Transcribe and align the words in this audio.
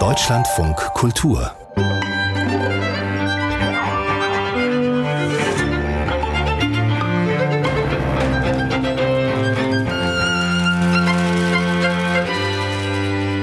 Deutschlandfunk 0.00 0.76
Kultur 0.94 1.54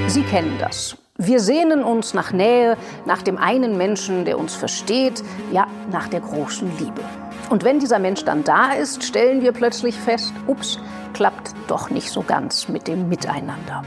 Sie 0.08 0.23
kennen 0.23 0.57
das. 0.59 0.97
Wir 1.18 1.39
sehnen 1.39 1.86
uns 1.86 2.13
nach 2.13 2.33
Nähe, 2.33 2.75
nach 3.05 3.21
dem 3.21 3.38
einen 3.38 3.77
Menschen, 3.77 4.25
der 4.25 4.38
uns 4.38 4.54
versteht, 4.54 5.23
ja, 5.54 5.68
nach 5.93 6.09
der 6.09 6.20
großen 6.20 6.70
Liebe. 6.77 7.02
Und 7.49 7.63
wenn 7.63 7.79
dieser 7.79 7.99
Mensch 7.99 8.25
dann 8.25 8.43
da 8.43 8.73
ist, 8.73 9.05
stellen 9.05 9.41
wir 9.43 9.54
plötzlich 9.54 9.95
fest, 9.95 10.33
ups, 10.47 10.77
klappt 11.13 11.54
doch 11.68 11.89
nicht 11.89 12.09
so 12.09 12.21
ganz 12.21 12.68
mit 12.68 12.89
dem 12.89 13.07
Miteinander. 13.07 13.83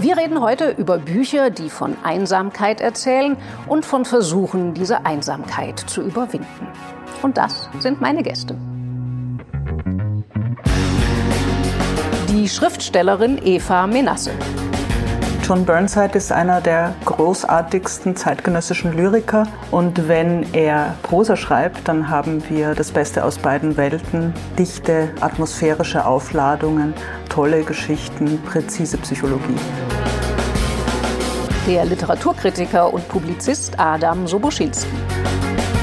Wir 0.00 0.16
reden 0.16 0.40
heute 0.40 0.70
über 0.70 0.98
Bücher, 0.98 1.50
die 1.50 1.70
von 1.70 1.96
Einsamkeit 2.02 2.80
erzählen 2.80 3.36
und 3.66 3.84
von 3.84 4.04
Versuchen, 4.04 4.74
diese 4.74 5.06
Einsamkeit 5.06 5.78
zu 5.78 6.02
überwinden. 6.02 6.66
Und 7.22 7.36
das 7.36 7.68
sind 7.78 8.00
meine 8.00 8.22
Gäste. 8.22 8.56
Die 12.28 12.48
Schriftstellerin 12.48 13.40
Eva 13.44 13.86
Menasse. 13.86 14.32
John 15.44 15.64
Burnside 15.64 16.16
ist 16.16 16.30
einer 16.32 16.60
der 16.60 16.94
großartigsten 17.04 18.14
zeitgenössischen 18.14 18.96
Lyriker. 18.96 19.46
Und 19.72 20.08
wenn 20.08 20.46
er 20.54 20.94
Prosa 21.02 21.36
schreibt, 21.36 21.88
dann 21.88 22.08
haben 22.08 22.42
wir 22.48 22.74
das 22.74 22.92
Beste 22.92 23.24
aus 23.24 23.38
beiden 23.38 23.76
Welten. 23.76 24.32
Dichte, 24.56 25.10
atmosphärische 25.20 26.06
Aufladungen, 26.06 26.94
tolle 27.32 27.64
Geschichten, 27.64 28.38
präzise 28.42 28.98
Psychologie. 28.98 29.56
Der 31.66 31.86
Literaturkritiker 31.86 32.92
und 32.92 33.08
Publizist 33.08 33.80
Adam 33.80 34.26
Soboschinski. 34.26 34.90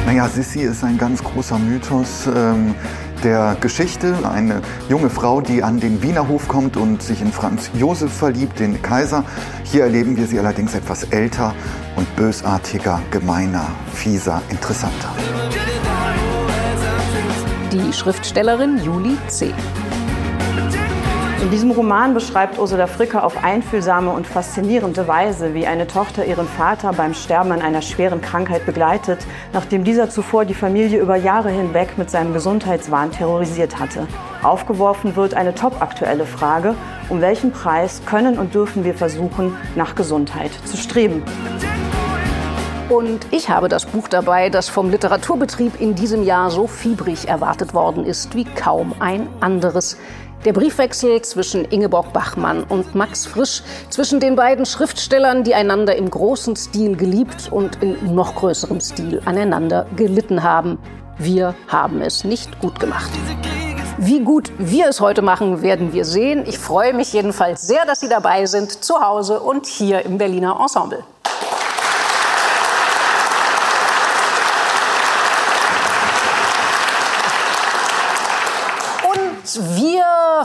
Naja, 0.05 0.27
Sissi 0.27 0.61
ist 0.61 0.83
ein 0.83 0.99
ganz 0.99 1.23
großer 1.23 1.57
Mythos. 1.57 2.27
Ähm 2.27 2.75
der 3.21 3.57
Geschichte. 3.59 4.15
Eine 4.23 4.61
junge 4.87 5.09
Frau, 5.09 5.41
die 5.41 5.61
an 5.61 5.81
den 5.81 6.01
Wiener 6.01 6.29
Hof 6.29 6.47
kommt 6.47 6.77
und 6.77 7.03
sich 7.03 7.19
in 7.19 7.33
Franz 7.33 7.69
Josef 7.73 8.13
verliebt, 8.13 8.59
den 8.59 8.81
Kaiser. 8.81 9.25
Hier 9.65 9.83
erleben 9.83 10.15
wir 10.15 10.25
sie 10.25 10.39
allerdings 10.39 10.73
etwas 10.73 11.03
älter 11.03 11.53
und 11.97 12.15
bösartiger, 12.15 13.01
gemeiner, 13.11 13.67
fieser, 13.93 14.41
interessanter. 14.47 15.09
Die 17.73 17.91
Schriftstellerin 17.91 18.81
Julie 18.81 19.17
C. 19.27 19.53
In 21.41 21.51
diesem 21.51 21.71
Roman 21.71 22.13
beschreibt 22.13 22.59
Ursula 22.59 22.85
Fricker 22.85 23.23
auf 23.23 23.41
einfühlsame 23.41 24.11
und 24.11 24.27
faszinierende 24.27 25.07
Weise, 25.07 25.53
wie 25.53 25.65
eine 25.65 25.87
Tochter 25.87 26.25
ihren 26.25 26.47
Vater 26.47 26.91
beim 26.91 27.13
Sterben 27.13 27.53
an 27.53 27.61
einer 27.61 27.81
schweren 27.81 28.19
Krankheit 28.19 28.65
begleitet, 28.65 29.25
nachdem 29.53 29.85
dieser 29.85 30.09
zuvor 30.09 30.43
die 30.43 30.53
Familie 30.53 30.99
über 30.99 31.15
Jahre 31.15 31.49
hinweg 31.49 31.97
mit 31.97 32.09
seinem 32.09 32.33
Gesundheitswahn 32.33 33.11
terrorisiert 33.11 33.79
hatte. 33.79 34.05
Aufgeworfen 34.43 35.15
wird 35.15 35.33
eine 35.33 35.55
topaktuelle 35.55 36.25
Frage, 36.25 36.75
um 37.07 37.21
welchen 37.21 37.53
Preis 37.53 38.01
können 38.05 38.37
und 38.37 38.53
dürfen 38.53 38.83
wir 38.83 38.93
versuchen, 38.93 39.55
nach 39.75 39.95
Gesundheit 39.95 40.51
zu 40.65 40.75
streben. 40.75 41.23
Und 42.89 43.27
ich 43.31 43.49
habe 43.49 43.69
das 43.69 43.85
Buch 43.85 44.07
dabei, 44.07 44.49
das 44.49 44.67
vom 44.67 44.89
Literaturbetrieb 44.89 45.79
in 45.79 45.95
diesem 45.95 46.23
Jahr 46.23 46.49
so 46.49 46.65
fiebrig 46.65 47.27
erwartet 47.27 47.73
worden 47.73 48.03
ist 48.03 48.35
wie 48.35 48.45
kaum 48.45 48.93
ein 48.99 49.27
anderes. 49.39 49.95
Der 50.45 50.53
Briefwechsel 50.53 51.21
zwischen 51.21 51.65
Ingeborg 51.65 52.13
Bachmann 52.13 52.63
und 52.63 52.95
Max 52.95 53.25
Frisch, 53.25 53.61
zwischen 53.89 54.21
den 54.21 54.37
beiden 54.37 54.65
Schriftstellern, 54.65 55.43
die 55.43 55.53
einander 55.53 55.97
im 55.97 56.09
großen 56.09 56.55
Stil 56.55 56.95
geliebt 56.95 57.49
und 57.51 57.83
in 57.83 58.15
noch 58.15 58.35
größerem 58.35 58.79
Stil 58.79 59.21
aneinander 59.25 59.85
gelitten 59.97 60.41
haben. 60.41 60.79
Wir 61.17 61.55
haben 61.67 61.99
es 61.99 62.23
nicht 62.23 62.57
gut 62.61 62.79
gemacht. 62.79 63.09
Wie 63.97 64.21
gut 64.21 64.49
wir 64.57 64.87
es 64.87 65.01
heute 65.01 65.21
machen, 65.21 65.61
werden 65.61 65.91
wir 65.91 66.05
sehen. 66.05 66.45
Ich 66.47 66.57
freue 66.57 66.93
mich 66.93 67.11
jedenfalls 67.11 67.67
sehr, 67.67 67.85
dass 67.85 67.99
Sie 67.99 68.07
dabei 68.07 68.45
sind, 68.45 68.71
zu 68.71 69.01
Hause 69.01 69.41
und 69.41 69.65
hier 69.65 70.05
im 70.05 70.17
Berliner 70.17 70.57
Ensemble. 70.61 71.03
Wir 79.75 79.88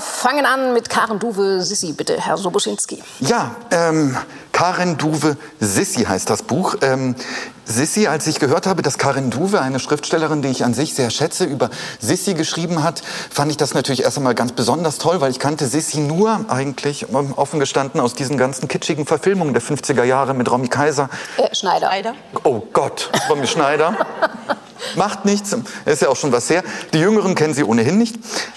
fangen 0.01 0.47
an 0.47 0.73
mit 0.73 0.89
Karen 0.89 1.19
Duwe 1.19 1.63
Sissi, 1.63 1.93
bitte, 1.93 2.21
Herr 2.21 2.37
Soboschinski. 2.37 3.03
Ja, 3.21 3.55
ähm, 3.71 4.17
Karen 4.55 4.97
Duwe 4.97 5.37
Sissi 5.59 6.05
heißt 6.05 6.31
das 6.31 6.45
Buch. 6.45 6.77
Ähm, 6.81 7.17
Sissi, 7.65 8.07
als 8.07 8.29
ich 8.29 8.39
gehört 8.39 8.69
habe, 8.69 8.83
dass 8.83 8.99
Karin 8.99 9.31
Duwe, 9.31 9.61
eine 9.61 9.81
Schriftstellerin, 9.81 10.43
die 10.43 10.49
ich 10.49 10.65
an 10.65 10.75
sich 10.75 10.95
sehr 10.95 11.11
schätze, 11.11 11.45
über 11.45 11.71
Sissi 11.99 12.35
geschrieben 12.35 12.85
hat, 12.85 13.03
fand 13.31 13.51
ich 13.51 13.57
das 13.57 13.75
natürlich 13.75 14.05
erst 14.05 14.17
einmal 14.17 14.37
ganz 14.37 14.53
besonders 14.53 14.99
toll, 14.99 15.21
weil 15.21 15.33
ich 15.33 15.41
kannte 15.41 15.67
Sissi 15.67 15.99
nur 15.99 16.45
eigentlich, 16.49 17.07
offen 17.13 17.59
gestanden, 17.59 18.01
aus 18.01 18.15
diesen 18.15 18.39
ganzen 18.39 18.69
kitschigen 18.69 19.07
Verfilmungen 19.07 19.55
der 19.55 19.63
50er 19.63 20.05
Jahre 20.05 20.35
mit 20.35 20.49
Romy 20.49 20.69
Kaiser. 20.69 21.11
Äh, 21.37 21.53
Schneider. 21.53 21.89
Schneider. 21.89 22.15
Oh 22.45 22.63
Gott, 22.73 23.11
Romy 23.29 23.49
Schneider. 23.49 24.07
Macht 24.95 25.25
nichts, 25.25 25.57
ist 25.85 26.03
ja 26.03 26.09
auch 26.09 26.17
schon 26.17 26.31
was 26.31 26.49
her. 26.49 26.63
Die 26.93 26.99
Jüngeren 26.99 27.35
kennen 27.35 27.55
sie 27.55 27.65
ohnehin 27.65 27.99
nicht. 27.99 28.17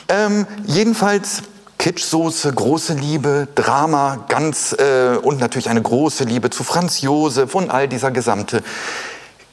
Ähm, 0.09 0.46
jedenfalls 0.68 1.41
Kitschsoße, 1.87 2.51
große 2.51 2.95
Liebe, 2.95 3.47
Drama, 3.55 4.25
ganz 4.27 4.73
äh, 4.73 5.15
und 5.21 5.39
natürlich 5.39 5.69
eine 5.69 5.81
große 5.81 6.25
Liebe 6.25 6.49
zu 6.49 6.65
Franz 6.65 6.99
Josef 6.99 7.55
und 7.55 7.71
all 7.71 7.87
dieser 7.87 8.11
gesamte 8.11 8.61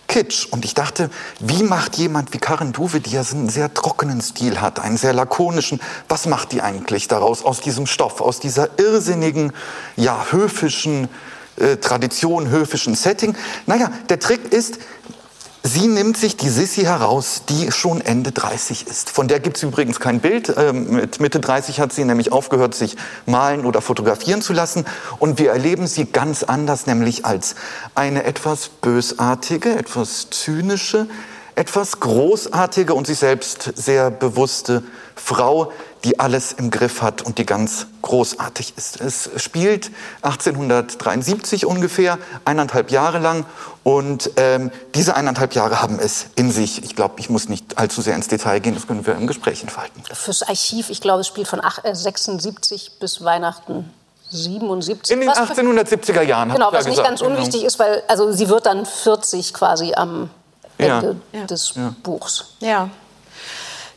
Kitsch. 0.08 0.48
Und 0.50 0.64
ich 0.64 0.74
dachte, 0.74 1.10
wie 1.38 1.62
macht 1.62 1.94
jemand 1.94 2.34
wie 2.34 2.38
Karin 2.38 2.72
Duwe, 2.72 2.98
die 2.98 3.10
ja 3.10 3.22
einen 3.30 3.48
sehr 3.50 3.72
trockenen 3.72 4.20
Stil 4.20 4.60
hat, 4.60 4.80
einen 4.80 4.96
sehr 4.96 5.12
lakonischen, 5.12 5.80
was 6.08 6.26
macht 6.26 6.50
die 6.50 6.60
eigentlich 6.60 7.06
daraus, 7.06 7.44
aus 7.44 7.60
diesem 7.60 7.86
Stoff, 7.86 8.20
aus 8.20 8.40
dieser 8.40 8.80
irrsinnigen, 8.80 9.52
ja, 9.94 10.26
höfischen 10.32 11.08
äh, 11.54 11.76
Tradition, 11.76 12.48
höfischen 12.48 12.96
Setting? 12.96 13.36
Naja, 13.66 13.92
der 14.08 14.18
Trick 14.18 14.52
ist, 14.52 14.80
Sie 15.66 15.88
nimmt 15.88 16.19
sich 16.19 16.36
die 16.36 16.50
Sissi 16.50 16.82
heraus, 16.82 17.44
die 17.48 17.72
schon 17.72 18.02
Ende 18.02 18.32
30 18.32 18.86
ist. 18.86 19.08
Von 19.08 19.28
der 19.28 19.41
gibt 19.41 19.56
es 19.56 19.62
übrigens 19.62 19.98
kein 19.98 20.20
Bild. 20.20 20.52
Ähm, 20.58 20.91
mit 20.91 21.20
Mitte 21.20 21.41
30 21.41 21.80
hat 21.80 21.91
sie 21.91 22.04
nämlich 22.04 22.32
aufgehört, 22.32 22.75
sich 22.75 22.97
malen 23.25 23.64
oder 23.64 23.80
fotografieren 23.80 24.42
zu 24.42 24.52
lassen. 24.52 24.84
Und 25.19 25.38
wir 25.38 25.52
erleben 25.52 25.86
sie 25.86 26.04
ganz 26.04 26.42
anders, 26.42 26.86
nämlich 26.86 27.25
als 27.25 27.54
eine 27.94 28.25
etwas 28.25 28.69
bösartige, 28.69 29.75
etwas 29.75 30.28
zynische, 30.28 31.06
etwas 31.54 31.98
großartige 31.98 32.92
und 32.92 33.06
sich 33.06 33.19
selbst 33.19 33.72
sehr 33.75 34.10
bewusste 34.10 34.82
Frau, 35.14 35.72
die 36.04 36.20
alles 36.20 36.52
im 36.52 36.70
Griff 36.70 37.00
hat 37.00 37.22
und 37.22 37.38
die 37.38 37.46
ganz 37.46 37.86
großartig 38.02 38.75
ist. 38.76 39.00
Es 39.00 39.31
spielt 39.36 39.91
1873 40.20 41.64
ungefähr, 41.64 42.19
eineinhalb 42.44 42.91
Jahre 42.91 43.19
lang. 43.19 43.46
Und 43.84 44.30
ähm, 44.36 44.70
diese 44.94 45.14
eineinhalb 45.14 45.54
Jahre 45.54 45.82
haben 45.82 45.98
es 45.98 46.26
in 46.36 46.50
sich. 46.50 46.82
Ich 46.82 46.96
glaube, 46.96 47.16
ich 47.18 47.28
muss 47.28 47.50
nicht 47.50 47.76
allzu 47.76 48.00
sehr 48.00 48.16
ins 48.16 48.28
Detail 48.28 48.58
gehen, 48.60 48.74
das 48.74 48.86
können 48.86 49.06
wir 49.06 49.14
im 49.14 49.26
Gespräch 49.26 49.62
entfalten. 49.62 50.02
Fürs 50.10 50.42
Archiv, 50.42 50.88
ich 50.88 51.02
glaube, 51.02 51.20
es 51.20 51.26
spielt 51.26 51.46
von 51.46 51.60
76 51.92 52.86
äh, 52.86 52.90
bis 52.98 53.22
Weihnachten 53.22 53.92
77. 54.30 55.14
In 55.14 55.20
den 55.20 55.30
1870er 55.30 56.22
Jahren. 56.22 56.50
Genau, 56.50 56.72
was 56.72 56.86
nicht 56.86 57.04
ganz 57.04 57.20
unwichtig 57.20 57.56
genau. 57.60 57.66
ist, 57.66 57.78
weil 57.78 58.02
also 58.08 58.32
sie 58.32 58.48
wird 58.48 58.64
dann 58.64 58.86
40 58.86 59.52
quasi 59.52 59.92
am 59.94 60.30
Ende 60.78 61.16
ja. 61.32 61.44
des 61.44 61.74
ja. 61.76 61.94
Buchs. 62.02 62.54
Ja. 62.60 62.88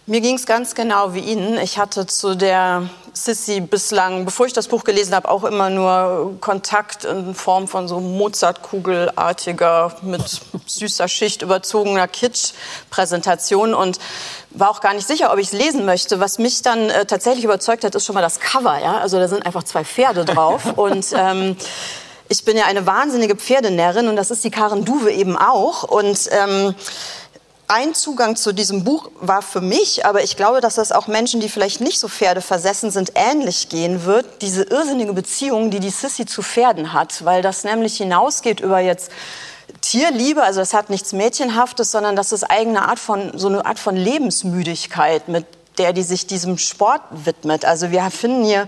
Mir 0.06 0.22
ging 0.22 0.36
es 0.36 0.46
ganz 0.46 0.76
genau 0.76 1.14
wie 1.14 1.20
Ihnen. 1.20 1.58
Ich 1.58 1.78
hatte 1.78 2.06
zu 2.08 2.36
der 2.36 2.90
Sissy 3.26 3.60
bislang, 3.62 4.26
bevor 4.26 4.46
ich 4.46 4.54
das 4.54 4.68
Buch 4.68 4.84
gelesen 4.84 5.16
habe, 5.16 5.30
auch 5.30 5.44
immer 5.44 5.70
nur 5.70 6.38
Kontakt 6.40 7.06
in 7.06 7.34
Form 7.36 7.68
von 7.68 7.88
so 7.88 8.00
Mozartkugelartiger, 8.00 9.96
mit 10.02 10.22
süßer 10.66 11.08
Schicht 11.08 11.42
überzogener 11.42 12.08
Kitsch-Präsentation 12.08 13.74
und 13.74 14.00
war 14.52 14.70
auch 14.70 14.82
gar 14.82 14.94
nicht 14.94 15.08
sicher, 15.08 15.32
ob 15.34 15.40
ich 15.40 15.48
es 15.48 15.54
lesen 15.54 15.86
möchte. 15.86 16.20
Was 16.20 16.40
mich 16.40 16.62
dann 16.62 16.90
äh, 16.90 17.06
tatsächlich 17.06 17.46
überzeugt 17.46 17.84
hat, 17.84 17.96
ist 17.96 18.06
schon 18.06 18.16
mal 18.16 18.22
das 18.22 18.40
Cover. 18.40 18.80
Ja? 18.80 18.98
Also 18.98 19.18
da 19.20 19.28
sind 19.28 19.46
einfach 19.46 19.64
zwei 19.64 19.84
Pferde 19.84 20.26
drauf 20.26 20.74
und 20.76 21.08
ähm, 21.14 21.56
ich 22.30 22.44
bin 22.44 22.58
ja 22.58 22.66
eine 22.66 22.86
wahnsinnige 22.86 23.36
Pferdenärrin 23.36 24.08
und 24.08 24.16
das 24.16 24.32
ist 24.32 24.44
die 24.44 24.52
Karen 24.52 24.84
Duwe 24.84 25.12
eben 25.12 25.38
auch 25.38 25.84
und 25.84 26.30
ähm, 26.32 26.76
ein 27.68 27.94
Zugang 27.94 28.36
zu 28.36 28.54
diesem 28.54 28.84
Buch 28.84 29.12
war 29.20 29.42
für 29.42 29.60
mich, 29.60 30.06
aber 30.06 30.24
ich 30.24 30.38
glaube, 30.38 30.62
dass 30.62 30.76
das 30.76 30.92
auch 30.92 31.08
Menschen, 31.08 31.42
die 31.42 31.50
vielleicht 31.50 31.82
nicht 31.82 32.00
so 32.00 32.08
Pferdeversessen 32.08 32.92
sind, 32.92 33.12
ähnlich 33.16 33.68
gehen 33.68 34.06
wird, 34.06 34.42
diese 34.42 34.64
irrsinnige 34.64 35.14
Beziehung, 35.14 35.70
die 35.70 35.80
die 35.80 35.90
Sissy 35.90 36.26
zu 36.26 36.42
Pferden 36.42 36.94
hat, 36.94 37.26
weil 37.26 37.42
das 37.42 37.66
nämlich 37.66 37.98
hinausgeht 37.98 38.62
über 38.62 38.80
jetzt 38.80 39.12
Tierliebe, 39.82 40.44
also 40.44 40.62
es 40.62 40.74
hat 40.74 40.90
nichts 40.90 41.12
Mädchenhaftes, 41.12 41.92
sondern 41.92 42.16
das 42.16 42.32
ist 42.32 42.44
eigene 42.44 42.88
Art 42.88 43.00
von, 43.00 43.38
so 43.38 43.48
eine 43.48 43.66
Art 43.66 43.80
von 43.80 43.98
Lebensmüdigkeit, 43.98 45.28
mit 45.28 45.46
der 45.78 45.94
die 45.94 46.04
sich 46.04 46.26
diesem 46.26 46.58
Sport 46.58 47.02
widmet. 47.12 47.66
Also 47.66 47.92
wir 47.92 48.10
finden 48.10 48.46
hier 48.46 48.68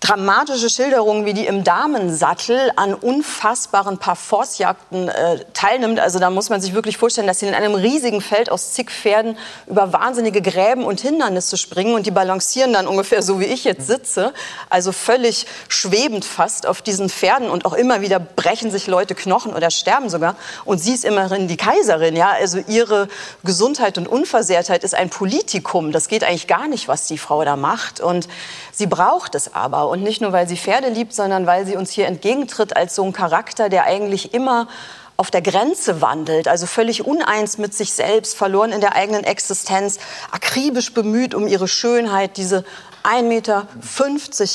dramatische 0.00 0.70
Schilderungen 0.70 1.26
wie 1.26 1.34
die 1.34 1.46
im 1.46 1.62
Damensattel 1.62 2.72
an 2.76 2.94
unfassbaren 2.94 3.98
Parforcejagden 3.98 5.08
äh, 5.08 5.44
teilnimmt. 5.52 6.00
Also 6.00 6.18
da 6.18 6.30
muss 6.30 6.48
man 6.48 6.62
sich 6.62 6.72
wirklich 6.72 6.96
vorstellen, 6.96 7.26
dass 7.26 7.40
sie 7.40 7.46
in 7.46 7.54
einem 7.54 7.74
riesigen 7.74 8.22
Feld 8.22 8.50
aus 8.50 8.72
zig 8.72 8.90
Pferden 8.90 9.36
über 9.66 9.92
wahnsinnige 9.92 10.40
Gräben 10.40 10.84
und 10.84 11.00
Hindernisse 11.00 11.58
springen 11.58 11.94
und 11.94 12.06
die 12.06 12.10
balancieren 12.10 12.72
dann 12.72 12.86
ungefähr 12.86 13.22
so 13.22 13.40
wie 13.40 13.44
ich 13.44 13.64
jetzt 13.64 13.86
sitze, 13.86 14.32
also 14.70 14.90
völlig 14.92 15.46
schwebend 15.68 16.24
fast 16.24 16.66
auf 16.66 16.80
diesen 16.80 17.10
Pferden 17.10 17.50
und 17.50 17.66
auch 17.66 17.74
immer 17.74 18.00
wieder 18.00 18.18
brechen 18.18 18.70
sich 18.70 18.86
Leute 18.86 19.14
Knochen 19.14 19.52
oder 19.52 19.70
sterben 19.70 20.08
sogar. 20.08 20.34
Und 20.64 20.78
sie 20.78 20.94
ist 20.94 21.04
immerhin 21.04 21.46
die 21.46 21.58
Kaiserin, 21.58 22.16
ja, 22.16 22.30
also 22.30 22.58
ihre 22.68 23.08
Gesundheit 23.44 23.98
und 23.98 24.08
Unversehrtheit 24.08 24.82
ist 24.82 24.94
ein 24.94 25.10
Politikum, 25.10 25.92
das 25.92 26.08
geht 26.08 26.24
eigentlich 26.24 26.46
gar 26.46 26.68
nicht, 26.68 26.88
was 26.88 27.06
die 27.06 27.18
Frau 27.18 27.44
da 27.44 27.56
macht. 27.56 28.00
Und 28.00 28.28
sie 28.72 28.86
braucht 28.86 29.34
es 29.34 29.54
aber 29.54 29.89
und 29.90 30.02
nicht 30.02 30.20
nur, 30.20 30.32
weil 30.32 30.48
sie 30.48 30.56
Pferde 30.56 30.88
liebt, 30.88 31.12
sondern 31.12 31.46
weil 31.46 31.66
sie 31.66 31.76
uns 31.76 31.90
hier 31.90 32.06
entgegentritt 32.06 32.76
als 32.76 32.94
so 32.94 33.04
ein 33.04 33.12
Charakter, 33.12 33.68
der 33.68 33.84
eigentlich 33.84 34.32
immer 34.32 34.68
auf 35.16 35.30
der 35.30 35.42
Grenze 35.42 36.00
wandelt, 36.00 36.48
also 36.48 36.64
völlig 36.64 37.04
uneins 37.04 37.58
mit 37.58 37.74
sich 37.74 37.92
selbst, 37.92 38.34
verloren 38.34 38.72
in 38.72 38.80
der 38.80 38.94
eigenen 38.94 39.22
Existenz, 39.22 39.98
akribisch 40.30 40.94
bemüht 40.94 41.34
um 41.34 41.46
ihre 41.46 41.68
Schönheit, 41.68 42.38
diese 42.38 42.64
1,50 43.04 43.22
Meter 43.24 43.66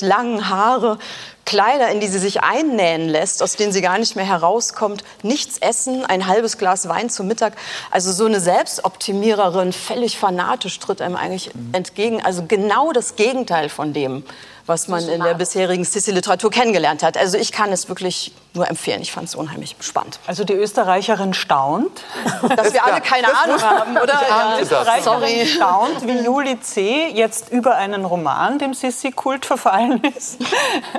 langen 0.02 0.50
Haare, 0.50 0.98
Kleider, 1.46 1.90
in 1.90 2.00
die 2.00 2.08
sie 2.08 2.18
sich 2.18 2.42
einnähen 2.42 3.08
lässt, 3.08 3.44
aus 3.44 3.56
denen 3.56 3.72
sie 3.72 3.82
gar 3.82 4.00
nicht 4.00 4.16
mehr 4.16 4.26
herauskommt, 4.26 5.04
nichts 5.22 5.60
essen, 5.60 6.04
ein 6.04 6.26
halbes 6.26 6.58
Glas 6.58 6.90
Wein 6.90 7.12
zum 7.12 7.28
Mittag. 7.28 7.54
Also 7.92 8.12
so 8.12 8.26
eine 8.26 8.40
Selbstoptimiererin, 8.40 9.72
völlig 9.72 10.18
fanatisch 10.18 10.80
tritt 10.80 11.02
einem 11.02 11.16
eigentlich 11.16 11.52
entgegen. 11.72 12.24
Also 12.24 12.46
genau 12.48 12.92
das 12.92 13.16
Gegenteil 13.16 13.70
von 13.70 13.94
dem, 13.94 14.24
was 14.68 14.88
man 14.88 15.08
in 15.08 15.22
der 15.22 15.36
bisherigen 15.36 15.84
Sissi-Literatur 15.84 16.50
kennengelernt 16.50 17.04
hat. 17.04 17.18
Also 17.18 17.38
ich 17.38 17.52
kann 17.52 17.72
es 17.72 17.88
wirklich 17.88 18.34
nur 18.54 18.68
empfehlen. 18.68 19.02
Ich 19.02 19.12
fand 19.12 19.28
es 19.28 19.36
unheimlich 19.36 19.76
spannend. 19.80 20.20
Also 20.26 20.44
die 20.44 20.54
Österreicherin 20.54 21.34
staunt. 21.34 22.04
Dass 22.56 22.74
wir 22.74 22.84
alle 22.84 23.02
keine 23.02 23.28
Ahnung 23.36 23.62
haben, 23.62 23.98
oder? 23.98 24.14
Ja, 24.14 24.58
Österreicherin 24.60 25.04
Sorry. 25.04 25.46
staunt, 25.46 26.08
wie 26.08 26.24
Juli 26.24 26.60
C. 26.62 27.10
jetzt 27.10 27.52
über 27.52 27.76
einen 27.76 28.06
Roman, 28.06 28.58
dem 28.58 28.74
Sissi-Kult 28.74 29.46
verfallen 29.46 30.02
ist. 30.18 30.40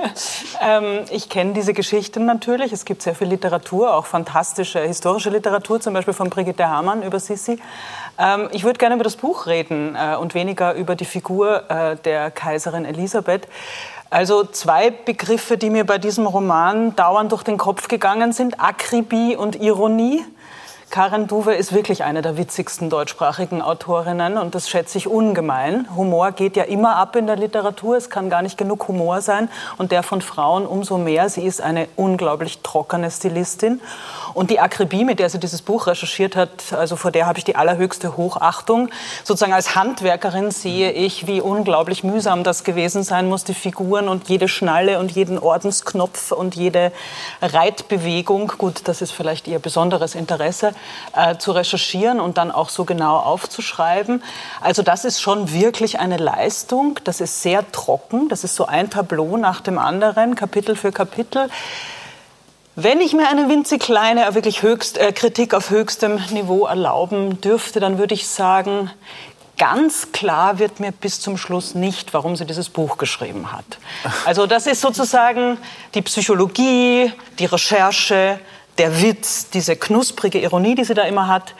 ähm, 0.61 1.05
ich 1.09 1.27
kenne 1.27 1.53
diese 1.53 1.73
Geschichten 1.73 2.25
natürlich. 2.25 2.71
Es 2.71 2.85
gibt 2.85 3.01
sehr 3.01 3.15
viel 3.15 3.27
Literatur, 3.27 3.93
auch 3.93 4.05
fantastische 4.05 4.79
historische 4.79 5.29
Literatur, 5.29 5.81
zum 5.81 5.93
Beispiel 5.93 6.13
von 6.13 6.29
Brigitte 6.29 6.67
Hamann 6.67 7.03
über 7.03 7.19
Sissi. 7.19 7.59
Ähm, 8.19 8.49
ich 8.51 8.63
würde 8.63 8.77
gerne 8.79 8.95
über 8.95 9.03
das 9.03 9.15
Buch 9.15 9.45
reden 9.45 9.95
äh, 9.95 10.15
und 10.15 10.33
weniger 10.33 10.73
über 10.73 10.95
die 10.95 11.05
Figur 11.05 11.69
äh, 11.69 11.95
der 11.97 12.31
Kaiserin 12.31 12.85
Elisabeth. 12.85 13.47
Also 14.09 14.45
zwei 14.45 14.89
Begriffe, 14.89 15.57
die 15.57 15.69
mir 15.69 15.85
bei 15.85 15.97
diesem 15.97 16.25
Roman 16.25 16.95
dauernd 16.95 17.31
durch 17.31 17.43
den 17.43 17.57
Kopf 17.57 17.89
gegangen 17.89 18.31
sind, 18.31 18.59
Akribie 18.59 19.35
und 19.35 19.57
Ironie. 19.61 20.23
Karen 20.89 21.27
Duwe 21.27 21.53
ist 21.53 21.73
wirklich 21.73 22.05
eine 22.05 22.21
der 22.21 22.37
witzigsten 22.37 22.89
deutschsprachigen 22.89 23.61
Autorinnen 23.61 24.37
und 24.37 24.55
das 24.55 24.69
schätze 24.69 24.97
ich 24.97 25.07
ungemein. 25.07 25.85
Humor 25.97 26.31
geht 26.31 26.55
ja 26.55 26.63
immer 26.63 26.95
ab 26.95 27.17
in 27.17 27.27
der 27.27 27.35
Literatur, 27.35 27.97
es 27.97 28.09
kann 28.09 28.29
gar 28.29 28.41
nicht 28.41 28.57
genug 28.57 28.87
Humor 28.87 29.19
sein 29.19 29.49
und 29.77 29.91
der 29.91 30.01
von 30.01 30.21
Frauen 30.21 30.65
umso 30.65 30.97
mehr. 30.97 31.27
Sie 31.27 31.45
ist 31.45 31.59
eine 31.59 31.89
unglaublich 31.97 32.59
trockene 32.63 33.11
Stilistin 33.11 33.81
und 34.37 34.51
die 34.51 34.59
Akribie, 34.59 35.03
mit 35.03 35.17
der 35.17 35.31
sie 35.31 35.39
dieses 35.39 35.63
Buch 35.63 35.87
recherchiert 35.87 36.35
hat, 36.35 36.71
also 36.71 36.95
vor 36.95 37.09
der 37.09 37.25
habe 37.25 37.39
ich 37.39 37.43
die 37.43 37.55
allerhöchste 37.55 38.17
Hochachtung. 38.17 38.89
Sozusagen 39.23 39.51
als 39.51 39.75
Handwerkerin 39.75 40.51
sehe 40.51 40.91
ich, 40.91 41.25
wie 41.25 41.41
unglaublich 41.41 42.03
mühsam 42.03 42.43
das 42.43 42.63
gewesen 42.63 43.01
sein 43.01 43.27
muss, 43.27 43.45
die 43.45 43.55
Figuren 43.55 44.07
und 44.07 44.29
jede 44.29 44.47
Schnalle 44.47 44.99
und 44.99 45.11
jeden 45.11 45.39
Ordensknopf 45.39 46.31
und 46.31 46.55
jede 46.55 46.91
Reitbewegung, 47.41 48.53
gut, 48.59 48.81
das 48.83 49.01
ist 49.01 49.11
vielleicht 49.11 49.47
ihr 49.47 49.57
besonderes 49.57 50.13
Interesse, 50.13 50.75
äh, 51.15 51.37
zu 51.37 51.51
recherchieren 51.51 52.19
und 52.19 52.37
dann 52.37 52.51
auch 52.51 52.69
so 52.69 52.85
genau 52.85 53.17
aufzuschreiben. 53.17 54.21
Also 54.61 54.83
das 54.83 55.03
ist 55.03 55.19
schon 55.19 55.51
wirklich 55.51 55.99
eine 55.99 56.17
Leistung. 56.17 56.99
Das 57.05 57.21
ist 57.21 57.41
sehr 57.41 57.71
trocken. 57.71 58.29
Das 58.29 58.43
ist 58.43 58.53
so 58.53 58.67
ein 58.67 58.91
Tableau 58.91 59.37
nach 59.37 59.61
dem 59.61 59.79
anderen, 59.79 60.35
Kapitel 60.35 60.75
für 60.75 60.91
Kapitel. 60.91 61.49
Wenn 62.79 63.01
ich 63.01 63.13
mir 63.13 63.27
eine 63.27 63.49
winzig 63.49 63.81
kleine, 63.81 64.35
wirklich 64.35 64.61
höchst, 64.61 64.99
äh, 64.99 65.11
Kritik 65.11 65.55
auf 65.55 65.71
höchstem 65.71 66.21
Niveau 66.29 66.67
erlauben 66.67 67.41
dürfte, 67.41 67.79
dann 67.79 67.97
würde 67.97 68.13
ich 68.13 68.27
sagen, 68.27 68.91
ganz 69.57 70.11
klar 70.11 70.59
wird 70.59 70.79
mir 70.79 70.91
bis 70.91 71.19
zum 71.19 71.37
Schluss 71.37 71.73
nicht, 71.73 72.13
warum 72.13 72.35
sie 72.35 72.45
dieses 72.45 72.69
Buch 72.69 72.99
geschrieben 72.99 73.51
hat. 73.51 73.65
Also 74.27 74.45
das 74.45 74.67
ist 74.67 74.81
sozusagen 74.81 75.57
die 75.95 76.03
Psychologie, 76.03 77.11
die 77.39 77.45
Recherche, 77.45 78.39
der 78.77 79.01
Witz, 79.01 79.49
diese 79.49 79.75
knusprige 79.75 80.37
Ironie, 80.37 80.75
die 80.75 80.83
sie 80.83 80.93
da 80.93 81.01
immer 81.01 81.27
hat. 81.27 81.55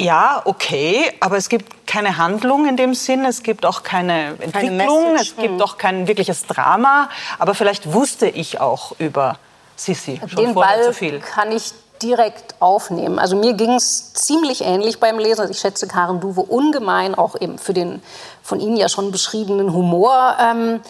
Ja, 0.00 0.40
okay, 0.46 1.12
aber 1.20 1.36
es 1.36 1.50
gibt 1.50 1.86
keine 1.86 2.16
Handlung 2.16 2.66
in 2.66 2.78
dem 2.78 2.94
Sinn, 2.94 3.26
es 3.26 3.42
gibt 3.42 3.66
auch 3.66 3.82
keine 3.82 4.28
Entwicklung, 4.40 5.04
keine 5.04 5.20
es 5.20 5.36
gibt 5.36 5.60
auch 5.60 5.76
kein 5.76 6.08
wirkliches 6.08 6.46
Drama, 6.46 7.10
aber 7.38 7.54
vielleicht 7.54 7.92
wusste 7.92 8.26
ich 8.26 8.58
auch 8.58 8.92
über 8.98 9.38
Sissi 9.76 10.20
schon 10.26 10.44
Den 10.44 10.54
Ball 10.54 10.84
zu 10.84 10.92
viel. 10.92 11.20
kann 11.20 11.52
ich 11.52 11.72
direkt 12.02 12.56
aufnehmen. 12.60 13.18
Also 13.18 13.36
mir 13.36 13.54
ging 13.54 13.74
es 13.74 14.12
ziemlich 14.12 14.62
ähnlich 14.62 15.00
beim 15.00 15.18
Lesen. 15.18 15.40
Also 15.40 15.52
ich 15.52 15.60
schätze 15.60 15.86
Karen 15.86 16.20
Duwe 16.20 16.42
ungemein, 16.42 17.14
auch 17.14 17.40
eben 17.40 17.58
für 17.58 17.72
den 17.72 18.02
von 18.42 18.60
Ihnen 18.60 18.76
ja 18.76 18.88
schon 18.88 19.10
beschriebenen 19.10 19.72
Humor. 19.72 20.36
Ähm, 20.40 20.80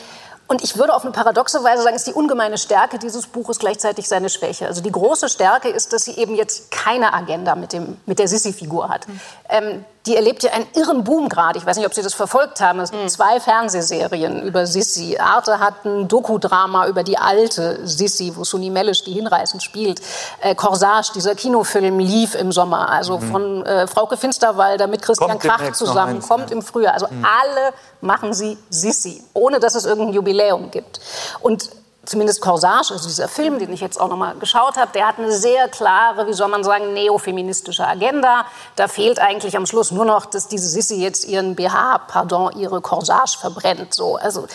und 0.46 0.62
ich 0.62 0.76
würde 0.76 0.94
auf 0.94 1.02
eine 1.02 1.12
paradoxe 1.12 1.62
Weise 1.64 1.82
sagen, 1.82 1.96
ist 1.96 2.06
die 2.06 2.12
ungemeine 2.12 2.58
Stärke 2.58 2.98
dieses 2.98 3.26
Buches 3.26 3.58
gleichzeitig 3.58 4.08
seine 4.08 4.28
Schwäche. 4.28 4.66
Also 4.66 4.82
die 4.82 4.92
große 4.92 5.28
Stärke 5.28 5.68
ist, 5.68 5.92
dass 5.92 6.04
sie 6.04 6.16
eben 6.16 6.34
jetzt 6.34 6.70
keine 6.70 7.14
Agenda 7.14 7.54
mit, 7.54 7.72
dem, 7.72 7.96
mit 8.04 8.18
der 8.18 8.28
Sissi-Figur 8.28 8.88
hat. 8.88 9.08
Mhm. 9.08 9.20
Ähm, 9.48 9.84
die 10.06 10.16
erlebt 10.16 10.42
ja 10.42 10.52
einen 10.52 10.66
irren 10.74 11.02
Boom 11.02 11.30
gerade. 11.30 11.58
Ich 11.58 11.64
weiß 11.64 11.78
nicht, 11.78 11.86
ob 11.86 11.94
Sie 11.94 12.02
das 12.02 12.12
verfolgt 12.12 12.60
haben. 12.60 12.80
Es 12.80 12.90
gibt 12.90 13.04
mhm. 13.04 13.08
zwei 13.08 13.40
Fernsehserien 13.40 14.42
über 14.42 14.66
Sissi. 14.66 15.16
Arte 15.18 15.60
hat 15.60 15.84
ein 15.86 16.08
Dokudrama 16.08 16.86
über 16.88 17.02
die 17.02 17.16
alte 17.16 17.86
Sissi, 17.86 18.32
wo 18.34 18.44
Suni 18.44 18.68
Mellisch 18.68 19.02
die 19.04 19.12
hinreißend 19.12 19.62
spielt. 19.62 20.02
Äh, 20.42 20.54
Corsage, 20.54 21.12
dieser 21.14 21.34
Kinofilm, 21.34 21.98
lief 21.98 22.34
im 22.34 22.52
Sommer. 22.52 22.90
Also 22.90 23.18
mhm. 23.18 23.30
von 23.30 23.66
äh, 23.66 23.86
Frauke 23.86 24.18
Finsterwalder 24.18 24.88
mit 24.88 25.00
Christian 25.00 25.30
kommt 25.30 25.42
Krach 25.42 25.72
zusammen. 25.72 26.16
Eins, 26.16 26.28
kommt 26.28 26.50
ja. 26.50 26.56
im 26.56 26.62
Frühjahr. 26.62 26.92
Also 26.92 27.06
mhm. 27.08 27.24
alle 27.24 27.72
machen 28.02 28.34
sie 28.34 28.58
Sissi, 28.68 29.22
ohne 29.32 29.58
dass 29.58 29.74
es 29.74 29.86
irgendein 29.86 30.12
Jubiläum 30.12 30.70
gibt. 30.70 31.00
Und 31.40 31.70
zumindest 32.06 32.40
Corsage, 32.40 32.92
also 32.92 33.08
dieser 33.08 33.28
Film, 33.28 33.58
den 33.58 33.72
ich 33.72 33.80
jetzt 33.80 34.00
auch 34.00 34.08
noch 34.08 34.16
mal 34.16 34.34
geschaut 34.34 34.76
habe, 34.76 34.90
der 34.92 35.08
hat 35.08 35.18
eine 35.18 35.32
sehr 35.32 35.68
klare, 35.68 36.26
wie 36.26 36.32
soll 36.32 36.48
man 36.48 36.64
sagen, 36.64 36.92
neofeministische 36.92 37.86
Agenda. 37.86 38.46
Da 38.76 38.88
fehlt 38.88 39.18
eigentlich 39.18 39.56
am 39.56 39.66
Schluss 39.66 39.90
nur 39.90 40.04
noch, 40.04 40.26
dass 40.26 40.48
diese 40.48 40.68
Sissi 40.68 40.96
jetzt 40.96 41.26
ihren 41.26 41.54
BH, 41.54 41.98
pardon, 42.08 42.52
ihre 42.58 42.80
Corsage 42.80 43.38
verbrennt. 43.38 43.94
So, 43.94 44.16
also, 44.16 44.46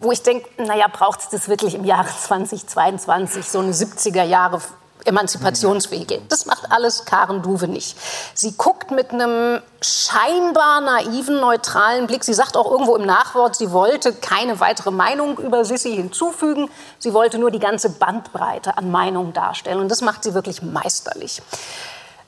wo 0.00 0.12
ich 0.12 0.22
denke, 0.22 0.48
naja, 0.62 0.86
braucht 0.92 1.20
es 1.20 1.28
das 1.28 1.48
wirklich 1.48 1.74
im 1.74 1.84
Jahre 1.84 2.08
2022, 2.20 3.48
so 3.48 3.60
eine 3.60 3.72
70er 3.72 4.24
Jahre 4.24 4.60
Emanzipationswege. 5.04 6.20
Das 6.28 6.46
macht 6.46 6.70
alles 6.70 7.04
Karen 7.04 7.42
Duwe 7.42 7.68
nicht. 7.68 7.96
Sie 8.34 8.52
guckt 8.56 8.90
mit 8.90 9.10
einem 9.10 9.60
scheinbar 9.80 10.80
naiven, 10.80 11.40
neutralen 11.40 12.06
Blick. 12.06 12.24
Sie 12.24 12.34
sagt 12.34 12.56
auch 12.56 12.70
irgendwo 12.70 12.96
im 12.96 13.06
Nachwort, 13.06 13.56
sie 13.56 13.72
wollte 13.72 14.12
keine 14.12 14.60
weitere 14.60 14.90
Meinung 14.90 15.38
über 15.38 15.64
Sissi 15.64 15.94
hinzufügen. 15.94 16.70
Sie 16.98 17.14
wollte 17.14 17.38
nur 17.38 17.50
die 17.50 17.58
ganze 17.58 17.90
Bandbreite 17.90 18.76
an 18.76 18.90
Meinungen 18.90 19.32
darstellen. 19.32 19.80
Und 19.80 19.88
das 19.88 20.00
macht 20.00 20.24
sie 20.24 20.34
wirklich 20.34 20.62
meisterlich. 20.62 21.42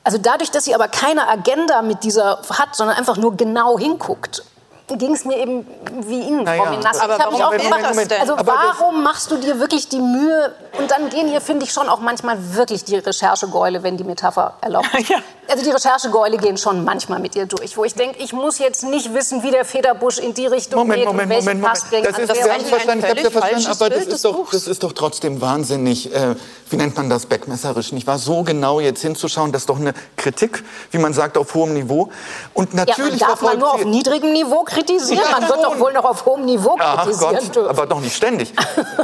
Also 0.03 0.17
dadurch, 0.17 0.49
dass 0.49 0.65
sie 0.65 0.73
aber 0.73 0.87
keine 0.87 1.27
Agenda 1.27 1.81
mit 1.81 2.03
dieser 2.03 2.41
hat, 2.49 2.75
sondern 2.75 2.97
einfach 2.97 3.17
nur 3.17 3.37
genau 3.37 3.77
hinguckt 3.77 4.43
ging 4.87 5.13
es 5.13 5.25
mir 5.25 5.37
eben 5.37 5.65
wie 6.01 6.19
Ihnen, 6.19 6.45
Frau 6.45 6.69
Minas. 6.69 6.99
Aber 6.99 7.17
warum, 7.17 7.41
auch 7.41 7.51
Moment, 7.51 7.89
Moment, 7.89 8.19
also 8.19 8.35
aber 8.35 8.53
warum 8.53 9.03
machst 9.03 9.31
du 9.31 9.37
dir 9.37 9.59
wirklich 9.59 9.87
die 9.87 9.99
Mühe? 9.99 10.53
Und 10.77 10.91
dann 10.91 11.09
gehen 11.09 11.27
hier, 11.27 11.41
finde 11.41 11.65
ich, 11.65 11.71
schon 11.71 11.89
auch 11.89 11.99
manchmal 11.99 12.37
wirklich 12.55 12.83
die 12.83 12.97
Recherchegeule, 12.97 13.83
wenn 13.83 13.97
die 13.97 14.03
Metapher 14.03 14.55
erlaubt. 14.61 14.89
Ja. 15.11 15.17
Also 15.51 15.65
die 15.65 15.71
Recherchegeule 15.71 16.37
gehen 16.37 16.55
schon 16.55 16.85
manchmal 16.85 17.19
mit 17.19 17.35
ihr 17.35 17.45
durch, 17.45 17.75
wo 17.75 17.83
ich 17.83 17.93
denke, 17.93 18.23
ich 18.23 18.31
muss 18.31 18.59
jetzt 18.59 18.83
nicht 18.83 19.13
wissen, 19.13 19.43
wie 19.43 19.51
der 19.51 19.65
Federbusch 19.65 20.17
in 20.19 20.33
die 20.33 20.45
Richtung 20.45 20.79
Moment, 20.79 20.99
geht 20.99 21.05
Moment, 21.07 21.23
und 21.23 21.29
welchen 21.29 21.45
Moment, 21.45 21.63
Pass 21.65 21.83
bringt. 21.89 22.05
Das 22.05 22.17
ist, 22.17 22.27
ganz 22.27 22.69
verstanden, 22.69 23.03
ich 23.03 23.09
habe 23.09 23.21
ja 23.21 23.29
verstanden, 23.29 23.67
aber 23.67 23.89
das 23.89 24.05
ist, 24.05 24.23
doch, 24.23 24.49
das 24.49 24.67
ist 24.67 24.83
doch 24.83 24.93
trotzdem 24.93 25.41
wahnsinnig, 25.41 26.13
äh, 26.13 26.35
wie 26.69 26.77
nennt 26.77 26.95
man 26.95 27.09
das, 27.09 27.25
backmesserisch, 27.25 27.91
nicht 27.91 28.07
wahr? 28.07 28.17
So 28.17 28.43
genau 28.43 28.79
jetzt 28.79 29.01
hinzuschauen, 29.01 29.51
das 29.51 29.63
ist 29.63 29.69
doch 29.69 29.79
eine 29.79 29.93
Kritik, 30.15 30.63
wie 30.91 30.99
man 30.99 31.13
sagt, 31.13 31.37
auf 31.37 31.53
hohem 31.53 31.73
Niveau. 31.73 32.09
Und 32.53 32.73
natürlich 32.73 33.19
ja, 33.19 33.27
darf 33.27 33.41
man 33.41 33.59
nur 33.59 33.73
auf 33.73 33.83
niedrigem 33.83 34.31
Niveau 34.31 34.63
kritisieren? 34.81 35.23
Man 35.31 35.47
wird 35.47 35.63
doch 35.63 35.79
wohl 35.79 35.93
noch 35.93 36.05
auf 36.05 36.25
hohem 36.25 36.45
Niveau 36.45 36.75
kritisieren 36.75 37.35
Gott, 37.35 37.55
dürfen. 37.55 37.69
Aber 37.69 37.85
doch 37.85 37.99
nicht 37.99 38.15
ständig. 38.15 38.53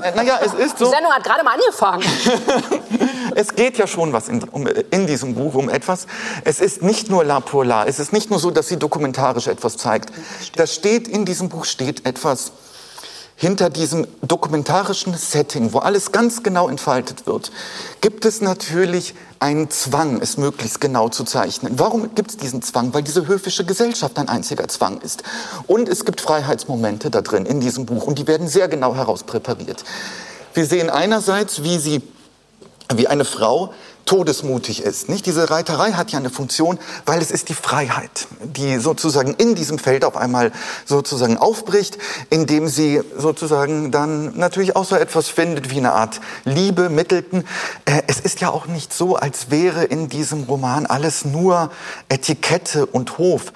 Äh, 0.02 0.16
naja, 0.16 0.40
es 0.44 0.54
ist 0.54 0.78
so. 0.78 0.86
Die 0.86 0.92
Sendung 0.92 1.12
hat 1.12 1.24
gerade 1.24 1.44
mal 1.44 1.54
angefangen. 1.54 2.04
es 3.36 3.56
geht 3.56 3.78
ja 3.78 3.88
schon 3.88 4.14
was 4.14 4.30
in, 4.30 4.44
um, 4.50 4.68
in, 4.68 5.08
diesem 5.08 5.36
Buch 5.36 5.56
um 5.56 5.70
etwas. 5.70 6.08
Es 6.44 6.60
ist 6.60 6.82
nicht 6.82 7.10
nur 7.10 7.24
la 7.24 7.40
pour 7.40 7.66
la. 7.66 7.86
Es 7.86 8.00
ist 8.00 8.14
nicht 8.14 8.30
nur 8.30 8.40
so, 8.40 8.52
dass 8.52 8.68
sie 8.68 8.78
dokumentarisch 8.78 9.48
etwas 9.48 9.78
zeigt. 9.78 10.12
Das 10.56 10.74
steht 10.74 11.08
in 11.08 11.26
diesem 11.26 11.50
Buch 11.50 11.66
steht 11.66 12.06
etwas 12.06 12.52
hinter 13.40 13.70
diesem 13.70 14.08
dokumentarischen 14.24 15.14
Setting, 15.14 15.72
wo 15.72 15.78
alles 15.78 16.12
ganz 16.12 16.42
genau 16.42 16.68
entfaltet 16.68 17.28
wird, 17.28 17.52
gibt 18.02 18.26
es 18.26 18.42
natürlich 18.42 19.14
einen 19.40 19.70
Zwang, 19.70 20.20
es 20.22 20.38
möglichst 20.38 20.82
genau 20.82 21.08
zu 21.10 21.24
zeichnen. 21.24 21.78
Warum 21.78 22.16
gibt 22.16 22.32
es 22.32 22.38
diesen 22.38 22.64
Zwang? 22.64 22.96
Weil 22.96 23.04
diese 23.04 23.28
höfische 23.28 23.64
Gesellschaft 23.64 24.18
ein 24.18 24.28
einziger 24.28 24.68
Zwang 24.68 25.02
ist. 25.02 25.22
Und 25.68 25.88
es 25.88 26.04
gibt 26.04 26.20
Freiheitsmomente 26.20 27.12
da 27.12 27.22
drin 27.22 27.46
in 27.46 27.60
diesem 27.60 27.86
Buch 27.86 28.08
und 28.08 28.18
die 28.18 28.26
werden 28.26 28.48
sehr 28.48 28.68
genau 28.70 28.96
herauspräpariert. 28.96 29.84
Wir 30.56 30.66
sehen 30.66 30.90
einerseits, 30.90 31.62
wie 31.62 31.78
sie, 31.78 32.02
wie 32.92 33.08
eine 33.08 33.24
Frau 33.24 33.72
todesmutig 34.08 34.82
ist. 34.82 35.10
Nicht? 35.10 35.28
Diese 35.28 35.52
Reiterei 35.52 35.92
hat 35.92 36.12
ja 36.12 36.18
eine 36.18 36.32
Funktion, 36.32 36.80
weil 37.06 37.22
es 37.22 37.30
ist 37.30 37.50
die 37.50 37.54
Freiheit, 37.54 38.28
die 38.42 38.80
sozusagen 38.80 39.36
in 39.36 39.54
diesem 39.54 39.78
Feld 39.78 40.04
auf 40.04 40.18
einmal 40.18 40.52
sozusagen 40.86 41.38
aufbricht, 41.38 42.00
indem 42.32 42.68
sie 42.68 43.02
sozusagen 43.16 43.92
dann 43.92 44.36
natürlich 44.38 44.76
auch 44.76 44.86
so 44.86 44.96
etwas 44.96 45.28
findet 45.28 45.70
wie 45.70 45.78
eine 45.78 45.94
Art 45.94 46.20
Liebe, 46.46 46.90
Mittelten. 46.90 47.46
Äh, 47.86 48.02
es 48.08 48.20
ist 48.20 48.42
ja 48.42 48.50
auch 48.50 48.66
nicht 48.66 48.94
so, 48.94 49.16
als 49.16 49.52
wäre 49.52 49.84
in 49.84 50.10
diesem 50.10 50.44
Roman 50.44 50.86
alles 50.86 51.26
nur 51.26 51.70
Etikette 52.10 52.86
und 52.86 53.18
Hof. 53.18 53.54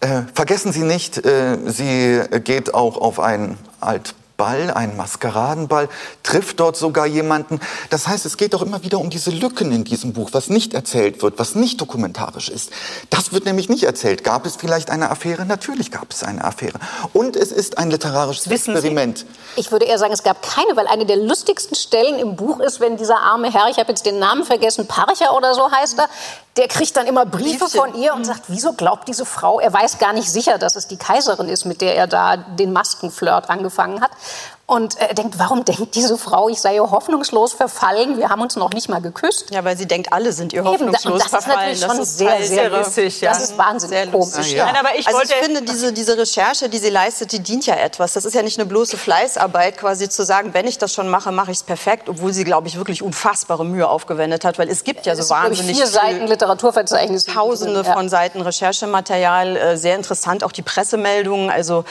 Äh, 0.00 0.22
vergessen 0.34 0.72
Sie 0.72 0.82
nicht, 0.82 1.24
äh, 1.24 1.56
sie 1.66 2.20
geht 2.44 2.74
auch 2.74 2.98
auf 2.98 3.18
ein 3.18 3.56
alt 3.80 4.14
Ball, 4.36 4.70
ein 4.70 4.96
Maskeradenball, 4.96 5.88
trifft 6.22 6.60
dort 6.60 6.76
sogar 6.76 7.06
jemanden. 7.06 7.60
Das 7.90 8.08
heißt, 8.08 8.26
es 8.26 8.36
geht 8.36 8.54
doch 8.54 8.62
immer 8.62 8.82
wieder 8.82 8.98
um 8.98 9.10
diese 9.10 9.30
Lücken 9.30 9.72
in 9.72 9.84
diesem 9.84 10.12
Buch, 10.12 10.30
was 10.32 10.48
nicht 10.48 10.74
erzählt 10.74 11.22
wird, 11.22 11.38
was 11.38 11.54
nicht 11.54 11.80
dokumentarisch 11.80 12.48
ist. 12.48 12.70
Das 13.10 13.32
wird 13.32 13.44
nämlich 13.44 13.68
nicht 13.68 13.84
erzählt. 13.84 14.24
Gab 14.24 14.46
es 14.46 14.56
vielleicht 14.56 14.90
eine 14.90 15.10
Affäre? 15.10 15.46
Natürlich 15.46 15.90
gab 15.90 16.10
es 16.10 16.22
eine 16.22 16.44
Affäre. 16.44 16.78
Und 17.12 17.36
es 17.36 17.52
ist 17.52 17.78
ein 17.78 17.90
literarisches 17.90 18.50
Wissen 18.50 18.74
Experiment. 18.74 19.18
Sie? 19.18 19.26
Ich 19.60 19.70
würde 19.70 19.86
eher 19.86 19.98
sagen, 19.98 20.12
es 20.12 20.22
gab 20.22 20.42
keine, 20.42 20.76
weil 20.76 20.86
eine 20.86 21.06
der 21.06 21.16
lustigsten 21.16 21.76
Stellen 21.76 22.18
im 22.18 22.36
Buch 22.36 22.60
ist, 22.60 22.80
wenn 22.80 22.96
dieser 22.96 23.18
arme 23.18 23.52
Herr, 23.52 23.68
ich 23.70 23.78
habe 23.78 23.90
jetzt 23.90 24.06
den 24.06 24.18
Namen 24.18 24.44
vergessen, 24.44 24.86
Parcher 24.86 25.36
oder 25.36 25.54
so 25.54 25.70
heißt 25.70 25.98
er, 25.98 26.08
der 26.56 26.68
kriegt 26.68 26.96
dann 26.96 27.06
immer 27.06 27.26
Briefe 27.26 27.68
von 27.68 27.94
ihr 27.94 28.12
und 28.14 28.20
mhm. 28.20 28.24
sagt, 28.24 28.42
wieso 28.48 28.74
glaubt 28.74 29.08
diese 29.08 29.24
Frau, 29.24 29.58
er 29.58 29.72
weiß 29.72 29.98
gar 29.98 30.12
nicht 30.12 30.30
sicher, 30.30 30.58
dass 30.58 30.76
es 30.76 30.86
die 30.86 30.96
Kaiserin 30.96 31.48
ist, 31.48 31.64
mit 31.64 31.80
der 31.80 31.96
er 31.96 32.06
da 32.06 32.36
den 32.36 32.72
Maskenflirt 32.72 33.50
angefangen 33.50 34.00
hat. 34.00 34.12
Und 34.66 34.98
er 34.98 35.12
denkt, 35.12 35.38
warum 35.38 35.62
denkt 35.66 35.94
diese 35.94 36.16
Frau, 36.16 36.48
ich 36.48 36.58
sei 36.58 36.76
ihr 36.76 36.90
hoffnungslos 36.90 37.52
verfallen? 37.52 38.16
Wir 38.16 38.30
haben 38.30 38.40
uns 38.40 38.56
noch 38.56 38.70
nicht 38.70 38.88
mal 38.88 39.02
geküsst. 39.02 39.50
Ja, 39.50 39.62
weil 39.62 39.76
sie 39.76 39.84
denkt, 39.84 40.10
alle 40.10 40.32
sind 40.32 40.54
ihr 40.54 40.64
hoffnungslos 40.64 41.04
Eben, 41.04 41.18
das 41.18 41.28
verfallen. 41.28 41.72
Ist 41.72 41.82
natürlich 41.82 41.96
schon 41.96 42.04
sehr, 42.06 42.38
sehr, 42.38 42.46
sehr 42.46 42.70
lustig. 42.70 43.20
Ja. 43.20 43.32
Das 43.32 43.42
ist 43.42 43.58
wahnsinnig 43.58 43.94
sehr 43.94 44.06
komisch. 44.06 44.52
Ja. 44.52 44.64
Nein, 44.64 44.76
aber 44.76 44.98
ich, 44.98 45.06
also 45.06 45.20
ich 45.20 45.34
finde, 45.34 45.60
diese, 45.60 45.92
diese 45.92 46.16
Recherche, 46.16 46.70
die 46.70 46.78
sie 46.78 46.88
leistet, 46.88 47.32
die 47.32 47.40
dient 47.40 47.66
ja 47.66 47.74
etwas. 47.74 48.14
Das 48.14 48.24
ist 48.24 48.32
ja 48.32 48.42
nicht 48.42 48.58
eine 48.58 48.64
bloße 48.64 48.96
Fleißarbeit, 48.96 49.76
quasi 49.76 50.08
zu 50.08 50.24
sagen, 50.24 50.54
wenn 50.54 50.66
ich 50.66 50.78
das 50.78 50.94
schon 50.94 51.10
mache, 51.10 51.30
mache 51.30 51.50
ich 51.50 51.58
es 51.58 51.62
perfekt, 51.62 52.08
obwohl 52.08 52.32
sie, 52.32 52.44
glaube 52.44 52.66
ich, 52.66 52.78
wirklich 52.78 53.02
unfassbare 53.02 53.66
Mühe 53.66 53.86
aufgewendet 53.86 54.46
hat, 54.46 54.58
weil 54.58 54.70
es 54.70 54.82
gibt 54.82 55.04
ja 55.04 55.14
so 55.14 55.20
es 55.20 55.30
wahnsinnig 55.30 55.76
vier 55.76 55.86
Seiten 55.86 56.26
Literaturverzeichnis. 56.26 57.24
Tausende 57.24 57.82
ja. 57.82 57.92
von 57.92 58.08
Seiten 58.08 58.40
Recherchematerial, 58.40 59.56
äh, 59.58 59.76
sehr 59.76 59.96
interessant, 59.96 60.42
auch 60.42 60.52
die 60.52 60.62
Pressemeldungen, 60.62 61.50
also 61.50 61.84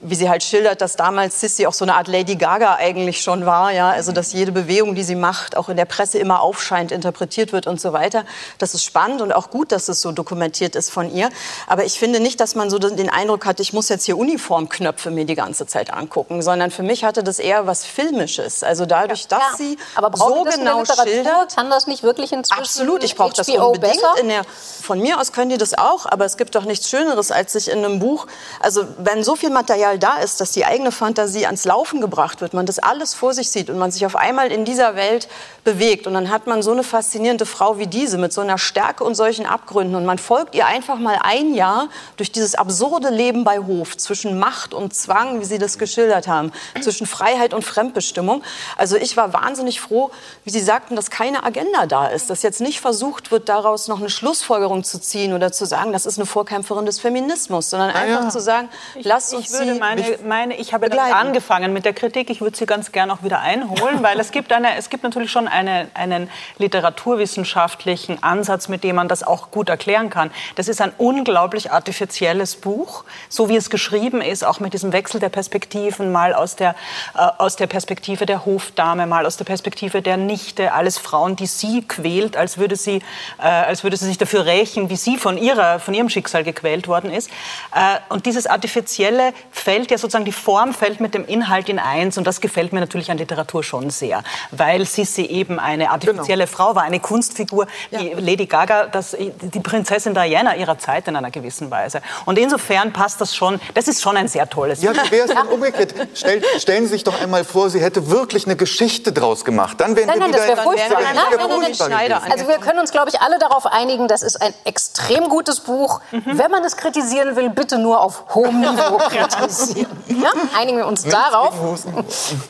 wie 0.00 0.14
sie 0.14 0.28
halt 0.28 0.42
schildert, 0.42 0.80
dass 0.80 0.96
damals 0.96 1.40
Sissy 1.40 1.66
auch 1.66 1.72
so 1.72 1.84
eine 1.84 1.94
Art 1.94 2.08
Lady 2.08 2.36
Gaga 2.36 2.76
eigentlich 2.76 3.22
schon 3.22 3.46
war, 3.46 3.72
ja, 3.72 3.90
also 3.90 4.12
dass 4.12 4.32
jede 4.32 4.52
Bewegung, 4.52 4.94
die 4.94 5.02
sie 5.02 5.14
macht, 5.14 5.56
auch 5.56 5.68
in 5.68 5.76
der 5.76 5.86
Presse 5.86 6.18
immer 6.18 6.40
aufscheint, 6.40 6.92
interpretiert 6.92 7.52
wird 7.52 7.66
und 7.66 7.80
so 7.80 7.92
weiter. 7.92 8.24
Das 8.58 8.74
ist 8.74 8.84
spannend 8.84 9.22
und 9.22 9.32
auch 9.32 9.50
gut, 9.50 9.72
dass 9.72 9.88
es 9.88 10.00
so 10.00 10.12
dokumentiert 10.12 10.76
ist 10.76 10.90
von 10.90 11.14
ihr. 11.14 11.30
Aber 11.66 11.84
ich 11.84 11.98
finde 11.98 12.20
nicht, 12.20 12.40
dass 12.40 12.54
man 12.54 12.70
so 12.70 12.78
den 12.78 13.08
Eindruck 13.08 13.46
hat, 13.46 13.60
ich 13.60 13.72
muss 13.72 13.88
jetzt 13.88 14.04
hier 14.04 14.18
Uniformknöpfe 14.18 15.10
mir 15.10 15.24
die 15.24 15.34
ganze 15.34 15.66
Zeit 15.66 15.92
angucken, 15.92 16.42
sondern 16.42 16.70
für 16.70 16.82
mich 16.82 17.04
hatte 17.04 17.22
das 17.22 17.38
eher 17.38 17.66
was 17.66 17.84
Filmisches. 17.84 18.62
Also 18.62 18.86
dadurch, 18.86 19.22
ja, 19.22 19.38
dass 19.38 19.52
ja. 19.52 19.56
sie 19.56 19.78
Aber 19.94 20.14
so 20.16 20.44
genau 20.44 20.84
schildert, 20.84 21.56
kann 21.56 21.70
das 21.70 21.86
nicht 21.86 22.02
wirklich 22.02 22.32
inzwischen 22.32 22.60
Absolut, 22.60 23.04
ich 23.04 23.14
brauche 23.14 23.32
das 23.32 23.48
unbedingt. 23.48 24.02
In 24.20 24.28
der, 24.28 24.42
von 24.82 25.00
mir 25.00 25.20
aus 25.20 25.32
können 25.32 25.50
die 25.50 25.58
das 25.58 25.76
auch, 25.76 26.06
aber 26.06 26.24
es 26.24 26.36
gibt 26.36 26.54
doch 26.54 26.64
nichts 26.64 26.90
Schöneres, 26.90 27.30
als 27.30 27.52
sich 27.52 27.68
in 27.68 27.84
einem 27.84 28.00
Buch, 28.00 28.26
also 28.60 28.84
wenn 28.98 29.24
so 29.24 29.36
viel 29.36 29.50
Material 29.50 29.83
Potenzial 29.84 29.98
da 29.98 30.22
ist, 30.22 30.40
dass 30.40 30.52
die 30.52 30.64
eigene 30.64 30.92
Fantasie 30.92 31.44
ans 31.44 31.64
Laufen 31.64 32.00
gebracht 32.00 32.40
wird, 32.40 32.54
man 32.54 32.64
das 32.64 32.78
alles 32.78 33.12
vor 33.12 33.34
sich 33.34 33.50
sieht 33.50 33.68
und 33.68 33.78
man 33.78 33.90
sich 33.90 34.06
auf 34.06 34.16
einmal 34.16 34.50
in 34.50 34.64
dieser 34.64 34.96
Welt 34.96 35.28
bewegt. 35.62 36.06
Und 36.06 36.14
dann 36.14 36.30
hat 36.30 36.46
man 36.46 36.62
so 36.62 36.72
eine 36.72 36.82
faszinierende 36.82 37.44
Frau 37.44 37.78
wie 37.78 37.86
diese 37.86 38.16
mit 38.16 38.32
so 38.32 38.40
einer 38.40 38.56
Stärke 38.56 39.04
und 39.04 39.14
solchen 39.14 39.46
Abgründen. 39.46 39.94
Und 39.94 40.06
man 40.06 40.18
folgt 40.18 40.54
ihr 40.54 40.66
einfach 40.66 40.98
mal 40.98 41.18
ein 41.22 41.54
Jahr 41.54 41.88
durch 42.16 42.32
dieses 42.32 42.54
absurde 42.54 43.10
Leben 43.10 43.44
bei 43.44 43.58
Hof 43.58 43.96
zwischen 43.96 44.38
Macht 44.38 44.72
und 44.72 44.94
Zwang, 44.94 45.40
wie 45.40 45.44
Sie 45.44 45.58
das 45.58 45.78
geschildert 45.78 46.28
haben, 46.28 46.52
zwischen 46.80 47.06
Freiheit 47.06 47.52
und 47.52 47.62
Fremdbestimmung. 47.62 48.42
Also 48.76 48.96
ich 48.96 49.16
war 49.16 49.32
wahnsinnig 49.32 49.80
froh, 49.80 50.10
wie 50.44 50.50
Sie 50.50 50.60
sagten, 50.60 50.96
dass 50.96 51.10
keine 51.10 51.44
Agenda 51.44 51.86
da 51.86 52.06
ist, 52.06 52.30
dass 52.30 52.42
jetzt 52.42 52.60
nicht 52.60 52.80
versucht 52.80 53.30
wird, 53.30 53.48
daraus 53.48 53.88
noch 53.88 54.00
eine 54.00 54.10
Schlussfolgerung 54.10 54.84
zu 54.84 54.98
ziehen 55.00 55.34
oder 55.34 55.52
zu 55.52 55.66
sagen, 55.66 55.92
das 55.92 56.06
ist 56.06 56.18
eine 56.18 56.26
Vorkämpferin 56.26 56.86
des 56.86 57.00
Feminismus, 57.00 57.70
sondern 57.70 57.90
einfach 57.90 58.24
ja. 58.24 58.28
zu 58.30 58.40
sagen, 58.40 58.68
lasst 59.02 59.34
uns 59.34 59.50
sie 59.74 59.80
meine, 59.80 60.18
meine, 60.26 60.56
ich 60.56 60.72
habe 60.72 60.88
damit 60.88 61.14
angefangen 61.14 61.72
mit 61.72 61.84
der 61.84 61.92
Kritik. 61.92 62.30
Ich 62.30 62.40
würde 62.40 62.56
sie 62.56 62.66
ganz 62.66 62.92
gern 62.92 63.10
auch 63.10 63.22
wieder 63.22 63.40
einholen, 63.40 64.02
weil 64.02 64.18
es 64.20 64.30
gibt, 64.30 64.52
eine, 64.52 64.76
es 64.76 64.90
gibt 64.90 65.02
natürlich 65.02 65.30
schon 65.30 65.48
eine, 65.48 65.88
einen 65.94 66.30
literaturwissenschaftlichen 66.58 68.22
Ansatz, 68.22 68.68
mit 68.68 68.84
dem 68.84 68.96
man 68.96 69.08
das 69.08 69.22
auch 69.22 69.50
gut 69.50 69.68
erklären 69.68 70.10
kann. 70.10 70.30
Das 70.54 70.68
ist 70.68 70.80
ein 70.80 70.92
unglaublich 70.98 71.72
artifizielles 71.72 72.56
Buch, 72.56 73.04
so 73.28 73.48
wie 73.48 73.56
es 73.56 73.70
geschrieben 73.70 74.20
ist, 74.20 74.44
auch 74.44 74.60
mit 74.60 74.72
diesem 74.72 74.92
Wechsel 74.92 75.20
der 75.20 75.28
Perspektiven, 75.28 76.12
mal 76.12 76.34
aus 76.34 76.56
der, 76.56 76.74
äh, 77.14 77.18
aus 77.38 77.56
der 77.56 77.66
Perspektive 77.66 78.26
der 78.26 78.44
Hofdame, 78.46 79.06
mal 79.06 79.26
aus 79.26 79.36
der 79.36 79.44
Perspektive 79.44 80.02
der 80.02 80.16
Nichte, 80.16 80.72
alles 80.72 80.98
Frauen, 80.98 81.36
die 81.36 81.46
sie 81.46 81.82
quält, 81.82 82.36
als 82.36 82.58
würde 82.58 82.76
sie, 82.76 83.02
äh, 83.38 83.46
als 83.46 83.84
würde 83.84 83.96
sie 83.96 84.06
sich 84.06 84.18
dafür 84.18 84.46
rächen, 84.46 84.90
wie 84.90 84.96
sie 84.96 85.16
von, 85.16 85.38
ihrer, 85.38 85.78
von 85.80 85.94
ihrem 85.94 86.08
Schicksal 86.08 86.44
gequält 86.44 86.88
worden 86.88 87.10
ist. 87.10 87.30
Äh, 87.74 87.98
und 88.08 88.26
dieses 88.26 88.46
artifizielle 88.46 89.32
fällt 89.64 89.90
ja 89.90 89.96
sozusagen, 89.96 90.26
die 90.26 90.32
Form 90.32 90.74
fällt 90.74 91.00
mit 91.00 91.14
dem 91.14 91.24
Inhalt 91.24 91.70
in 91.70 91.78
eins 91.78 92.18
und 92.18 92.26
das 92.26 92.42
gefällt 92.42 92.74
mir 92.74 92.80
natürlich 92.80 93.10
an 93.10 93.16
Literatur 93.16 93.64
schon 93.64 93.88
sehr, 93.88 94.22
weil 94.50 94.84
Sissi 94.84 95.22
eben 95.22 95.58
eine 95.58 95.90
artifizielle 95.90 96.44
genau. 96.44 96.56
Frau 96.56 96.74
war, 96.74 96.82
eine 96.82 97.00
Kunstfigur, 97.00 97.66
ja. 97.90 97.98
die 97.98 98.10
Lady 98.10 98.44
Gaga, 98.44 98.86
das, 98.86 99.16
die 99.18 99.60
Prinzessin 99.60 100.12
Diana 100.12 100.54
ihrer 100.56 100.78
Zeit 100.78 101.08
in 101.08 101.16
einer 101.16 101.30
gewissen 101.30 101.70
Weise. 101.70 102.02
Und 102.26 102.38
insofern 102.38 102.92
passt 102.92 103.22
das 103.22 103.34
schon, 103.34 103.58
das 103.72 103.88
ist 103.88 104.02
schon 104.02 104.18
ein 104.18 104.28
sehr 104.28 104.48
tolles 104.50 104.82
Ja, 104.82 104.92
wie 104.92 105.10
wäre 105.10 105.28
es 105.28 105.34
denn 105.34 105.46
umgekehrt? 105.46 105.94
Stell, 106.12 106.42
stellen 106.58 106.84
Sie 106.84 106.90
sich 106.90 107.04
doch 107.04 107.18
einmal 107.22 107.44
vor, 107.44 107.70
sie 107.70 107.80
hätte 107.80 108.10
wirklich 108.10 108.44
eine 108.44 108.56
Geschichte 108.56 109.12
draus 109.12 109.46
gemacht. 109.46 109.80
Dann 109.80 109.96
wären 109.96 110.08
nein, 110.08 110.18
nein, 110.18 110.32
wir 110.34 110.42
wieder... 110.42 110.56
Das 110.56 110.64
furchtbar. 110.64 111.00
Nein, 111.00 111.14
nein, 111.14 111.70
nein, 111.88 112.10
nein, 112.10 112.30
also 112.30 112.48
wir 112.48 112.58
können 112.58 112.80
uns, 112.80 112.90
glaube 112.90 113.08
ich, 113.08 113.20
alle 113.22 113.38
darauf 113.38 113.64
einigen, 113.64 114.08
das 114.08 114.22
ist 114.22 114.42
ein 114.42 114.52
extrem 114.64 115.30
gutes 115.30 115.60
Buch. 115.60 116.02
Mhm. 116.12 116.22
Wenn 116.26 116.50
man 116.50 116.62
es 116.64 116.76
kritisieren 116.76 117.34
will, 117.34 117.48
bitte 117.48 117.78
nur 117.78 118.02
auf 118.02 118.24
hohem 118.34 118.60
Niveau 118.60 118.98
kritisieren 118.98 119.53
passieren. 119.54 120.04
Ja? 120.08 120.32
Einigen 120.56 120.78
wir 120.78 120.86
uns 120.86 121.04
darauf. 121.04 121.54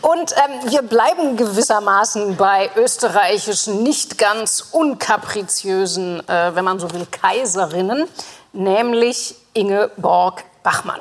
Und 0.02 0.32
ähm, 0.32 0.70
wir 0.70 0.82
bleiben 0.82 1.36
gewissermaßen 1.36 2.36
bei 2.36 2.70
österreichischen, 2.76 3.82
nicht 3.82 4.18
ganz 4.18 4.68
unkapriziösen, 4.72 6.26
äh, 6.28 6.54
wenn 6.54 6.64
man 6.64 6.78
so 6.78 6.90
will, 6.92 7.06
Kaiserinnen, 7.10 8.08
nämlich 8.52 9.36
Ingeborg 9.52 10.44
Bachmann. 10.62 11.00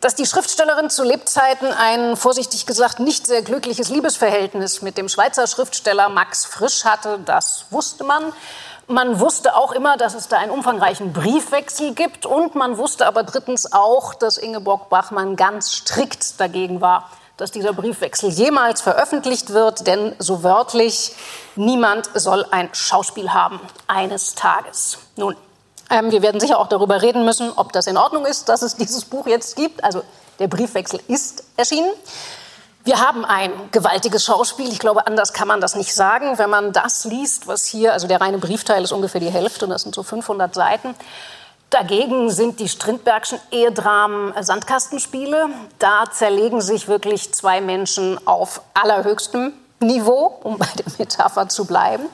Dass 0.00 0.14
die 0.14 0.24
Schriftstellerin 0.24 0.88
zu 0.88 1.04
Lebzeiten 1.04 1.72
ein, 1.72 2.16
vorsichtig 2.16 2.64
gesagt, 2.64 3.00
nicht 3.00 3.26
sehr 3.26 3.42
glückliches 3.42 3.90
Liebesverhältnis 3.90 4.80
mit 4.80 4.96
dem 4.96 5.10
Schweizer 5.10 5.46
Schriftsteller 5.46 6.08
Max 6.08 6.46
Frisch 6.46 6.84
hatte, 6.84 7.18
das 7.24 7.66
wusste 7.70 8.04
man. 8.04 8.32
Man 8.90 9.20
wusste 9.20 9.54
auch 9.54 9.70
immer, 9.70 9.96
dass 9.96 10.14
es 10.14 10.26
da 10.26 10.38
einen 10.38 10.50
umfangreichen 10.50 11.12
Briefwechsel 11.12 11.94
gibt. 11.94 12.26
Und 12.26 12.56
man 12.56 12.76
wusste 12.76 13.06
aber 13.06 13.22
drittens 13.22 13.72
auch, 13.72 14.14
dass 14.14 14.36
Ingeborg 14.36 14.88
Bachmann 14.88 15.36
ganz 15.36 15.72
strikt 15.72 16.40
dagegen 16.40 16.80
war, 16.80 17.08
dass 17.36 17.52
dieser 17.52 17.72
Briefwechsel 17.72 18.30
jemals 18.30 18.80
veröffentlicht 18.80 19.50
wird. 19.50 19.86
Denn 19.86 20.16
so 20.18 20.42
wörtlich, 20.42 21.14
niemand 21.54 22.10
soll 22.14 22.44
ein 22.50 22.68
Schauspiel 22.72 23.32
haben 23.32 23.60
eines 23.86 24.34
Tages. 24.34 24.98
Nun, 25.14 25.36
ähm, 25.88 26.10
wir 26.10 26.20
werden 26.22 26.40
sicher 26.40 26.58
auch 26.58 26.66
darüber 26.66 27.00
reden 27.00 27.24
müssen, 27.24 27.52
ob 27.54 27.72
das 27.72 27.86
in 27.86 27.96
Ordnung 27.96 28.26
ist, 28.26 28.48
dass 28.48 28.62
es 28.62 28.74
dieses 28.74 29.04
Buch 29.04 29.28
jetzt 29.28 29.54
gibt. 29.54 29.84
Also 29.84 30.02
der 30.40 30.48
Briefwechsel 30.48 31.00
ist 31.06 31.44
erschienen. 31.56 31.92
Wir 32.90 32.98
haben 32.98 33.24
ein 33.24 33.52
gewaltiges 33.70 34.24
Schauspiel. 34.24 34.68
Ich 34.72 34.80
glaube, 34.80 35.06
anders 35.06 35.32
kann 35.32 35.46
man 35.46 35.60
das 35.60 35.76
nicht 35.76 35.94
sagen. 35.94 36.38
Wenn 36.38 36.50
man 36.50 36.72
das 36.72 37.04
liest, 37.04 37.46
was 37.46 37.64
hier, 37.64 37.92
also 37.92 38.08
der 38.08 38.20
reine 38.20 38.38
Briefteil 38.38 38.82
ist 38.82 38.90
ungefähr 38.90 39.20
die 39.20 39.30
Hälfte, 39.30 39.66
und 39.66 39.70
das 39.70 39.82
sind 39.82 39.94
so 39.94 40.02
500 40.02 40.52
Seiten. 40.52 40.96
Dagegen 41.70 42.30
sind 42.30 42.58
die 42.58 42.68
Strindbergschen 42.68 43.38
Ehedramen 43.52 44.34
Sandkastenspiele. 44.42 45.50
Da 45.78 46.06
zerlegen 46.10 46.60
sich 46.60 46.88
wirklich 46.88 47.32
zwei 47.32 47.60
Menschen 47.60 48.18
auf 48.26 48.60
allerhöchstem 48.74 49.52
Niveau, 49.78 50.40
um 50.42 50.58
bei 50.58 50.66
der 50.76 50.86
Metapher 50.98 51.48
zu 51.48 51.66
bleiben. 51.66 52.06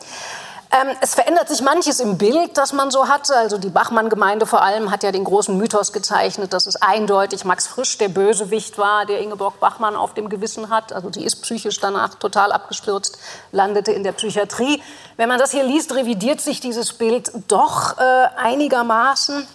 Ähm, 0.77 0.95
es 1.01 1.15
verändert 1.15 1.49
sich 1.49 1.63
manches 1.63 2.01
im 2.01 2.19
Bild, 2.19 2.59
das 2.59 2.73
man 2.73 2.91
so 2.91 3.09
hatte. 3.09 3.35
Also 3.37 3.57
die 3.57 3.69
Bachmann-Gemeinde 3.69 4.47
vor 4.47 4.63
allem 4.63 4.91
hat 4.91 5.03
ja 5.03 5.13
den 5.13 5.25
großen 5.25 5.57
Mythos 5.57 5.93
gezeichnet, 5.93 6.53
dass 6.53 6.67
es 6.67 6.77
eindeutig 6.77 7.45
Max 7.45 7.67
Frisch 7.67 7.97
der 7.99 8.09
Bösewicht 8.09 8.77
war, 8.77 9.07
der 9.07 9.21
Ingeborg 9.21 9.59
Bachmann 9.61 9.97
auf 9.97 10.15
dem 10.15 10.29
Gewissen 10.29 10.69
hat. 10.69 10.93
Also 10.93 11.09
die 11.09 11.25
ist 11.25 11.37
psychisch 11.43 11.81
danach 11.81 12.17
total 12.17 12.53
abgestürzt, 12.53 13.19
landete 13.53 13.93
in 13.93 14.03
der 14.03 14.13
Psychiatrie. 14.13 14.83
Wenn 15.17 15.29
man 15.29 15.39
das 15.39 15.53
hier 15.53 15.65
liest, 15.65 15.95
revidiert 15.95 16.41
sich 16.41 16.61
dieses 16.61 16.93
Bild 16.93 17.31
doch 17.49 17.97
äh, 17.99 18.03
einigermaßen. 18.37 19.47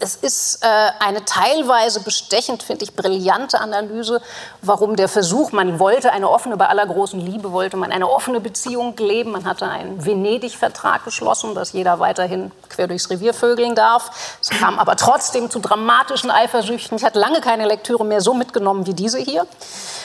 Es 0.00 0.16
ist 0.16 0.62
äh, 0.62 0.66
eine 0.98 1.24
teilweise 1.24 2.00
bestechend, 2.00 2.62
finde 2.62 2.84
ich, 2.84 2.94
brillante 2.94 3.60
Analyse, 3.60 4.20
warum 4.62 4.96
der 4.96 5.08
Versuch, 5.08 5.52
man 5.52 5.78
wollte 5.78 6.12
eine 6.12 6.28
offene, 6.28 6.56
bei 6.56 6.68
aller 6.68 6.86
großen 6.86 7.18
Liebe 7.18 7.52
wollte 7.52 7.76
man 7.76 7.92
eine 7.92 8.08
offene 8.08 8.40
Beziehung 8.40 8.96
leben. 8.96 9.32
Man 9.32 9.44
hatte 9.44 9.66
einen 9.66 10.04
Venedig-Vertrag 10.04 11.04
geschlossen, 11.04 11.54
dass 11.54 11.72
jeder 11.72 11.98
weiterhin 11.98 12.50
quer 12.68 12.88
durchs 12.88 13.08
Revier 13.10 13.32
vögeln 13.32 13.74
darf. 13.74 14.38
Es 14.40 14.50
kam 14.50 14.78
aber 14.78 14.96
trotzdem 14.96 15.50
zu 15.50 15.60
dramatischen 15.60 16.30
Eifersüchten. 16.30 16.98
Ich 16.98 17.04
hatte 17.04 17.18
lange 17.18 17.40
keine 17.40 17.66
Lektüre 17.66 18.04
mehr 18.04 18.20
so 18.20 18.34
mitgenommen 18.34 18.86
wie 18.86 18.94
diese 18.94 19.18
hier. 19.18 19.46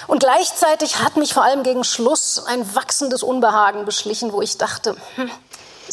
Und 0.08 0.20
gleichzeitig 0.20 1.00
hat 1.00 1.18
mich 1.18 1.34
vor 1.34 1.44
allem 1.44 1.64
gegen 1.64 1.84
Schluss 1.84 2.46
ein 2.46 2.76
wachsendes 2.76 3.24
Unbehagen 3.24 3.86
beschlichen, 3.86 4.32
wo 4.32 4.42
ich 4.42 4.58
dachte, 4.58 4.96
hm, 5.16 5.32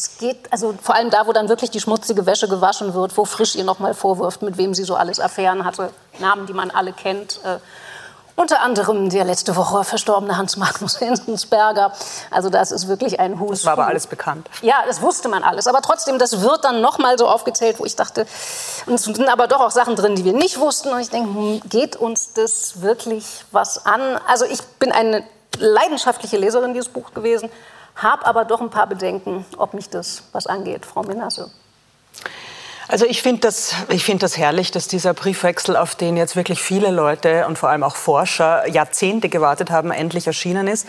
es 0.02 0.18
geht, 0.18 0.52
also 0.52 0.74
vor 0.82 0.96
allem 0.96 1.10
da, 1.10 1.26
wo 1.26 1.32
dann 1.32 1.48
wirklich 1.48 1.70
die 1.70 1.80
schmutzige 1.80 2.26
Wäsche 2.26 2.48
gewaschen 2.48 2.92
wird, 2.92 3.16
wo 3.16 3.24
Frisch 3.24 3.54
ihr 3.54 3.62
noch 3.62 3.78
mal 3.78 3.94
vorwirft, 3.94 4.42
mit 4.42 4.56
wem 4.56 4.74
sie 4.74 4.82
so 4.82 4.96
alles 4.96 5.20
Affären 5.20 5.64
hatte, 5.64 5.90
Namen, 6.18 6.46
die 6.46 6.52
man 6.52 6.72
alle 6.72 6.92
kennt. 6.92 7.40
Äh, 7.44 7.58
unter 8.34 8.62
anderem 8.62 9.10
der 9.10 9.24
letzte 9.24 9.54
Woche 9.54 9.84
verstorbene 9.84 10.36
Hans-Magnus 10.36 10.96
Enzensberger. 10.96 11.92
Also 12.30 12.48
das 12.48 12.72
ist 12.72 12.88
wirklich 12.88 13.20
ein 13.20 13.38
Hus. 13.38 13.58
Das 13.58 13.66
war 13.66 13.74
aber 13.74 13.86
alles 13.86 14.06
bekannt. 14.06 14.48
Ja, 14.62 14.76
das 14.86 15.02
wusste 15.02 15.28
man 15.28 15.44
alles. 15.44 15.66
Aber 15.66 15.82
trotzdem, 15.82 16.18
das 16.18 16.40
wird 16.40 16.64
dann 16.64 16.80
noch 16.80 16.98
mal 16.98 17.18
so 17.18 17.28
aufgezählt, 17.28 17.78
wo 17.78 17.84
ich 17.84 17.94
dachte, 17.94 18.26
und 18.86 18.94
es 18.94 19.04
sind 19.04 19.28
aber 19.28 19.48
doch 19.48 19.60
auch 19.60 19.70
Sachen 19.70 19.94
drin, 19.94 20.16
die 20.16 20.24
wir 20.24 20.32
nicht 20.32 20.58
wussten. 20.58 20.88
Und 20.88 21.00
ich 21.00 21.10
denke, 21.10 21.28
hm, 21.28 21.60
geht 21.68 21.94
uns 21.96 22.32
das 22.32 22.80
wirklich 22.80 23.44
was 23.52 23.84
an? 23.84 24.18
Also 24.26 24.46
ich 24.46 24.62
bin 24.78 24.92
eine 24.92 25.24
leidenschaftliche 25.58 26.38
Leserin 26.38 26.72
dieses 26.72 26.88
Buchs 26.88 27.12
gewesen 27.12 27.50
habe 28.02 28.26
aber 28.26 28.44
doch 28.44 28.60
ein 28.60 28.70
paar 28.70 28.86
Bedenken, 28.86 29.44
ob 29.56 29.74
mich 29.74 29.88
das 29.88 30.24
was 30.32 30.46
angeht, 30.46 30.86
Frau 30.86 31.02
Menasse. 31.02 31.50
Also 32.88 33.06
ich 33.06 33.22
finde 33.22 33.42
das, 33.42 33.74
find 33.98 34.22
das 34.22 34.36
herrlich, 34.36 34.70
dass 34.70 34.88
dieser 34.88 35.14
Briefwechsel, 35.14 35.76
auf 35.76 35.94
den 35.94 36.16
jetzt 36.16 36.36
wirklich 36.36 36.60
viele 36.60 36.90
Leute 36.90 37.46
und 37.46 37.58
vor 37.58 37.70
allem 37.70 37.82
auch 37.84 37.96
Forscher 37.96 38.68
Jahrzehnte 38.68 39.28
gewartet 39.28 39.70
haben, 39.70 39.90
endlich 39.90 40.26
erschienen 40.26 40.66
ist. 40.66 40.86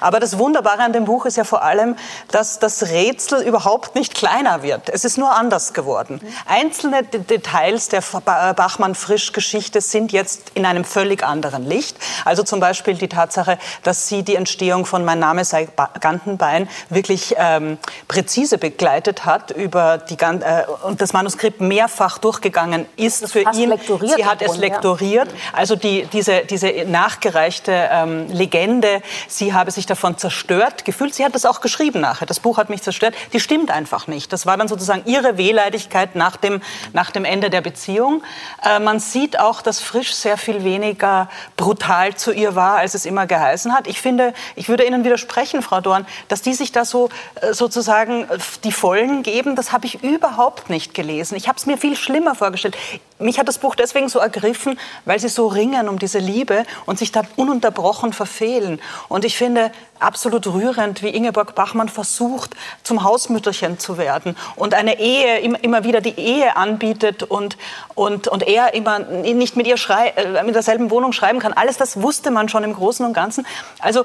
Aber 0.00 0.20
das 0.20 0.38
Wunderbare 0.38 0.82
an 0.82 0.92
dem 0.92 1.04
Buch 1.04 1.26
ist 1.26 1.36
ja 1.36 1.44
vor 1.44 1.62
allem, 1.62 1.96
dass 2.30 2.58
das 2.58 2.84
Rätsel 2.84 3.42
überhaupt 3.42 3.94
nicht 3.94 4.14
kleiner 4.14 4.62
wird. 4.62 4.88
Es 4.88 5.04
ist 5.04 5.18
nur 5.18 5.34
anders 5.34 5.74
geworden. 5.74 6.20
Einzelne 6.46 7.02
Details 7.02 7.88
der 7.88 8.00
Bachmann-Frisch-Geschichte 8.00 9.80
sind 9.80 10.12
jetzt 10.12 10.52
in 10.54 10.64
einem 10.64 10.84
völlig 10.84 11.24
anderen 11.24 11.66
Licht. 11.66 11.96
Also 12.24 12.44
zum 12.44 12.60
Beispiel 12.60 12.94
die 12.94 13.08
Tatsache, 13.08 13.58
dass 13.82 14.08
sie 14.08 14.22
die 14.22 14.36
Entstehung 14.36 14.86
von 14.86 15.04
Mein 15.04 15.18
Name 15.18 15.44
sei 15.44 15.68
Gantenbein 16.00 16.68
wirklich 16.88 17.34
ähm, 17.36 17.78
präzise 18.08 18.58
begleitet 18.58 19.24
hat 19.24 19.50
über 19.50 19.98
die 19.98 20.14
äh, 20.14 20.64
und 20.84 21.00
das 21.00 21.12
Manuskript 21.12 21.31
Manuskript 21.32 21.60
mehrfach 21.62 22.18
durchgegangen 22.18 22.86
ist 22.96 23.32
für 23.32 23.40
ihn. 23.40 23.78
Sie 24.16 24.26
hat 24.26 24.42
es 24.42 24.56
lektoriert. 24.58 25.28
Also 25.52 25.76
die, 25.76 26.06
diese, 26.12 26.42
diese 26.44 26.84
nachgereichte 26.86 27.88
ähm, 27.90 28.28
Legende, 28.28 29.02
sie 29.28 29.54
habe 29.54 29.70
sich 29.70 29.86
davon 29.86 30.18
zerstört 30.18 30.84
gefühlt. 30.84 31.14
Sie 31.14 31.24
hat 31.24 31.34
das 31.34 31.46
auch 31.46 31.60
geschrieben 31.62 32.00
nachher. 32.00 32.26
Das 32.26 32.40
Buch 32.40 32.58
hat 32.58 32.68
mich 32.68 32.82
zerstört. 32.82 33.14
Die 33.32 33.40
stimmt 33.40 33.70
einfach 33.70 34.06
nicht. 34.06 34.32
Das 34.32 34.44
war 34.44 34.56
dann 34.58 34.68
sozusagen 34.68 35.02
ihre 35.06 35.38
Wehleidigkeit 35.38 36.16
nach 36.16 36.36
dem, 36.36 36.60
nach 36.92 37.10
dem 37.10 37.24
Ende 37.24 37.48
der 37.48 37.62
Beziehung. 37.62 38.22
Äh, 38.62 38.78
man 38.78 39.00
sieht 39.00 39.38
auch, 39.38 39.62
dass 39.62 39.80
Frisch 39.80 40.12
sehr 40.12 40.36
viel 40.36 40.64
weniger 40.64 41.30
brutal 41.56 42.14
zu 42.14 42.32
ihr 42.32 42.54
war, 42.54 42.76
als 42.76 42.94
es 42.94 43.06
immer 43.06 43.26
geheißen 43.26 43.74
hat. 43.74 43.86
Ich 43.86 44.00
finde, 44.02 44.34
ich 44.54 44.68
würde 44.68 44.84
Ihnen 44.84 45.04
widersprechen, 45.04 45.62
Frau 45.62 45.80
Dorn, 45.80 46.06
dass 46.28 46.42
die 46.42 46.52
sich 46.52 46.72
da 46.72 46.84
so 46.84 47.08
äh, 47.40 47.54
sozusagen 47.54 48.26
die 48.64 48.72
Vollen 48.72 49.22
geben, 49.22 49.56
das 49.56 49.72
habe 49.72 49.86
ich 49.86 50.02
überhaupt 50.02 50.68
nicht 50.68 50.92
gelesen 50.94 51.21
gewesen. 51.22 51.36
Ich 51.36 51.48
habe 51.48 51.58
es 51.58 51.66
mir 51.66 51.78
viel 51.78 51.96
schlimmer 51.96 52.34
vorgestellt. 52.34 52.76
Mich 53.18 53.38
hat 53.38 53.48
das 53.48 53.58
Buch 53.58 53.74
deswegen 53.74 54.08
so 54.08 54.18
ergriffen, 54.18 54.78
weil 55.04 55.18
sie 55.20 55.28
so 55.28 55.46
ringen 55.46 55.88
um 55.88 55.98
diese 55.98 56.18
Liebe 56.18 56.64
und 56.86 56.98
sich 56.98 57.12
da 57.12 57.22
ununterbrochen 57.36 58.12
verfehlen. 58.12 58.80
Und 59.08 59.24
ich 59.24 59.36
finde 59.36 59.70
absolut 60.00 60.46
rührend, 60.48 61.02
wie 61.02 61.10
Ingeborg 61.10 61.54
Bachmann 61.54 61.88
versucht, 61.88 62.56
zum 62.82 63.04
Hausmütterchen 63.04 63.78
zu 63.78 63.98
werden 63.98 64.36
und 64.56 64.74
eine 64.74 64.98
Ehe, 64.98 65.38
immer 65.38 65.84
wieder 65.84 66.00
die 66.00 66.18
Ehe 66.18 66.56
anbietet 66.56 67.22
und, 67.22 67.56
und, 67.94 68.26
und 68.26 68.42
er 68.42 68.74
immer 68.74 68.98
nicht 68.98 69.56
mit 69.56 69.66
ihr 69.66 69.76
schrei, 69.76 70.08
äh, 70.08 70.42
mit 70.42 70.56
derselben 70.56 70.90
Wohnung 70.90 71.12
schreiben 71.12 71.38
kann. 71.38 71.52
Alles 71.52 71.76
das 71.76 72.02
wusste 72.02 72.32
man 72.32 72.48
schon 72.48 72.64
im 72.64 72.72
Großen 72.74 73.06
und 73.06 73.12
Ganzen. 73.12 73.46
Also 73.78 74.04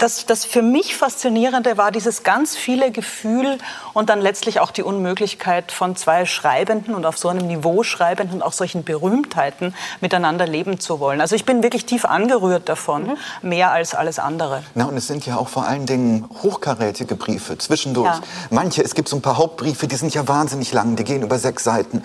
das, 0.00 0.24
das 0.24 0.44
für 0.46 0.62
mich 0.62 0.96
Faszinierende 0.96 1.76
war 1.76 1.92
dieses 1.92 2.22
ganz 2.22 2.56
viele 2.56 2.90
Gefühl 2.90 3.58
und 3.92 4.08
dann 4.08 4.20
letztlich 4.20 4.58
auch 4.58 4.70
die 4.70 4.82
Unmöglichkeit 4.82 5.72
von 5.72 5.94
zwei 5.94 6.24
Schreibenden 6.24 6.94
und 6.94 7.04
auf 7.04 7.18
so 7.18 7.28
einem 7.28 7.46
Niveau 7.46 7.82
Schreibenden 7.82 8.36
und 8.36 8.42
auch 8.42 8.54
solchen 8.54 8.82
Berühmtheiten 8.82 9.74
miteinander 10.00 10.46
leben 10.46 10.80
zu 10.80 11.00
wollen. 11.00 11.20
Also 11.20 11.36
ich 11.36 11.44
bin 11.44 11.62
wirklich 11.62 11.84
tief 11.84 12.06
angerührt 12.06 12.68
davon, 12.68 13.18
mhm. 13.42 13.48
mehr 13.48 13.72
als 13.72 13.94
alles 13.94 14.18
andere. 14.18 14.62
Na, 14.74 14.86
und 14.86 14.96
es 14.96 15.06
sind 15.06 15.26
ja 15.26 15.36
auch 15.36 15.48
vor 15.48 15.66
allen 15.66 15.84
Dingen 15.84 16.26
hochkarätige 16.42 17.14
Briefe 17.14 17.58
zwischendurch. 17.58 18.06
Ja. 18.06 18.20
Manche, 18.48 18.82
es 18.82 18.94
gibt 18.94 19.08
so 19.08 19.16
ein 19.16 19.22
paar 19.22 19.36
Hauptbriefe, 19.36 19.86
die 19.86 19.96
sind 19.96 20.14
ja 20.14 20.26
wahnsinnig 20.26 20.72
lang, 20.72 20.96
die 20.96 21.04
gehen 21.04 21.22
über 21.22 21.38
sechs 21.38 21.64
Seiten, 21.64 22.02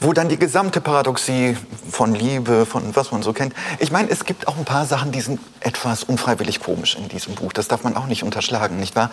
wo 0.00 0.14
dann 0.14 0.30
die 0.30 0.38
gesamte 0.38 0.80
Paradoxie 0.80 1.58
von 1.90 2.14
Liebe, 2.14 2.64
von 2.64 2.96
was 2.96 3.12
man 3.12 3.22
so 3.22 3.34
kennt. 3.34 3.54
Ich 3.80 3.92
meine, 3.92 4.08
es 4.10 4.24
gibt 4.24 4.48
auch 4.48 4.56
ein 4.56 4.64
paar 4.64 4.86
Sachen, 4.86 5.12
die 5.12 5.20
sind 5.20 5.40
etwas 5.60 6.04
unfreiwillig 6.04 6.60
komisch 6.60 6.96
in 6.96 7.08
diesem 7.08 7.33
Buch. 7.34 7.52
Das 7.52 7.68
darf 7.68 7.84
man 7.84 7.96
auch 7.96 8.06
nicht 8.06 8.22
unterschlagen, 8.22 8.78
nicht 8.78 8.96
wahr? 8.96 9.10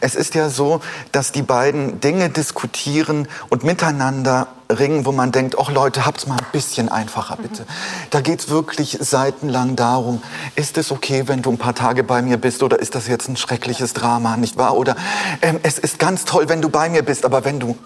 Es 0.00 0.14
ist 0.14 0.34
ja 0.34 0.50
so, 0.50 0.80
dass 1.12 1.32
die 1.32 1.42
beiden 1.42 2.00
Dinge 2.00 2.28
diskutieren 2.30 3.28
und 3.48 3.64
miteinander 3.64 4.48
ringen, 4.70 5.06
wo 5.06 5.12
man 5.12 5.32
denkt, 5.32 5.56
ach 5.58 5.70
Leute, 5.70 6.04
habt's 6.04 6.26
mal 6.26 6.36
ein 6.36 6.46
bisschen 6.52 6.88
einfacher, 6.88 7.36
bitte. 7.36 7.62
Mhm. 7.62 7.66
Da 8.10 8.20
geht's 8.20 8.48
wirklich 8.48 8.98
seitenlang 9.00 9.76
darum, 9.76 10.22
ist 10.56 10.76
es 10.78 10.92
okay, 10.92 11.24
wenn 11.26 11.42
du 11.42 11.50
ein 11.50 11.58
paar 11.58 11.74
Tage 11.74 12.04
bei 12.04 12.22
mir 12.22 12.36
bist 12.36 12.62
oder 12.62 12.78
ist 12.78 12.94
das 12.94 13.08
jetzt 13.08 13.28
ein 13.28 13.36
schreckliches 13.36 13.94
Drama, 13.94 14.36
nicht 14.36 14.56
wahr? 14.56 14.76
Oder 14.76 14.96
ähm, 15.42 15.58
es 15.62 15.78
ist 15.78 15.98
ganz 15.98 16.24
toll, 16.24 16.48
wenn 16.48 16.60
du 16.60 16.68
bei 16.68 16.88
mir 16.88 17.02
bist, 17.02 17.24
aber 17.24 17.44
wenn 17.44 17.60
du 17.60 17.76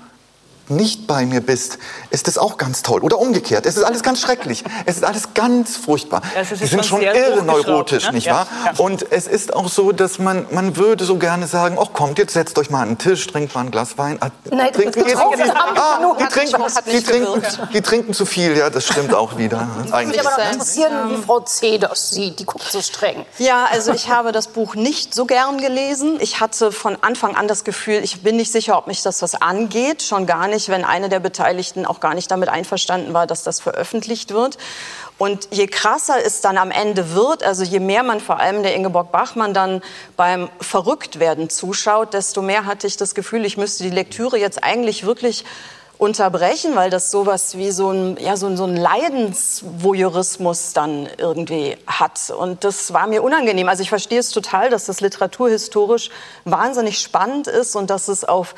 nicht 0.76 1.06
bei 1.06 1.26
mir 1.26 1.40
bist, 1.40 1.78
ist 2.11 2.28
es 2.28 2.38
auch 2.38 2.56
ganz 2.56 2.82
toll. 2.82 3.00
Oder 3.00 3.18
umgekehrt. 3.18 3.66
Es 3.66 3.76
ist 3.76 3.85
alles 3.85 4.02
ganz 4.02 4.20
schrecklich. 4.20 4.64
Es 4.87 4.96
ist 4.96 5.04
alles 5.04 5.35
ganz 5.35 5.76
furchtbar. 5.76 6.22
Ja, 6.35 6.42
Die 6.42 6.66
sind 6.66 6.85
schon 6.85 7.02
irre 7.02 7.42
neurotisch, 7.42 8.06
ne? 8.06 8.12
nicht 8.12 8.28
wahr? 8.28 8.46
Ja, 8.64 8.72
ja. 8.72 8.78
Und 8.78 9.06
es 9.11 9.26
ist 9.26 9.54
auch 9.54 9.68
so, 9.68 9.92
dass 9.92 10.18
man, 10.18 10.46
man 10.50 10.76
würde 10.76 11.04
so 11.04 11.16
gerne 11.16 11.46
sagen, 11.46 11.78
ach 11.80 11.92
kommt, 11.92 12.18
jetzt 12.18 12.32
setzt 12.32 12.58
euch 12.58 12.70
mal 12.70 12.82
an 12.82 12.88
den 12.90 12.98
Tisch, 12.98 13.26
trinkt 13.26 13.54
mal 13.54 13.62
ein 13.62 13.70
Glas 13.70 13.98
Wein. 13.98 14.18
Ah, 14.20 14.28
Nein, 14.50 14.72
trinkt, 14.72 14.96
die, 14.96 15.00
ah, 15.16 16.16
die, 16.18 16.24
trinken, 16.26 16.62
die, 16.87 17.02
trinken, 17.02 17.42
die 17.72 17.80
trinken 17.82 18.14
zu 18.14 18.26
viel, 18.26 18.56
ja, 18.56 18.70
das 18.70 18.87
stimmt 18.87 19.14
auch 19.14 19.37
wieder. 19.38 19.68
Eigentlich. 19.90 20.18
Mich 20.18 20.26
aber 20.26 20.42
noch 20.42 20.52
interessieren, 20.52 21.11
wie 21.11 21.22
Frau 21.22 21.40
C. 21.40 21.78
das 21.78 22.11
sieht. 22.11 22.38
Die 22.38 22.44
guckt 22.44 22.64
so 22.70 22.80
streng. 22.80 23.24
Ja, 23.38 23.66
also 23.70 23.92
ich 23.92 24.08
habe 24.08 24.32
das 24.32 24.48
Buch 24.48 24.74
nicht 24.74 25.14
so 25.14 25.24
gern 25.24 25.58
gelesen. 25.58 26.18
Ich 26.20 26.40
hatte 26.40 26.72
von 26.72 26.96
Anfang 27.00 27.37
an 27.37 27.48
das 27.48 27.64
Gefühl, 27.64 28.00
ich 28.02 28.22
bin 28.22 28.37
nicht 28.37 28.52
sicher, 28.52 28.78
ob 28.78 28.87
mich 28.87 29.02
das 29.02 29.22
was 29.22 29.40
angeht. 29.40 30.02
Schon 30.02 30.26
gar 30.26 30.48
nicht, 30.48 30.62
wenn 30.68 30.85
eine 30.85 31.09
der 31.09 31.20
Beteiligten 31.20 31.87
auch 31.87 32.01
gar 32.01 32.14
nicht 32.14 32.31
damit 32.31 32.48
einverstanden 32.48 33.14
war, 33.14 33.27
dass 33.27 33.42
das 33.42 33.61
veröffentlicht 33.61 34.33
wird. 34.33 34.59
Und 35.18 35.48
je 35.51 35.66
krasser 35.66 36.16
es 36.25 36.40
dann 36.40 36.59
am 36.59 36.70
Ende 36.70 37.14
wird, 37.14 37.42
also 37.44 37.62
je 37.62 37.81
mehr 37.81 38.03
man 38.03 38.20
vor 38.20 38.40
allem 38.40 38.62
der 38.62 38.75
Ingeborg 38.75 39.12
Bachmann 39.12 39.55
dann 39.55 39.83
beim 40.16 40.48
Verrücktwerden 40.61 41.48
zuschaut, 41.48 42.14
desto 42.14 42.42
mehr 42.42 42.66
hatte 42.66 42.87
ich 42.87 42.96
das 42.96 43.14
Gefühl, 43.14 43.44
ich 43.44 43.57
müsste 43.57 43.85
die 43.85 43.90
Lektüre 43.90 44.38
jetzt 44.38 44.64
eigentlich 44.64 45.07
wirklich 45.07 45.44
unterbrechen, 46.03 46.75
weil 46.75 46.90
das 46.90 47.12
sowas 47.12 47.57
wie 47.57 47.70
so 47.70 47.92
ein, 47.92 48.16
ja, 48.18 48.37
so, 48.37 48.55
so 48.57 48.64
ein 48.64 48.77
Leidensvoyeurismus 48.77 50.72
dann 50.72 51.09
irgendwie 51.16 51.77
hat. 51.87 52.31
Und 52.37 52.64
das 52.64 52.92
war 52.92 53.07
mir 53.07 53.22
unangenehm. 53.22 53.68
Also 53.68 53.85
ich 53.85 53.88
verstehe 53.88 54.18
es 54.18 54.31
total, 54.31 54.68
dass 54.68 54.87
das 54.87 55.01
literaturhistorisch 55.01 56.11
wahnsinnig 56.44 56.98
spannend 56.98 57.46
ist 57.46 57.77
und 57.77 57.88
dass 57.88 58.09
es 58.09 58.25
auf 58.25 58.57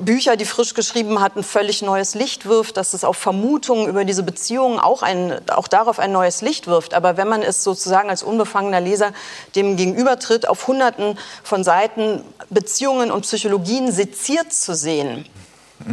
Bücher, 0.00 0.36
die 0.36 0.44
frisch 0.44 0.74
geschrieben 0.74 1.20
hat, 1.20 1.36
ein 1.36 1.42
völlig 1.42 1.82
neues 1.82 2.14
Licht 2.14 2.46
wirft, 2.46 2.76
dass 2.76 2.94
es 2.94 3.04
auf 3.04 3.16
Vermutungen 3.16 3.88
über 3.88 4.04
diese 4.04 4.22
Beziehungen 4.22 4.78
auch, 4.78 5.02
ein, 5.02 5.40
auch 5.50 5.68
darauf 5.68 5.98
ein 5.98 6.12
neues 6.12 6.42
Licht 6.42 6.66
wirft. 6.66 6.94
Aber 6.94 7.16
wenn 7.16 7.28
man 7.28 7.42
es 7.42 7.62
sozusagen 7.62 8.10
als 8.10 8.22
unbefangener 8.22 8.80
Leser 8.80 9.12
dem 9.54 9.76
gegenübertritt, 9.76 10.48
auf 10.48 10.66
Hunderten 10.66 11.18
von 11.42 11.64
Seiten 11.64 12.22
Beziehungen 12.50 13.10
und 13.10 13.22
Psychologien 13.22 13.92
seziert 13.92 14.52
zu 14.52 14.74
sehen. 14.74 15.26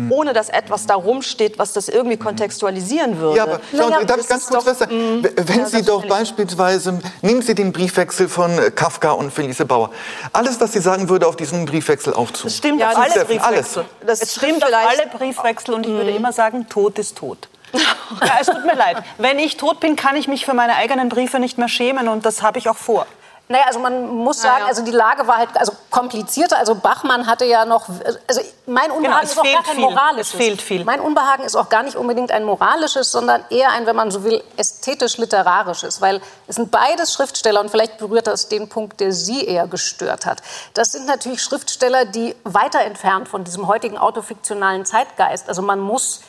Ohne 0.09 0.33
dass 0.33 0.49
etwas 0.49 0.85
da 0.85 0.95
rumsteht, 0.95 1.59
was 1.59 1.73
das 1.73 1.89
irgendwie 1.89 2.17
mhm. 2.17 2.23
kontextualisieren 2.23 3.19
würde. 3.19 3.37
Ja, 3.37 3.43
aber 3.43 3.59
schauen 3.75 3.91
naja, 3.91 4.05
darf 4.05 4.19
ich 4.19 4.27
ganz 4.27 4.47
kurz 4.47 4.65
was 4.65 4.79
sagen? 4.79 5.23
Wenn 5.23 5.59
ja, 5.59 5.65
Sie 5.65 5.83
doch 5.83 6.05
beispielsweise, 6.05 6.99
nehmen 7.21 7.41
Sie 7.41 7.55
den 7.55 7.71
Briefwechsel 7.71 8.29
von 8.29 8.57
äh, 8.57 8.71
Kafka 8.71 9.11
und 9.11 9.31
Felice 9.31 9.65
Bauer. 9.65 9.91
Alles, 10.33 10.59
was 10.59 10.73
sie 10.73 10.79
sagen 10.79 11.09
würde, 11.09 11.27
auf 11.27 11.35
diesen 11.35 11.65
Briefwechsel 11.65 12.13
auch 12.13 12.31
zu. 12.31 12.43
Das 12.45 12.57
stimmt 12.57 12.81
ja, 12.81 12.91
auf 12.91 12.97
alle 12.97 13.25
Briefwechsel. 13.25 13.85
Das 14.05 14.21
es 14.21 14.35
stimmt 14.35 14.63
auf 14.63 14.71
alle 14.73 15.07
Briefwechsel 15.07 15.73
und 15.73 15.85
ich 15.85 15.91
würde 15.91 16.11
mhm. 16.11 16.17
immer 16.17 16.33
sagen, 16.33 16.67
Tod 16.69 16.99
ist 16.99 17.17
tot. 17.17 17.47
ja, 17.73 18.37
es 18.39 18.47
tut 18.47 18.65
mir 18.65 18.75
leid. 18.75 18.97
Wenn 19.17 19.37
ich 19.39 19.57
tot 19.57 19.79
bin, 19.79 19.95
kann 19.95 20.15
ich 20.15 20.27
mich 20.27 20.45
für 20.45 20.53
meine 20.53 20.75
eigenen 20.75 21.09
Briefe 21.09 21.39
nicht 21.39 21.57
mehr 21.57 21.67
schämen 21.67 22.07
und 22.07 22.25
das 22.25 22.41
habe 22.41 22.57
ich 22.57 22.69
auch 22.69 22.77
vor. 22.77 23.05
Naja, 23.51 23.63
also 23.65 23.79
man 23.79 24.07
muss 24.07 24.39
sagen, 24.39 24.65
also 24.65 24.83
die 24.83 24.91
Lage 24.91 25.25
war 25.25 25.37
halt 25.37 25.49
also 25.57 25.71
komplizierter. 25.89 26.59
Also 26.59 26.75
Bachmann 26.75 27.25
hatte 27.25 27.45
ja 27.45 27.65
noch, 27.65 27.89
also 28.27 28.41
mein 28.67 28.91
Unbehagen 28.91 29.27
genau, 29.27 29.31
ist 29.31 29.39
auch 29.39 29.43
gar 29.43 29.63
kein 29.63 29.75
viel. 29.75 29.83
moralisches. 29.85 30.33
Es 30.33 30.39
fehlt 30.39 30.61
viel. 30.61 30.85
Mein 30.85 30.99
Unbehagen 30.99 31.43
ist 31.43 31.55
auch 31.55 31.67
gar 31.67 31.81
nicht 31.81 31.95
unbedingt 31.95 32.31
ein 32.31 32.43
moralisches, 32.43 33.11
sondern 33.11 33.43
eher 33.49 33.71
ein, 33.71 33.87
wenn 33.87 33.95
man 33.95 34.11
so 34.11 34.23
will, 34.23 34.43
ästhetisch-literarisches. 34.57 35.99
Weil 35.99 36.21
es 36.45 36.57
sind 36.57 36.69
beides 36.69 37.11
Schriftsteller 37.11 37.59
und 37.59 37.71
vielleicht 37.71 37.97
berührt 37.97 38.27
das 38.27 38.49
den 38.49 38.69
Punkt, 38.69 38.99
der 38.99 39.13
Sie 39.13 39.43
eher 39.43 39.65
gestört 39.65 40.27
hat. 40.27 40.43
Das 40.75 40.91
sind 40.91 41.07
natürlich 41.07 41.41
Schriftsteller, 41.41 42.05
die 42.05 42.35
weiter 42.43 42.81
entfernt 42.81 43.27
von 43.27 43.45
diesem 43.45 43.65
heutigen 43.65 43.97
autofiktionalen 43.97 44.85
Zeitgeist. 44.85 45.49
Also 45.49 45.63
man 45.63 45.79
muss. 45.79 46.21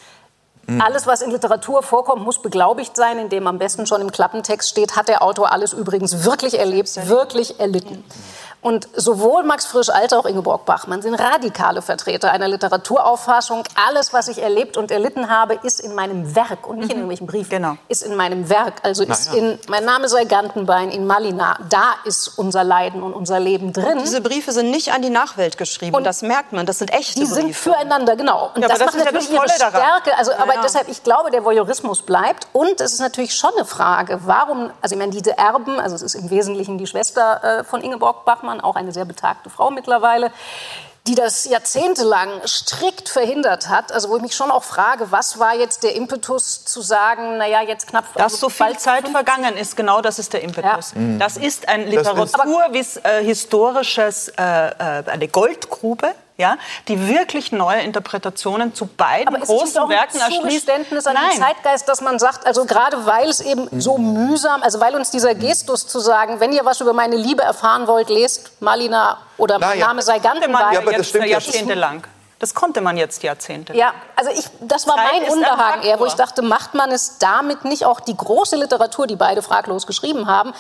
Alles, 0.79 1.07
was 1.07 1.23
in 1.23 1.31
Literatur 1.31 1.83
vorkommt, 1.83 2.23
muss 2.23 2.41
beglaubigt 2.41 2.97
sein, 2.97 3.19
indem 3.19 3.47
am 3.47 3.59
besten 3.59 3.87
schon 3.87 4.01
im 4.01 4.13
Klappentext 4.13 4.69
steht, 4.69 4.97
hat 4.97 5.09
der 5.09 5.23
Autor 5.23 5.53
alles 5.53 5.73
übrigens 5.73 6.25
wirklich 6.25 6.59
erlebt, 6.59 7.09
wirklich 7.09 7.59
erlitten. 7.59 8.05
Und 8.63 8.89
sowohl 8.95 9.43
Max 9.43 9.65
Frisch 9.65 9.89
als 9.89 10.13
auch 10.13 10.27
Ingeborg 10.27 10.67
Bachmann 10.67 11.01
sind 11.01 11.15
radikale 11.15 11.81
Vertreter 11.81 12.31
einer 12.31 12.49
Literaturauffassung. 12.49 13.65
Alles, 13.89 14.13
was 14.13 14.29
ich 14.29 14.43
erlebt 14.43 14.77
und 14.77 14.91
erlitten 14.91 15.31
habe, 15.31 15.59
ist 15.63 15.81
in 15.81 15.95
meinem 15.95 16.35
Werk 16.35 16.69
und 16.69 16.77
nicht 16.77 16.87
mhm. 16.87 16.91
in 16.91 16.97
irgendwelchen 16.99 17.27
Briefen. 17.27 17.51
Genau. 17.51 17.77
Ist 17.89 18.03
in 18.03 18.17
meinem 18.17 18.51
Werk. 18.51 18.75
Also 18.83 19.05
ist 19.05 19.33
ja. 19.33 19.39
in 19.39 19.59
Mein 19.69 19.85
Name 19.85 20.09
sei 20.09 20.25
Gantenbein 20.25 20.91
in 20.91 21.07
Malina. 21.07 21.59
Da 21.71 21.95
ist 22.05 22.39
unser 22.39 22.63
Leiden 22.63 23.03
und 23.03 23.15
unser 23.15 23.41
Leben 23.41 23.73
drin. 23.73 23.99
Und 23.99 24.03
diese 24.03 24.21
Briefe 24.21 24.53
sind 24.53 24.71
nicht 24.71 24.93
an 24.93 25.01
die 25.01 25.11
Nachwelt 25.11 25.57
geschrieben. 25.57 25.97
Und 25.97 26.05
das 26.05 26.21
merkt 26.21 26.53
man. 26.53 26.67
Das 26.67 26.79
sind 26.79 26.93
echte 26.93 27.15
die 27.15 27.21
Briefe. 27.21 27.35
Die 27.35 27.41
sind 27.41 27.57
füreinander, 27.57 28.15
genau. 28.17 28.51
Und 28.55 28.61
ja, 28.61 28.69
das, 28.69 28.79
das 28.79 28.87
macht 28.89 29.05
natürlich 29.05 29.31
ja 29.31 29.43
das 29.43 29.59
ihre 29.59 29.69
Stärke. 29.71 30.17
Also, 30.19 30.33
aber 30.35 30.55
ja. 30.55 30.61
deshalb, 30.63 30.89
ich 30.89 31.03
glaube, 31.03 31.31
der 31.31 31.45
Voyeurismus 31.45 32.03
bleibt. 32.03 32.47
Und 32.53 32.81
es 32.81 32.93
ist 32.93 33.01
natürlich 33.01 33.35
schon 33.35 33.53
eine 33.57 33.65
Frage, 33.65 34.21
warum, 34.25 34.71
also 34.83 34.95
ich 34.95 34.99
meine, 34.99 35.13
diese 35.13 35.39
Erben, 35.39 35.81
also 35.81 35.95
es 35.95 36.03
ist 36.03 36.15
im 36.15 36.29
Wesentlichen 36.31 36.77
die 36.77 36.87
Schwester 36.87 37.61
äh, 37.61 37.65
von 37.65 37.81
Ingeborg 37.81 38.25
Bachmann, 38.25 38.50
auch 38.59 38.75
eine 38.75 38.91
sehr 38.91 39.05
betagte 39.05 39.51
Frau 39.51 39.71
mittlerweile, 39.71 40.33
die 41.07 41.15
das 41.15 41.47
jahrzehntelang 41.47 42.29
strikt 42.47 43.09
verhindert 43.09 43.69
hat. 43.69 43.91
Also 43.93 44.11
wo 44.11 44.17
ich 44.17 44.23
mich 44.23 44.35
schon 44.35 44.51
auch 44.51 44.65
frage, 44.65 45.13
was 45.13 45.39
war 45.39 45.55
jetzt 45.55 45.83
der 45.83 45.95
Impetus 45.95 46.63
zu 46.65 46.83
sagen, 46.83 47.39
naja, 47.39 47.63
jetzt 47.63 47.87
knapp... 47.89 48.05
Dass 48.15 48.35
also 48.35 48.37
so 48.37 48.51
viel 48.51 48.77
Zeit 48.77 49.09
vergangen 49.09 49.57
ist, 49.57 49.77
genau 49.77 50.03
das 50.03 50.19
ist 50.19 50.33
der 50.33 50.43
Impetus. 50.43 50.93
Ja. 50.95 51.01
Das 51.19 51.37
ist 51.37 51.69
ein 51.69 51.87
literaturhistorisches, 51.87 54.29
äh, 54.29 54.43
äh, 54.43 55.05
eine 55.07 55.29
Goldgrube 55.29 56.15
ja, 56.41 56.57
die 56.89 57.07
wirklich 57.07 57.53
neue 57.53 57.83
Interpretationen 57.83 58.75
zu 58.75 58.87
beiden 58.87 59.29
Aber 59.29 59.45
großen 59.45 59.89
Werken 59.89 60.19
erschließt. 60.19 60.43
Zugeständnis 60.43 61.07
an 61.07 61.15
Nein. 61.15 61.31
den 61.33 61.41
Zeitgeist, 61.41 61.89
dass 61.89 62.01
man 62.01 62.19
sagt, 62.19 62.47
also 62.47 62.65
gerade 62.65 63.07
weil 63.07 63.29
es 63.29 63.41
eben 63.41 63.69
so 63.81 63.99
mühsam, 63.99 64.63
also 64.63 64.81
weil 64.81 64.97
uns 64.97 65.11
dieser 65.11 65.35
Gestus 65.35 65.87
zu 65.87 66.01
sagen, 66.01 66.41
wenn 66.41 66.53
ihr 66.53 66.65
was 66.65 66.81
über 66.81 66.93
meine 66.93 67.17
Liebe 67.17 67.43
erfahren 67.43 67.87
wollt, 67.87 68.09
lest 68.09 68.61
Malina 68.61 69.19
oder 69.37 69.59
mein 69.59 69.79
ja. 69.79 69.87
Name 69.87 70.03
sei 70.03 70.19
Gantenbein. 70.19 70.73
Ja, 70.73 70.81
aber 70.81 70.93
das 70.93 71.09
stimmt 71.09 71.27
jahrzehntelang. 71.27 72.03
Das 72.41 72.55
konnte 72.55 72.81
man 72.81 72.97
jetzt 72.97 73.23
Jahrzehnte. 73.23 73.77
Ja, 73.77 73.93
also 74.17 74.31
ich, 74.31 74.47
das 74.61 74.89
war 74.89 74.97
Zeit 74.97 75.21
mein 75.21 75.31
Unbehagen 75.31 75.83
eher, 75.83 76.01
wo 76.01 76.07
ich 76.07 76.15
dachte, 76.15 76.41
macht 76.41 76.73
man 76.73 76.91
es 76.91 77.19
damit 77.19 77.67
nicht 77.67 77.85
auch 77.85 78.01
die 78.01 78.17
große 78.17 78.57
Literatur, 78.57 79.07
die 79.07 79.17
beide 79.17 79.43
fraglos 79.43 79.87
geschrieben 79.87 80.27
haben, 80.27 80.55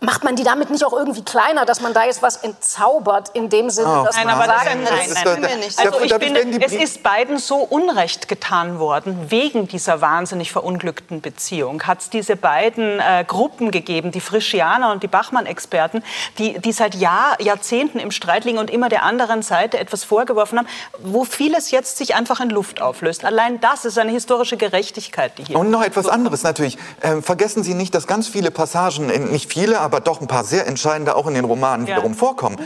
macht 0.00 0.24
man 0.24 0.34
die 0.34 0.44
damit 0.44 0.70
nicht 0.70 0.84
auch 0.84 0.94
irgendwie 0.94 1.22
kleiner, 1.22 1.66
dass 1.66 1.80
man 1.82 1.92
da 1.92 2.04
jetzt 2.04 2.22
was 2.22 2.36
entzaubert 2.36 3.30
in 3.34 3.50
dem 3.50 3.68
Sinne, 3.68 4.00
oh. 4.00 4.04
dass 4.04 4.16
nein, 4.16 4.26
man 4.26 4.36
aber 4.36 4.46
sagt, 4.46 4.64
nein, 4.64 4.82
nein, 4.82 5.10
nein, 5.24 5.40
nein. 5.40 5.58
nicht. 5.60 5.78
Also 5.78 6.00
ich 6.00 6.14
finde, 6.14 6.64
es 6.64 6.72
ist 6.72 7.02
beiden 7.02 7.38
so 7.38 7.56
Unrecht 7.56 8.26
getan 8.26 8.78
worden 8.78 9.30
wegen 9.30 9.68
dieser 9.68 10.00
wahnsinnig 10.00 10.52
verunglückten 10.52 11.20
Beziehung. 11.20 11.82
Hat 11.82 12.00
es 12.00 12.10
diese 12.10 12.36
beiden 12.36 12.98
äh, 12.98 13.24
Gruppen 13.26 13.70
gegeben, 13.70 14.10
die 14.10 14.20
Frischianer 14.20 14.90
und 14.90 15.02
die 15.02 15.08
Bachmann-Experten, 15.08 16.02
die, 16.38 16.58
die 16.58 16.72
seit 16.72 16.94
Jahr, 16.94 17.40
Jahrzehnten 17.40 17.98
im 17.98 18.10
Streit 18.10 18.46
liegen 18.46 18.58
und 18.58 18.70
immer 18.70 18.88
der 18.88 19.02
anderen 19.02 19.42
Seite 19.42 19.78
etwas 19.78 20.04
vorgeworfen 20.04 20.58
haben, 20.58 20.68
wo 21.02 21.24
vieles 21.24 21.70
jetzt 21.70 21.98
sich 21.98 22.14
einfach 22.14 22.40
in 22.40 22.48
Luft 22.48 22.80
auflöst. 22.80 23.24
Allein 23.26 23.60
das 23.60 23.84
ist 23.84 23.98
eine 23.98 24.12
historische 24.12 24.56
Gerechtigkeit, 24.56 25.36
die 25.36 25.44
hier. 25.44 25.58
Und 25.58 25.70
noch 25.70 25.82
etwas 25.82 26.08
anderes 26.08 26.42
natürlich. 26.42 26.78
Ähm, 27.02 27.22
vergessen 27.22 27.62
Sie 27.62 27.74
nicht, 27.74 27.94
dass 27.94 28.06
ganz 28.06 28.28
viele 28.28 28.50
Passagen, 28.50 29.30
nicht 29.30 29.52
viele, 29.52 29.80
aber 29.80 29.89
aber 29.90 30.00
doch 30.00 30.20
ein 30.20 30.28
paar 30.28 30.44
sehr 30.44 30.66
entscheidende 30.66 31.16
auch 31.16 31.26
in 31.26 31.34
den 31.34 31.44
Romanen 31.44 31.86
ja. 31.86 31.96
wiederum 31.96 32.14
vorkommen. 32.14 32.56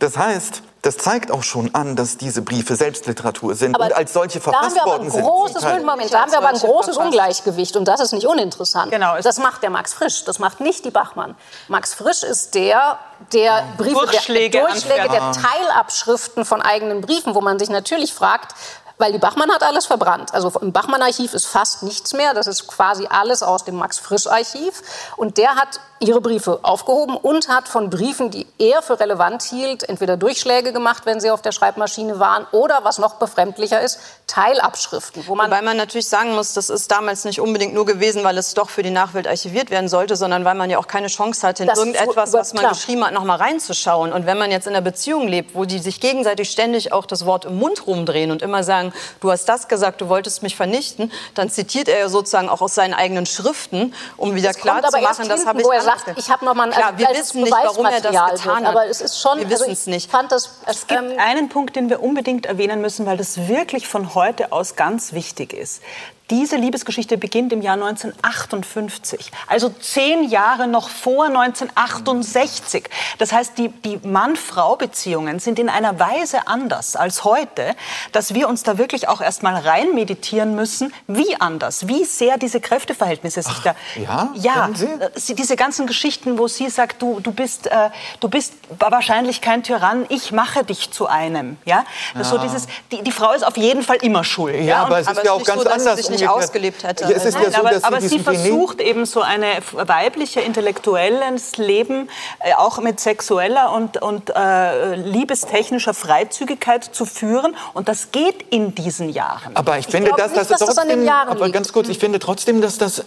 Das 0.00 0.16
heißt, 0.16 0.62
das 0.82 0.96
zeigt 0.96 1.30
auch 1.30 1.44
schon 1.44 1.72
an, 1.76 1.94
dass 1.94 2.16
diese 2.16 2.42
Briefe 2.42 2.74
Selbstliteratur 2.74 3.54
sind 3.54 3.76
aber 3.76 3.84
und 3.84 3.92
als 3.92 4.12
solche 4.12 4.40
verfasst 4.40 4.84
worden 4.84 5.10
sind. 5.12 5.22
Großes, 5.22 5.62
Moment, 5.62 6.12
da 6.12 6.22
haben 6.22 6.32
wir 6.32 6.38
aber 6.38 6.48
ein 6.48 6.58
großes 6.58 6.96
Ungleichgewicht 6.96 7.76
und 7.76 7.86
das 7.86 8.00
ist 8.00 8.12
nicht 8.12 8.26
uninteressant. 8.26 8.90
Genau, 8.90 9.16
das 9.22 9.38
macht 9.38 9.62
der 9.62 9.70
Max 9.70 9.94
Frisch, 9.94 10.24
das 10.24 10.40
macht 10.40 10.60
nicht 10.60 10.84
die 10.84 10.90
Bachmann. 10.90 11.36
Max 11.68 11.94
Frisch 11.94 12.24
ist 12.24 12.56
der, 12.56 12.98
der 13.32 13.62
Briefe, 13.76 13.94
Durchschläge, 13.94 14.58
der, 14.58 14.66
Durchschläge 14.66 15.08
der 15.08 15.30
Teilabschriften 15.30 16.44
von 16.44 16.60
eigenen 16.60 17.00
Briefen, 17.00 17.36
wo 17.36 17.40
man 17.40 17.60
sich 17.60 17.70
natürlich 17.70 18.12
fragt, 18.12 18.56
weil 18.98 19.12
die 19.12 19.18
Bachmann 19.18 19.50
hat 19.50 19.62
alles 19.62 19.86
verbrannt. 19.86 20.32
Also 20.34 20.52
im 20.60 20.72
Bachmann-Archiv 20.72 21.34
ist 21.34 21.46
fast 21.46 21.82
nichts 21.82 22.12
mehr. 22.12 22.34
Das 22.34 22.46
ist 22.46 22.68
quasi 22.68 23.08
alles 23.10 23.42
aus 23.42 23.64
dem 23.64 23.76
Max-Frisch-Archiv. 23.76 24.82
Und 25.16 25.38
der 25.38 25.56
hat 25.56 25.80
ihre 26.02 26.20
Briefe 26.20 26.60
aufgehoben 26.62 27.16
und 27.16 27.48
hat 27.48 27.68
von 27.68 27.88
Briefen, 27.88 28.30
die 28.30 28.46
er 28.58 28.82
für 28.82 28.98
relevant 28.98 29.42
hielt, 29.42 29.88
entweder 29.88 30.16
Durchschläge 30.16 30.72
gemacht, 30.72 31.06
wenn 31.06 31.20
sie 31.20 31.30
auf 31.30 31.42
der 31.42 31.52
Schreibmaschine 31.52 32.18
waren, 32.18 32.46
oder 32.52 32.80
was 32.82 32.98
noch 32.98 33.14
befremdlicher 33.14 33.80
ist, 33.80 34.00
Teilabschriften. 34.26 35.26
Wo 35.26 35.34
man 35.34 35.50
Wobei 35.50 35.62
man 35.62 35.76
natürlich 35.76 36.08
sagen 36.08 36.34
muss, 36.34 36.54
das 36.54 36.70
ist 36.70 36.90
damals 36.90 37.24
nicht 37.24 37.40
unbedingt 37.40 37.74
nur 37.74 37.86
gewesen, 37.86 38.24
weil 38.24 38.36
es 38.38 38.54
doch 38.54 38.70
für 38.70 38.82
die 38.82 38.90
Nachwelt 38.90 39.28
archiviert 39.28 39.70
werden 39.70 39.88
sollte, 39.88 40.16
sondern 40.16 40.44
weil 40.44 40.54
man 40.54 40.70
ja 40.70 40.78
auch 40.78 40.86
keine 40.86 41.08
Chance 41.08 41.46
hatte, 41.46 41.62
in 41.62 41.68
das 41.68 41.78
irgendetwas, 41.78 42.32
was 42.32 42.52
man 42.54 42.62
klar. 42.62 42.72
geschrieben 42.72 43.04
hat, 43.04 43.12
noch 43.12 43.24
mal 43.24 43.36
reinzuschauen. 43.36 44.12
Und 44.12 44.26
wenn 44.26 44.38
man 44.38 44.50
jetzt 44.50 44.66
in 44.66 44.74
einer 44.74 44.82
Beziehung 44.82 45.28
lebt, 45.28 45.54
wo 45.54 45.64
die 45.64 45.78
sich 45.78 46.00
gegenseitig 46.00 46.50
ständig 46.50 46.92
auch 46.92 47.06
das 47.06 47.26
Wort 47.26 47.44
im 47.44 47.58
Mund 47.58 47.86
rumdrehen 47.86 48.30
und 48.30 48.42
immer 48.42 48.64
sagen, 48.64 48.92
du 49.20 49.30
hast 49.30 49.44
das 49.48 49.68
gesagt, 49.68 50.00
du 50.00 50.08
wolltest 50.08 50.42
mich 50.42 50.56
vernichten, 50.56 51.12
dann 51.34 51.50
zitiert 51.50 51.88
er 51.88 51.98
ja 51.98 52.08
sozusagen 52.08 52.48
auch 52.48 52.60
aus 52.60 52.74
seinen 52.74 52.94
eigenen 52.94 53.26
Schriften, 53.26 53.94
um 54.16 54.34
wieder 54.34 54.52
klar 54.52 54.82
zu 54.82 55.00
machen, 55.00 55.28
das 55.28 55.46
habe 55.46 55.60
ich 55.60 55.66
sagt, 55.98 56.18
ich 56.18 56.30
habe 56.30 56.44
noch 56.44 56.54
mal 56.54 56.64
ein 56.64 56.70
Klar, 56.70 56.98
wir 56.98 57.08
wissen 57.08 57.42
nicht, 57.42 57.52
warum 57.52 57.86
er 57.86 58.00
das 58.00 58.12
getan 58.12 58.56
hat. 58.56 58.66
Aber 58.66 58.86
es 58.86 59.00
ist 59.00 59.20
schon, 59.20 59.38
wir 59.38 59.50
wissen 59.50 59.62
also 59.62 59.72
es 59.72 59.86
nicht. 59.86 60.10
Fand 60.10 60.32
das, 60.32 60.60
es 60.66 60.86
gibt 60.86 61.00
ähm, 61.00 61.18
einen 61.18 61.48
Punkt, 61.48 61.76
den 61.76 61.90
wir 61.90 62.02
unbedingt 62.02 62.46
erwähnen 62.46 62.80
müssen, 62.80 63.06
weil 63.06 63.16
das 63.16 63.48
wirklich 63.48 63.88
von 63.88 64.14
heute 64.14 64.52
aus 64.52 64.76
ganz 64.76 65.12
wichtig 65.12 65.52
ist. 65.52 65.82
Diese 66.32 66.56
Liebesgeschichte 66.56 67.18
beginnt 67.18 67.52
im 67.52 67.60
Jahr 67.60 67.74
1958, 67.74 69.30
also 69.48 69.68
zehn 69.68 70.30
Jahre 70.30 70.66
noch 70.66 70.88
vor 70.88 71.26
1968. 71.26 72.88
Das 73.18 73.34
heißt, 73.34 73.58
die, 73.58 73.68
die 73.68 73.98
Mann-Frau-Beziehungen 74.02 75.40
sind 75.40 75.58
in 75.58 75.68
einer 75.68 76.00
Weise 76.00 76.46
anders 76.46 76.96
als 76.96 77.24
heute, 77.24 77.76
dass 78.12 78.32
wir 78.32 78.48
uns 78.48 78.62
da 78.62 78.78
wirklich 78.78 79.08
auch 79.08 79.20
erstmal 79.20 79.56
rein 79.56 79.94
meditieren 79.94 80.54
müssen, 80.54 80.94
wie 81.06 81.38
anders, 81.38 81.86
wie 81.86 82.06
sehr 82.06 82.38
diese 82.38 82.62
Kräfteverhältnisse 82.62 83.42
sich 83.42 83.52
Ach, 83.58 83.64
da. 83.64 83.74
Ja, 83.96 84.30
ja 84.34 84.70
äh, 84.70 85.34
diese 85.34 85.56
ganzen 85.56 85.86
Geschichten, 85.86 86.38
wo 86.38 86.48
sie 86.48 86.70
sagt, 86.70 87.02
du, 87.02 87.20
du, 87.20 87.32
bist, 87.32 87.66
äh, 87.66 87.90
du 88.20 88.30
bist 88.30 88.54
wahrscheinlich 88.78 89.42
kein 89.42 89.64
Tyrann, 89.64 90.06
ich 90.08 90.32
mache 90.32 90.64
dich 90.64 90.92
zu 90.92 91.08
einem. 91.08 91.58
Ja? 91.66 91.84
ja. 92.14 92.24
So 92.24 92.38
dieses, 92.38 92.68
die, 92.90 93.02
die 93.02 93.12
Frau 93.12 93.32
ist 93.32 93.46
auf 93.46 93.58
jeden 93.58 93.82
Fall 93.82 93.96
immer 93.96 94.24
schuld. 94.24 94.54
Ja, 94.54 94.62
ja? 94.62 94.82
aber 94.84 94.98
es 94.98 95.06
ist 95.06 95.18
aber 95.18 95.26
ja 95.26 95.32
auch 95.32 95.44
ganz 95.44 95.62
so, 95.64 95.68
anders 95.68 96.21
nicht 96.22 96.30
ausgelebt 96.30 96.84
hätte. 96.84 97.04
Ja, 97.04 97.10
es 97.10 97.24
ist 97.24 97.34
Nein, 97.34 97.44
ja 97.44 97.50
so, 97.50 97.58
aber, 97.58 97.78
aber 97.82 98.00
sie 98.00 98.18
versucht 98.18 98.80
eben 98.80 99.06
so 99.06 99.20
eine 99.20 99.46
weibliche 99.72 100.40
intellektuelles 100.40 101.56
Leben 101.56 102.08
äh, 102.40 102.54
auch 102.54 102.78
mit 102.78 103.00
sexueller 103.00 103.72
und, 103.72 104.00
und 104.00 104.30
äh, 104.34 104.94
liebestechnischer 104.96 105.94
Freizügigkeit 105.94 106.84
zu 106.84 107.04
führen 107.04 107.54
und 107.74 107.88
das 107.88 108.12
geht 108.12 108.42
in 108.50 108.74
diesen 108.74 109.08
Jahren. 109.08 109.54
Aber 109.54 109.78
ich, 109.78 109.86
ich 109.86 109.92
finde, 109.92 110.10
dass, 110.16 110.32
nicht, 110.32 110.36
dass, 110.36 110.48
dass 110.48 110.58
trotzdem, 110.60 111.06
das 111.06 111.28
aber 111.28 111.50
ganz 111.50 111.72
kurz, 111.72 111.88
ich 111.88 111.98
finde 111.98 112.18
trotzdem, 112.18 112.60
dass 112.60 112.78
das 112.78 113.04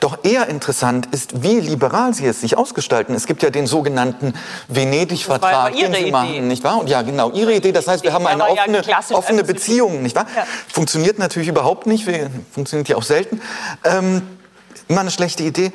doch 0.00 0.18
eher 0.22 0.48
interessant 0.48 1.06
ist, 1.12 1.42
wie 1.42 1.60
liberal 1.60 2.14
sie 2.14 2.26
es 2.26 2.40
sich 2.40 2.56
ausgestalten. 2.56 3.14
Es 3.14 3.26
gibt 3.26 3.42
ja 3.42 3.50
den 3.50 3.66
sogenannten 3.66 4.34
Venedig-Vertrag, 4.68 5.74
den 5.74 5.94
sie 5.94 6.10
machen, 6.10 6.48
nicht 6.48 6.64
wahr? 6.64 6.78
Und 6.80 6.88
ja, 6.88 7.02
genau, 7.02 7.30
ihre 7.30 7.54
Idee. 7.54 7.72
Das 7.72 7.88
heißt, 7.88 8.04
wir 8.04 8.12
haben 8.12 8.26
eine 8.26 8.44
offene, 8.48 8.82
offene 9.12 9.44
Beziehung, 9.44 10.02
nicht 10.02 10.16
wahr? 10.16 10.26
Funktioniert 10.72 11.18
natürlich 11.18 11.48
überhaupt 11.48 11.86
nicht, 11.86 12.08
funktioniert 12.52 12.88
ja 12.88 12.96
auch 12.96 13.02
selten. 13.02 13.40
Ähm, 13.84 14.22
immer 14.88 15.00
eine 15.00 15.10
schlechte 15.10 15.42
Idee. 15.42 15.72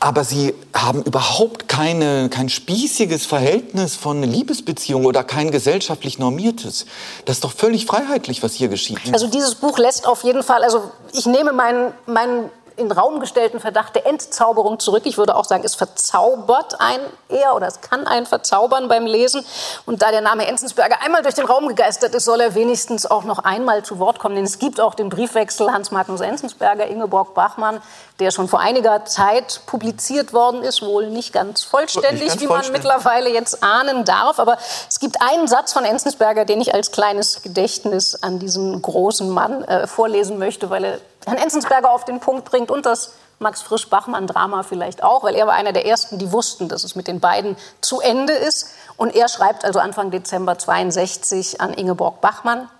aber 0.00 0.24
sie 0.24 0.54
haben 0.74 1.02
überhaupt 1.02 1.68
keine, 1.68 2.28
kein 2.28 2.48
spießiges 2.48 3.26
Verhältnis 3.26 3.96
von 3.96 4.22
Liebesbeziehung 4.22 5.04
oder 5.04 5.24
kein 5.24 5.50
gesellschaftlich 5.50 6.18
normiertes. 6.18 6.86
Das 7.24 7.36
ist 7.36 7.44
doch 7.44 7.52
völlig 7.52 7.86
freiheitlich, 7.86 8.42
was 8.42 8.54
hier 8.54 8.68
geschieht. 8.68 8.98
Also 9.12 9.26
dieses 9.26 9.54
Buch 9.54 9.78
lässt 9.78 10.06
auf 10.06 10.22
jeden 10.22 10.42
Fall, 10.42 10.62
also 10.62 10.92
ich 11.12 11.26
nehme 11.26 11.52
meinen, 11.52 11.92
meinen 12.06 12.50
in 12.76 12.92
Raum 12.92 13.20
gestellten 13.20 13.60
Verdacht 13.60 13.94
der 13.94 14.06
Entzauberung 14.06 14.78
zurück. 14.78 15.02
Ich 15.06 15.18
würde 15.18 15.34
auch 15.34 15.44
sagen, 15.44 15.64
es 15.64 15.74
verzaubert 15.74 16.80
ein 16.80 17.00
eher 17.28 17.54
oder 17.54 17.66
es 17.66 17.80
kann 17.80 18.06
einen 18.06 18.26
verzaubern 18.26 18.88
beim 18.88 19.06
Lesen. 19.06 19.44
Und 19.86 20.02
da 20.02 20.10
der 20.10 20.20
Name 20.20 20.46
Enzensberger 20.46 21.02
einmal 21.02 21.22
durch 21.22 21.34
den 21.34 21.46
Raum 21.46 21.68
gegeistert 21.68 22.14
ist, 22.14 22.24
soll 22.24 22.40
er 22.40 22.54
wenigstens 22.54 23.06
auch 23.06 23.24
noch 23.24 23.40
einmal 23.40 23.82
zu 23.82 23.98
Wort 23.98 24.18
kommen. 24.18 24.36
Denn 24.36 24.44
es 24.44 24.58
gibt 24.58 24.80
auch 24.80 24.94
den 24.94 25.08
Briefwechsel 25.08 25.72
Hans-Magnus 25.72 26.20
Enzensberger, 26.20 26.86
Ingeborg 26.86 27.34
Bachmann, 27.34 27.80
der 28.18 28.30
schon 28.30 28.48
vor 28.48 28.60
einiger 28.60 29.04
Zeit 29.04 29.60
publiziert 29.66 30.32
worden 30.32 30.62
ist, 30.62 30.82
wohl 30.82 31.08
nicht 31.08 31.32
ganz 31.32 31.62
vollständig, 31.62 32.22
nicht 32.22 32.28
ganz 32.28 32.40
wie 32.40 32.46
man 32.46 32.56
vollständig. 32.56 32.82
mittlerweile 32.82 33.30
jetzt 33.30 33.62
ahnen 33.62 34.04
darf. 34.04 34.38
Aber 34.38 34.56
es 34.88 35.00
gibt 35.00 35.20
einen 35.20 35.46
Satz 35.48 35.72
von 35.72 35.84
Enzensberger, 35.84 36.44
den 36.44 36.60
ich 36.60 36.74
als 36.74 36.92
kleines 36.92 37.42
Gedächtnis 37.42 38.22
an 38.22 38.38
diesen 38.38 38.80
großen 38.80 39.28
Mann 39.28 39.64
äh, 39.64 39.86
vorlesen 39.86 40.38
möchte, 40.38 40.70
weil 40.70 40.84
er 40.84 40.98
Herrn 41.26 41.38
Enzensberger 41.38 41.90
auf 41.90 42.04
den 42.04 42.20
Punkt 42.20 42.44
bringt 42.44 42.70
und 42.70 42.86
das 42.86 43.12
Max 43.38 43.60
Frisch-Bachmann-Drama 43.60 44.62
vielleicht 44.62 45.02
auch, 45.02 45.22
weil 45.22 45.34
er 45.34 45.46
war 45.46 45.54
einer 45.54 45.72
der 45.72 45.84
Ersten, 45.84 46.18
die 46.18 46.32
wussten, 46.32 46.68
dass 46.68 46.84
es 46.84 46.94
mit 46.94 47.06
den 47.06 47.20
beiden 47.20 47.56
zu 47.82 48.00
Ende 48.00 48.32
ist. 48.32 48.70
Und 48.96 49.14
er 49.14 49.28
schreibt 49.28 49.64
also 49.64 49.78
Anfang 49.78 50.10
Dezember 50.10 50.56
62 50.56 51.60
an 51.60 51.74
Ingeborg 51.74 52.22
Bachmann. 52.22 52.70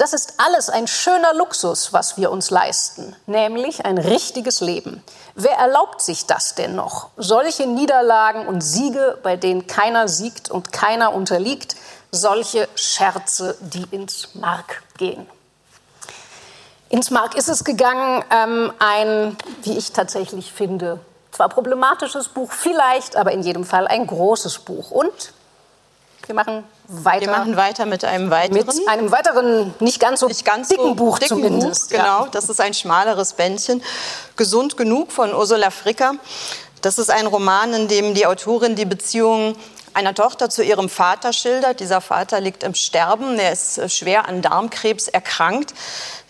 Das 0.00 0.14
ist 0.14 0.32
alles 0.38 0.70
ein 0.70 0.86
schöner 0.86 1.34
Luxus, 1.34 1.92
was 1.92 2.16
wir 2.16 2.30
uns 2.30 2.48
leisten, 2.48 3.14
nämlich 3.26 3.84
ein 3.84 3.98
richtiges 3.98 4.62
Leben. 4.62 5.04
Wer 5.34 5.58
erlaubt 5.58 6.00
sich 6.00 6.24
das 6.24 6.54
denn 6.54 6.74
noch? 6.74 7.10
Solche 7.18 7.66
Niederlagen 7.66 8.46
und 8.46 8.62
Siege, 8.62 9.18
bei 9.22 9.36
denen 9.36 9.66
keiner 9.66 10.08
siegt 10.08 10.50
und 10.50 10.72
keiner 10.72 11.12
unterliegt, 11.12 11.76
solche 12.10 12.66
Scherze, 12.76 13.58
die 13.60 13.84
ins 13.90 14.34
Mark 14.34 14.82
gehen. 14.96 15.26
Ins 16.88 17.10
Mark 17.10 17.34
ist 17.34 17.50
es 17.50 17.62
gegangen, 17.62 18.24
ähm, 18.30 18.72
ein, 18.78 19.36
wie 19.64 19.76
ich 19.76 19.92
tatsächlich 19.92 20.50
finde, 20.50 20.98
zwar 21.30 21.50
problematisches 21.50 22.28
Buch, 22.28 22.52
vielleicht, 22.52 23.16
aber 23.16 23.32
in 23.32 23.42
jedem 23.42 23.66
Fall 23.66 23.86
ein 23.86 24.06
großes 24.06 24.60
Buch. 24.60 24.92
Und 24.92 25.34
wir 26.30 26.34
machen 26.36 26.64
weiter. 26.86 27.26
Wir 27.26 27.30
machen 27.30 27.56
weiter 27.56 27.86
mit 27.86 28.04
einem 28.04 28.30
weiteren. 28.30 28.66
Mit 28.66 28.88
einem 28.88 29.10
weiteren, 29.10 29.74
nicht 29.80 29.98
ganz 29.98 30.20
so 30.20 30.28
nicht 30.28 30.44
ganz 30.44 30.68
dicken 30.68 30.84
so 30.84 30.94
Buch 30.94 31.18
dicken 31.18 31.36
zumindest. 31.36 31.90
Buch, 31.90 31.98
genau, 31.98 32.26
das 32.26 32.48
ist 32.48 32.60
ein 32.60 32.72
schmaleres 32.72 33.32
Bändchen. 33.32 33.82
Gesund 34.36 34.76
genug 34.76 35.10
von 35.10 35.34
Ursula 35.34 35.70
Fricker. 35.70 36.14
Das 36.82 36.98
ist 36.98 37.10
ein 37.10 37.26
Roman, 37.26 37.74
in 37.74 37.88
dem 37.88 38.14
die 38.14 38.26
Autorin 38.26 38.76
die 38.76 38.84
Beziehung 38.84 39.56
einer 39.92 40.14
Tochter 40.14 40.50
zu 40.50 40.62
ihrem 40.62 40.88
Vater 40.88 41.32
schildert. 41.32 41.80
Dieser 41.80 42.00
Vater 42.00 42.40
liegt 42.40 42.62
im 42.62 42.74
Sterben, 42.74 43.38
er 43.38 43.52
ist 43.52 43.78
äh, 43.78 43.88
schwer 43.88 44.28
an 44.28 44.40
Darmkrebs 44.40 45.08
erkrankt. 45.08 45.74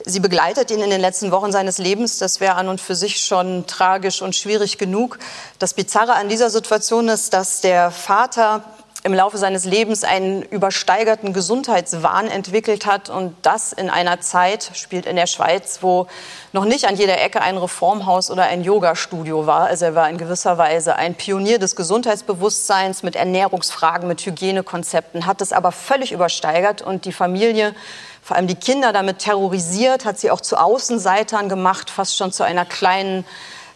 Sie 0.06 0.20
begleitet 0.20 0.70
ihn 0.70 0.80
in 0.80 0.88
den 0.88 1.00
letzten 1.00 1.30
Wochen 1.30 1.52
seines 1.52 1.76
Lebens. 1.76 2.16
Das 2.16 2.40
wäre 2.40 2.54
an 2.54 2.68
und 2.68 2.80
für 2.80 2.94
sich 2.94 3.22
schon 3.22 3.66
tragisch 3.66 4.22
und 4.22 4.34
schwierig 4.34 4.78
genug. 4.78 5.18
Das 5.58 5.74
Bizarre 5.74 6.14
an 6.14 6.30
dieser 6.30 6.48
Situation 6.48 7.08
ist, 7.08 7.34
dass 7.34 7.60
der 7.60 7.90
Vater 7.90 8.64
im 9.02 9.14
Laufe 9.14 9.38
seines 9.38 9.64
Lebens 9.64 10.04
einen 10.04 10.42
übersteigerten 10.42 11.32
Gesundheitswahn 11.32 12.28
entwickelt 12.28 12.84
hat 12.84 13.08
und 13.08 13.34
das 13.42 13.72
in 13.72 13.88
einer 13.88 14.20
Zeit 14.20 14.70
spielt 14.74 15.06
in 15.06 15.16
der 15.16 15.26
Schweiz, 15.26 15.78
wo 15.80 16.06
noch 16.52 16.66
nicht 16.66 16.86
an 16.86 16.96
jeder 16.96 17.20
Ecke 17.20 17.40
ein 17.40 17.56
Reformhaus 17.56 18.30
oder 18.30 18.44
ein 18.44 18.62
Yogastudio 18.62 19.46
war. 19.46 19.68
Also 19.68 19.86
er 19.86 19.94
war 19.94 20.10
in 20.10 20.18
gewisser 20.18 20.58
Weise 20.58 20.96
ein 20.96 21.14
Pionier 21.14 21.58
des 21.58 21.76
Gesundheitsbewusstseins 21.76 23.02
mit 23.02 23.16
Ernährungsfragen, 23.16 24.06
mit 24.06 24.20
Hygienekonzepten, 24.20 25.24
hat 25.26 25.40
es 25.40 25.52
aber 25.52 25.72
völlig 25.72 26.12
übersteigert 26.12 26.82
und 26.82 27.06
die 27.06 27.12
Familie 27.12 27.74
vor 28.22 28.36
allem 28.36 28.46
die 28.46 28.54
Kinder 28.54 28.92
damit 28.92 29.20
terrorisiert, 29.20 30.04
hat 30.04 30.18
sie 30.18 30.30
auch 30.30 30.42
zu 30.42 30.56
Außenseitern 30.56 31.48
gemacht, 31.48 31.88
fast 31.88 32.18
schon 32.18 32.32
zu 32.32 32.44
einer 32.44 32.66
kleinen 32.66 33.24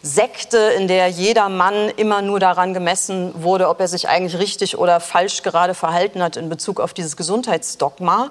Sekte, 0.05 0.57
in 0.77 0.87
der 0.87 1.07
jeder 1.07 1.49
Mann 1.49 1.89
immer 1.89 2.21
nur 2.21 2.39
daran 2.39 2.75
gemessen 2.75 3.33
wurde, 3.41 3.67
ob 3.69 3.79
er 3.79 3.87
sich 3.87 4.07
eigentlich 4.07 4.37
richtig 4.37 4.77
oder 4.77 4.99
falsch 4.99 5.41
gerade 5.41 5.73
verhalten 5.73 6.21
hat 6.21 6.37
in 6.37 6.47
Bezug 6.47 6.79
auf 6.79 6.93
dieses 6.93 7.17
Gesundheitsdogma. 7.17 8.29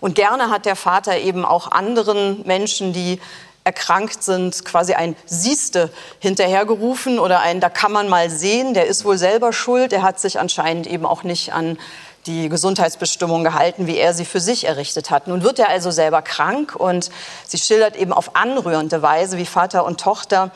Und 0.00 0.14
gerne 0.14 0.48
hat 0.48 0.64
der 0.64 0.76
Vater 0.76 1.18
eben 1.18 1.44
auch 1.44 1.70
anderen 1.72 2.42
Menschen, 2.46 2.94
die 2.94 3.20
erkrankt 3.64 4.22
sind, 4.22 4.64
quasi 4.64 4.94
ein 4.94 5.14
Sieste 5.26 5.90
hinterhergerufen 6.20 7.18
oder 7.18 7.40
ein, 7.40 7.60
da 7.60 7.68
kann 7.68 7.92
man 7.92 8.08
mal 8.08 8.30
sehen, 8.30 8.72
der 8.72 8.86
ist 8.86 9.04
wohl 9.04 9.18
selber 9.18 9.52
schuld, 9.52 9.92
der 9.92 10.00
hat 10.00 10.18
sich 10.18 10.40
anscheinend 10.40 10.86
eben 10.86 11.04
auch 11.04 11.22
nicht 11.22 11.52
an 11.52 11.76
die 12.24 12.48
Gesundheitsbestimmung 12.48 13.44
gehalten, 13.44 13.86
wie 13.86 13.98
er 13.98 14.14
sie 14.14 14.24
für 14.24 14.40
sich 14.40 14.66
errichtet 14.66 15.10
hat. 15.10 15.28
Nun 15.28 15.42
wird 15.42 15.58
er 15.58 15.68
also 15.68 15.90
selber 15.90 16.22
krank 16.22 16.74
und 16.76 17.10
sie 17.46 17.58
schildert 17.58 17.96
eben 17.96 18.14
auf 18.14 18.36
anrührende 18.36 19.02
Weise, 19.02 19.36
wie 19.36 19.44
Vater 19.44 19.84
und 19.84 20.00
Tochter 20.00 20.50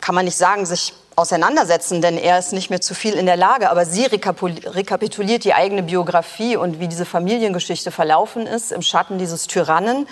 kann 0.00 0.14
man 0.14 0.24
nicht 0.24 0.36
sagen, 0.36 0.66
sich 0.66 0.94
auseinandersetzen, 1.16 2.00
denn 2.00 2.16
er 2.16 2.38
ist 2.38 2.52
nicht 2.52 2.70
mehr 2.70 2.80
zu 2.80 2.94
viel 2.94 3.14
in 3.14 3.26
der 3.26 3.36
Lage. 3.36 3.70
Aber 3.70 3.84
sie 3.84 4.06
rekapituliert 4.06 5.44
die 5.44 5.54
eigene 5.54 5.82
Biografie 5.82 6.56
und 6.56 6.80
wie 6.80 6.88
diese 6.88 7.04
Familiengeschichte 7.04 7.90
verlaufen 7.90 8.46
ist 8.46 8.72
im 8.72 8.82
Schatten 8.82 9.18
dieses 9.18 9.46
Tyrannen. 9.46 10.08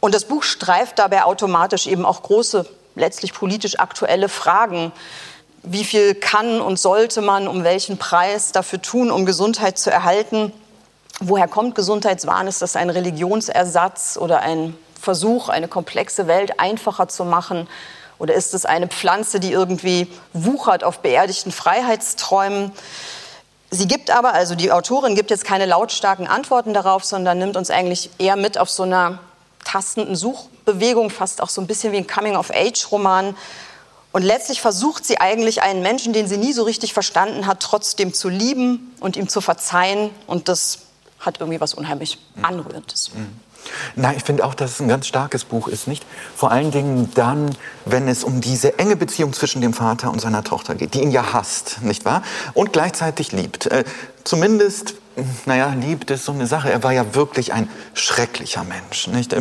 Und 0.00 0.14
das 0.14 0.26
Buch 0.26 0.42
streift 0.42 0.98
dabei 0.98 1.24
automatisch 1.24 1.86
eben 1.86 2.04
auch 2.04 2.22
große, 2.22 2.66
letztlich 2.94 3.32
politisch 3.32 3.78
aktuelle 3.78 4.28
Fragen. 4.28 4.92
Wie 5.62 5.84
viel 5.84 6.14
kann 6.14 6.60
und 6.60 6.78
sollte 6.78 7.20
man 7.20 7.48
um 7.48 7.64
welchen 7.64 7.98
Preis 7.98 8.52
dafür 8.52 8.80
tun, 8.80 9.10
um 9.10 9.26
Gesundheit 9.26 9.78
zu 9.78 9.90
erhalten? 9.90 10.52
Woher 11.20 11.48
kommt 11.48 11.74
Gesundheitswahn? 11.74 12.46
Ist 12.46 12.62
das 12.62 12.76
ein 12.76 12.90
Religionsersatz 12.90 14.18
oder 14.20 14.40
ein 14.40 14.76
Versuch, 15.00 15.48
eine 15.48 15.66
komplexe 15.66 16.28
Welt 16.28 16.60
einfacher 16.60 17.08
zu 17.08 17.24
machen? 17.24 17.66
Oder 18.18 18.34
ist 18.34 18.54
es 18.54 18.64
eine 18.64 18.88
Pflanze, 18.88 19.40
die 19.40 19.52
irgendwie 19.52 20.08
wuchert 20.32 20.84
auf 20.84 21.00
beerdigten 21.00 21.52
Freiheitsträumen? 21.52 22.72
Sie 23.70 23.86
gibt 23.86 24.10
aber, 24.10 24.32
also 24.32 24.54
die 24.54 24.72
Autorin 24.72 25.14
gibt 25.14 25.30
jetzt 25.30 25.44
keine 25.44 25.66
lautstarken 25.66 26.26
Antworten 26.26 26.74
darauf, 26.74 27.04
sondern 27.04 27.38
nimmt 27.38 27.56
uns 27.56 27.70
eigentlich 27.70 28.10
eher 28.18 28.36
mit 28.36 28.58
auf 28.58 28.70
so 28.70 28.82
einer 28.82 29.18
tastenden 29.64 30.16
Suchbewegung, 30.16 31.10
fast 31.10 31.42
auch 31.42 31.50
so 31.50 31.60
ein 31.60 31.66
bisschen 31.66 31.92
wie 31.92 31.98
ein 31.98 32.06
Coming-of-Age-Roman. 32.06 33.36
Und 34.10 34.22
letztlich 34.22 34.62
versucht 34.62 35.04
sie 35.04 35.20
eigentlich 35.20 35.62
einen 35.62 35.82
Menschen, 35.82 36.14
den 36.14 36.26
sie 36.26 36.38
nie 36.38 36.54
so 36.54 36.62
richtig 36.62 36.94
verstanden 36.94 37.46
hat, 37.46 37.60
trotzdem 37.60 38.14
zu 38.14 38.30
lieben 38.30 38.96
und 39.00 39.16
ihm 39.16 39.28
zu 39.28 39.42
verzeihen. 39.42 40.10
Und 40.26 40.48
das 40.48 40.78
hat 41.20 41.40
irgendwie 41.40 41.60
was 41.60 41.74
unheimlich 41.74 42.18
Anrührendes. 42.40 43.12
Mhm. 43.14 43.38
Na, 43.96 44.14
ich 44.14 44.24
finde 44.24 44.44
auch, 44.44 44.54
dass 44.54 44.72
es 44.72 44.80
ein 44.80 44.88
ganz 44.88 45.06
starkes 45.06 45.44
Buch 45.44 45.68
ist, 45.68 45.88
nicht? 45.88 46.06
Vor 46.36 46.50
allen 46.50 46.70
Dingen 46.70 47.10
dann, 47.14 47.56
wenn 47.84 48.08
es 48.08 48.24
um 48.24 48.40
diese 48.40 48.78
enge 48.78 48.96
Beziehung 48.96 49.32
zwischen 49.32 49.60
dem 49.60 49.72
Vater 49.72 50.10
und 50.10 50.20
seiner 50.20 50.44
Tochter 50.44 50.74
geht, 50.74 50.94
die 50.94 51.02
ihn 51.02 51.10
ja 51.10 51.32
hasst, 51.32 51.82
nicht 51.82 52.04
wahr? 52.04 52.22
Und 52.54 52.72
gleichzeitig 52.72 53.32
liebt. 53.32 53.66
Äh, 53.66 53.84
zumindest 54.24 54.94
naja, 55.46 55.74
liebt 55.78 56.10
ist 56.10 56.24
so 56.24 56.32
eine 56.32 56.46
Sache. 56.46 56.70
Er 56.70 56.82
war 56.82 56.92
ja 56.92 57.14
wirklich 57.14 57.52
ein 57.52 57.68
schrecklicher 57.94 58.64
Mensch. 58.64 59.08
Nicht? 59.08 59.34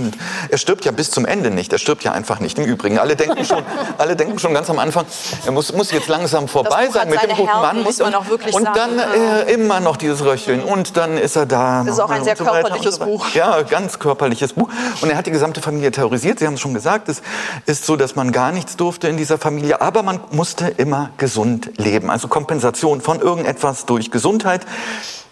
Er 0.50 0.58
stirbt 0.58 0.86
ja 0.86 0.92
bis 0.92 1.12
zum 1.12 1.26
Ende 1.26 1.52
nicht. 1.52 1.72
Er 1.74 1.80
stirbt 1.80 2.04
ja 2.04 2.12
einfach 2.12 2.40
nicht. 2.40 2.58
Im 2.58 2.66
Übrigen, 2.66 3.00
alle 3.00 3.16
denken 3.16 3.46
schon, 3.46 3.64
alle 3.98 4.16
denken 4.16 4.40
schon 4.40 4.54
ganz 4.54 4.70
am 4.70 4.80
Anfang, 4.80 5.06
er 5.46 5.52
muss, 5.52 5.74
muss 5.74 5.92
jetzt 5.92 6.08
langsam 6.08 6.48
vorbei 6.48 6.90
sein 6.92 7.10
mit 7.10 7.22
dem 7.22 7.30
guten 7.36 7.46
Mann. 7.46 7.84
Muss 7.84 8.00
man 8.00 8.16
auch 8.16 8.28
wirklich 8.28 8.54
und 8.56 8.66
dann 8.66 9.00
äh, 9.00 9.52
immer 9.54 9.80
noch 9.80 9.98
dieses 9.98 10.24
Röcheln. 10.24 10.64
Und 10.64 10.98
dann 10.98 11.18
ist 11.18 11.36
er 11.36 11.46
da. 11.46 11.84
Das 11.84 11.96
ist 11.96 12.00
auch 12.00 12.10
ein 12.10 12.24
sehr 12.24 12.36
so 12.36 12.44
körperliches 12.44 12.96
so 12.96 13.06
Buch. 13.06 13.30
Ja, 13.34 13.62
ganz 13.62 14.00
körperliches 14.00 14.54
Buch. 14.54 14.70
Und 15.02 15.10
er 15.10 15.18
hat 15.18 15.28
die 15.28 15.32
gesamte 15.32 15.62
Familie 15.62 15.92
terrorisiert. 15.92 16.40
Sie 16.40 16.48
haben 16.48 16.56
es 16.56 16.60
schon 16.60 16.74
gesagt, 16.74 17.10
es 17.10 17.22
ist 17.66 17.86
so, 17.86 17.96
dass 17.96 18.16
man 18.16 18.32
gar 18.32 18.52
nichts 18.52 18.78
durfte 18.78 19.08
in 19.08 19.18
dieser 19.18 19.38
Familie. 19.38 19.82
Aber 19.82 20.04
man 20.04 20.20
musste 20.32 20.68
immer 20.68 21.12
gesund 21.18 21.72
leben. 21.78 22.10
Also 22.10 22.28
Kompensation 22.28 23.02
von 23.02 23.20
irgendetwas 23.20 23.86
durch 23.86 24.12
Gesundheit. 24.12 24.66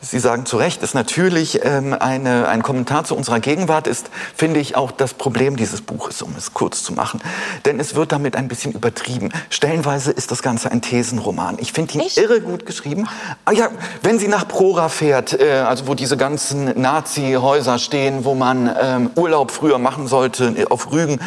Sie 0.07 0.19
sagen 0.19 0.45
zu 0.45 0.57
Recht, 0.57 0.83
ist 0.83 0.93
natürlich 0.93 1.61
ähm, 1.63 1.93
eine, 1.93 2.47
ein 2.47 2.61
Kommentar 2.61 3.05
zu 3.05 3.15
unserer 3.15 3.39
Gegenwart, 3.39 3.87
ist, 3.87 4.11
finde 4.35 4.59
ich, 4.59 4.75
auch 4.75 4.91
das 4.91 5.15
Problem 5.15 5.55
dieses 5.55 5.81
Buches, 5.81 6.21
um 6.21 6.35
es 6.37 6.53
kurz 6.53 6.83
zu 6.83 6.93
machen. 6.93 7.21
Denn 7.65 7.79
es 7.79 7.95
wird 7.95 8.11
damit 8.11 8.35
ein 8.35 8.47
bisschen 8.47 8.71
übertrieben. 8.73 9.29
Stellenweise 9.49 10.11
ist 10.11 10.29
das 10.29 10.43
Ganze 10.43 10.71
ein 10.71 10.83
Thesenroman. 10.83 11.57
Ich 11.59 11.73
finde 11.73 11.95
ihn 11.95 12.01
Echt? 12.01 12.17
irre 12.17 12.39
gut 12.39 12.67
geschrieben. 12.67 13.07
Ah, 13.45 13.51
ja, 13.51 13.69
wenn 14.03 14.19
sie 14.19 14.27
nach 14.27 14.47
Prora 14.47 14.89
fährt, 14.89 15.39
äh, 15.39 15.63
also 15.67 15.87
wo 15.87 15.95
diese 15.95 16.17
ganzen 16.17 16.79
Nazi-Häuser 16.79 17.79
stehen, 17.79 18.25
wo 18.25 18.35
man 18.35 18.73
ähm, 18.79 19.09
Urlaub 19.15 19.49
früher 19.49 19.79
machen 19.79 20.07
sollte, 20.07 20.53
äh, 20.55 20.65
auf 20.67 20.91
Rügen, 20.91 21.19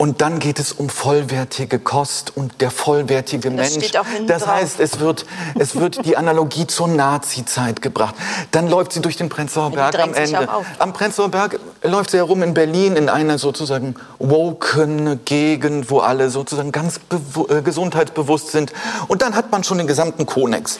und 0.00 0.22
dann 0.22 0.38
geht 0.38 0.58
es 0.58 0.72
um 0.72 0.88
vollwertige 0.88 1.78
Kost 1.78 2.34
und 2.34 2.62
der 2.62 2.70
vollwertige 2.70 3.50
das 3.50 3.76
Mensch. 3.76 3.92
das 4.26 4.46
heißt, 4.46 4.80
es 4.80 4.98
wird, 4.98 5.26
es 5.58 5.76
wird 5.76 6.06
die 6.06 6.16
Analogie 6.16 6.66
zur 6.66 6.88
Nazi-Zeit 6.88 7.82
gebracht. 7.82 8.14
Dann 8.50 8.66
läuft 8.66 8.94
sie 8.94 9.02
durch 9.02 9.18
den 9.18 9.28
Prenzlauer 9.28 9.72
Berg 9.72 9.98
am 9.98 10.14
Ende. 10.14 10.48
Am 10.78 10.94
Prenzlauer 10.94 11.28
Berg 11.28 11.60
er 11.79 11.79
läuft 11.82 12.10
sehr 12.10 12.24
rum 12.24 12.42
in 12.42 12.54
Berlin 12.54 12.96
in 12.96 13.08
einer 13.08 13.38
sozusagen 13.38 13.94
woken 14.18 15.24
Gegend, 15.24 15.90
wo 15.90 16.00
alle 16.00 16.30
sozusagen 16.30 16.72
ganz 16.72 17.00
äh, 17.48 17.62
gesundheitsbewusst 17.62 18.48
sind. 18.52 18.72
Und 19.08 19.22
dann 19.22 19.34
hat 19.34 19.50
man 19.50 19.64
schon 19.64 19.78
den 19.78 19.86
gesamten 19.86 20.26
Konex. 20.26 20.78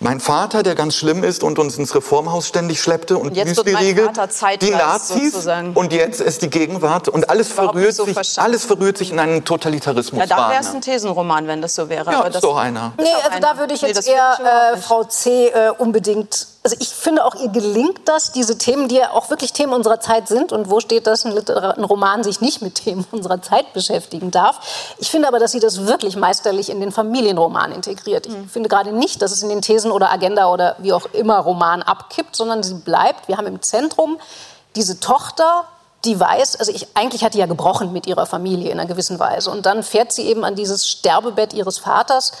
Mein 0.00 0.20
Vater, 0.20 0.62
der 0.62 0.74
ganz 0.74 0.94
schlimm 0.94 1.24
ist 1.24 1.42
und 1.42 1.58
uns 1.58 1.76
ins 1.76 1.94
Reformhaus 1.94 2.48
ständig 2.48 2.80
schleppte 2.80 3.18
und, 3.18 3.28
und 3.28 3.36
jetzt 3.36 3.56
Müsli-Riegel, 3.56 4.10
die 4.60 4.70
Nazis 4.70 5.32
sozusagen. 5.32 5.74
und 5.74 5.92
jetzt 5.92 6.20
ist 6.20 6.42
die 6.42 6.50
Gegenwart 6.50 7.08
und 7.08 7.28
alles 7.28 7.48
verrührt 7.48 7.94
so 7.94 8.04
sich, 8.04 8.16
alles 8.38 8.64
verrührt 8.64 8.96
sich 8.96 9.10
in 9.12 9.18
einen 9.18 9.44
Totalitarismus. 9.44 10.20
Ja, 10.20 10.26
da 10.26 10.50
wäre 10.50 10.62
es 10.62 10.74
ein 10.74 10.80
Thesenroman, 10.80 11.46
wenn 11.46 11.60
das 11.60 11.74
so 11.74 11.88
wäre. 11.88 12.10
Ja, 12.10 12.20
Aber 12.20 12.28
ist 12.28 12.42
doch 12.42 12.56
einer. 12.56 12.92
Nee, 12.98 13.04
also 13.24 13.38
da 13.40 13.58
würde 13.58 13.74
ich 13.74 13.82
jetzt 13.82 14.06
nee, 14.06 14.14
eher 14.14 14.74
äh, 14.74 14.76
Frau 14.78 15.04
C. 15.04 15.48
Äh, 15.48 15.70
unbedingt 15.76 16.46
also 16.68 16.76
ich 16.80 16.90
finde 16.90 17.24
auch, 17.24 17.34
ihr 17.34 17.48
gelingt 17.48 18.00
das, 18.04 18.30
diese 18.32 18.58
Themen, 18.58 18.88
die 18.88 18.96
ja 18.96 19.12
auch 19.12 19.30
wirklich 19.30 19.54
Themen 19.54 19.72
unserer 19.72 20.00
Zeit 20.00 20.28
sind. 20.28 20.52
Und 20.52 20.68
wo 20.68 20.80
steht, 20.80 21.06
dass 21.06 21.24
ein, 21.24 21.32
ein, 21.32 21.84
Roman 21.84 22.22
sich 22.22 22.42
nicht 22.42 22.60
mit 22.60 22.74
Themen 22.74 23.06
unserer 23.10 23.40
Zeit 23.40 23.72
beschäftigen 23.72 24.30
darf? 24.30 24.60
Ich 24.98 25.10
finde 25.10 25.28
aber, 25.28 25.38
dass 25.38 25.52
sie 25.52 25.60
das 25.60 25.86
wirklich 25.86 26.16
meisterlich 26.16 26.68
in 26.68 26.80
den 26.80 26.92
Familienroman 26.92 27.72
integriert. 27.72 28.26
Ich 28.26 28.34
mhm. 28.34 28.50
finde 28.50 28.68
gerade 28.68 28.92
nicht, 28.92 29.22
dass 29.22 29.32
es 29.32 29.42
in 29.42 29.48
den 29.48 29.62
Thesen 29.62 29.90
oder 29.90 30.12
Agenda 30.12 30.52
oder 30.52 30.76
wie 30.76 30.92
auch 30.92 31.06
immer 31.14 31.38
Roman 31.38 31.82
abkippt, 31.82 32.36
sondern 32.36 32.62
sie 32.62 32.74
bleibt. 32.74 33.28
Wir 33.28 33.38
haben 33.38 33.46
im 33.46 33.62
Zentrum 33.62 34.18
diese 34.76 35.00
Tochter, 35.00 35.64
die 36.04 36.20
weiß, 36.20 36.56
also 36.56 36.70
ich, 36.70 36.86
eigentlich 36.94 37.24
hat 37.24 37.32
die 37.32 37.38
ja 37.38 37.46
gebrochen 37.46 37.94
mit 37.94 38.06
ihrer 38.06 38.26
Familie 38.26 38.70
in 38.70 38.78
einer 38.78 38.86
gewissen 38.86 39.18
Weise. 39.18 39.50
Und 39.50 39.64
dann 39.64 39.82
fährt 39.82 40.12
sie 40.12 40.26
eben 40.26 40.44
an 40.44 40.54
dieses 40.54 40.86
Sterbebett 40.86 41.54
ihres 41.54 41.78
Vaters 41.78 42.32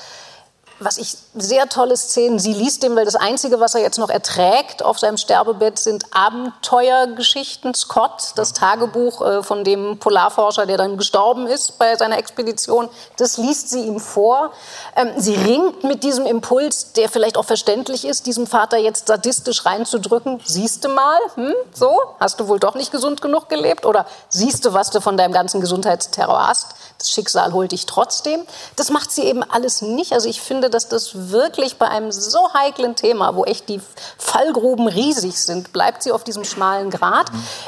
was 0.80 0.98
ich 0.98 1.16
sehr 1.34 1.68
tolle 1.68 1.96
Szenen, 1.96 2.38
sie 2.38 2.52
liest 2.52 2.82
dem, 2.82 2.94
weil 2.94 3.04
das 3.04 3.16
Einzige, 3.16 3.58
was 3.58 3.74
er 3.74 3.80
jetzt 3.80 3.98
noch 3.98 4.10
erträgt 4.10 4.84
auf 4.84 4.98
seinem 4.98 5.16
Sterbebett, 5.16 5.78
sind 5.78 6.04
Abenteuergeschichten. 6.12 7.74
Scott, 7.74 8.32
das 8.36 8.52
Tagebuch 8.52 9.22
äh, 9.22 9.42
von 9.42 9.64
dem 9.64 9.98
Polarforscher, 9.98 10.66
der 10.66 10.76
dann 10.76 10.96
gestorben 10.96 11.46
ist 11.46 11.78
bei 11.78 11.96
seiner 11.96 12.18
Expedition, 12.18 12.88
das 13.16 13.38
liest 13.38 13.70
sie 13.70 13.84
ihm 13.84 13.98
vor. 13.98 14.52
Ähm, 14.94 15.12
sie 15.16 15.34
ringt 15.34 15.82
mit 15.84 16.04
diesem 16.04 16.26
Impuls, 16.26 16.92
der 16.92 17.08
vielleicht 17.08 17.36
auch 17.36 17.44
verständlich 17.44 18.04
ist, 18.04 18.26
diesem 18.26 18.46
Vater 18.46 18.76
jetzt 18.76 19.08
sadistisch 19.08 19.66
reinzudrücken. 19.66 20.40
Siehst 20.44 20.84
du 20.84 20.88
mal, 20.88 21.18
hm, 21.34 21.54
so, 21.74 21.90
hast 22.20 22.38
du 22.38 22.48
wohl 22.48 22.60
doch 22.60 22.74
nicht 22.74 22.92
gesund 22.92 23.20
genug 23.20 23.48
gelebt? 23.48 23.84
Oder 23.84 24.06
siehst 24.28 24.64
du, 24.64 24.72
was 24.74 24.90
du 24.90 25.00
von 25.00 25.16
deinem 25.16 25.32
ganzen 25.32 25.60
Gesundheitsterror 25.60 26.46
hast? 26.46 26.74
Das 26.98 27.10
Schicksal 27.10 27.52
holt 27.52 27.72
dich 27.72 27.86
trotzdem. 27.86 28.42
Das 28.76 28.90
macht 28.90 29.12
sie 29.12 29.22
eben 29.22 29.42
alles 29.44 29.82
nicht. 29.82 30.12
Also 30.12 30.28
ich 30.28 30.40
finde, 30.40 30.67
dass 30.68 30.88
das 30.88 31.30
wirklich 31.30 31.78
bei 31.78 31.88
einem 31.88 32.12
so 32.12 32.52
heiklen 32.54 32.96
Thema, 32.96 33.34
wo 33.34 33.44
echt 33.44 33.68
die 33.68 33.80
Fallgruben 34.18 34.88
riesig 34.88 35.40
sind, 35.40 35.72
bleibt 35.72 36.02
sie 36.02 36.12
auf 36.12 36.24
diesem 36.24 36.44
schmalen 36.44 36.90
Grat. 36.90 37.26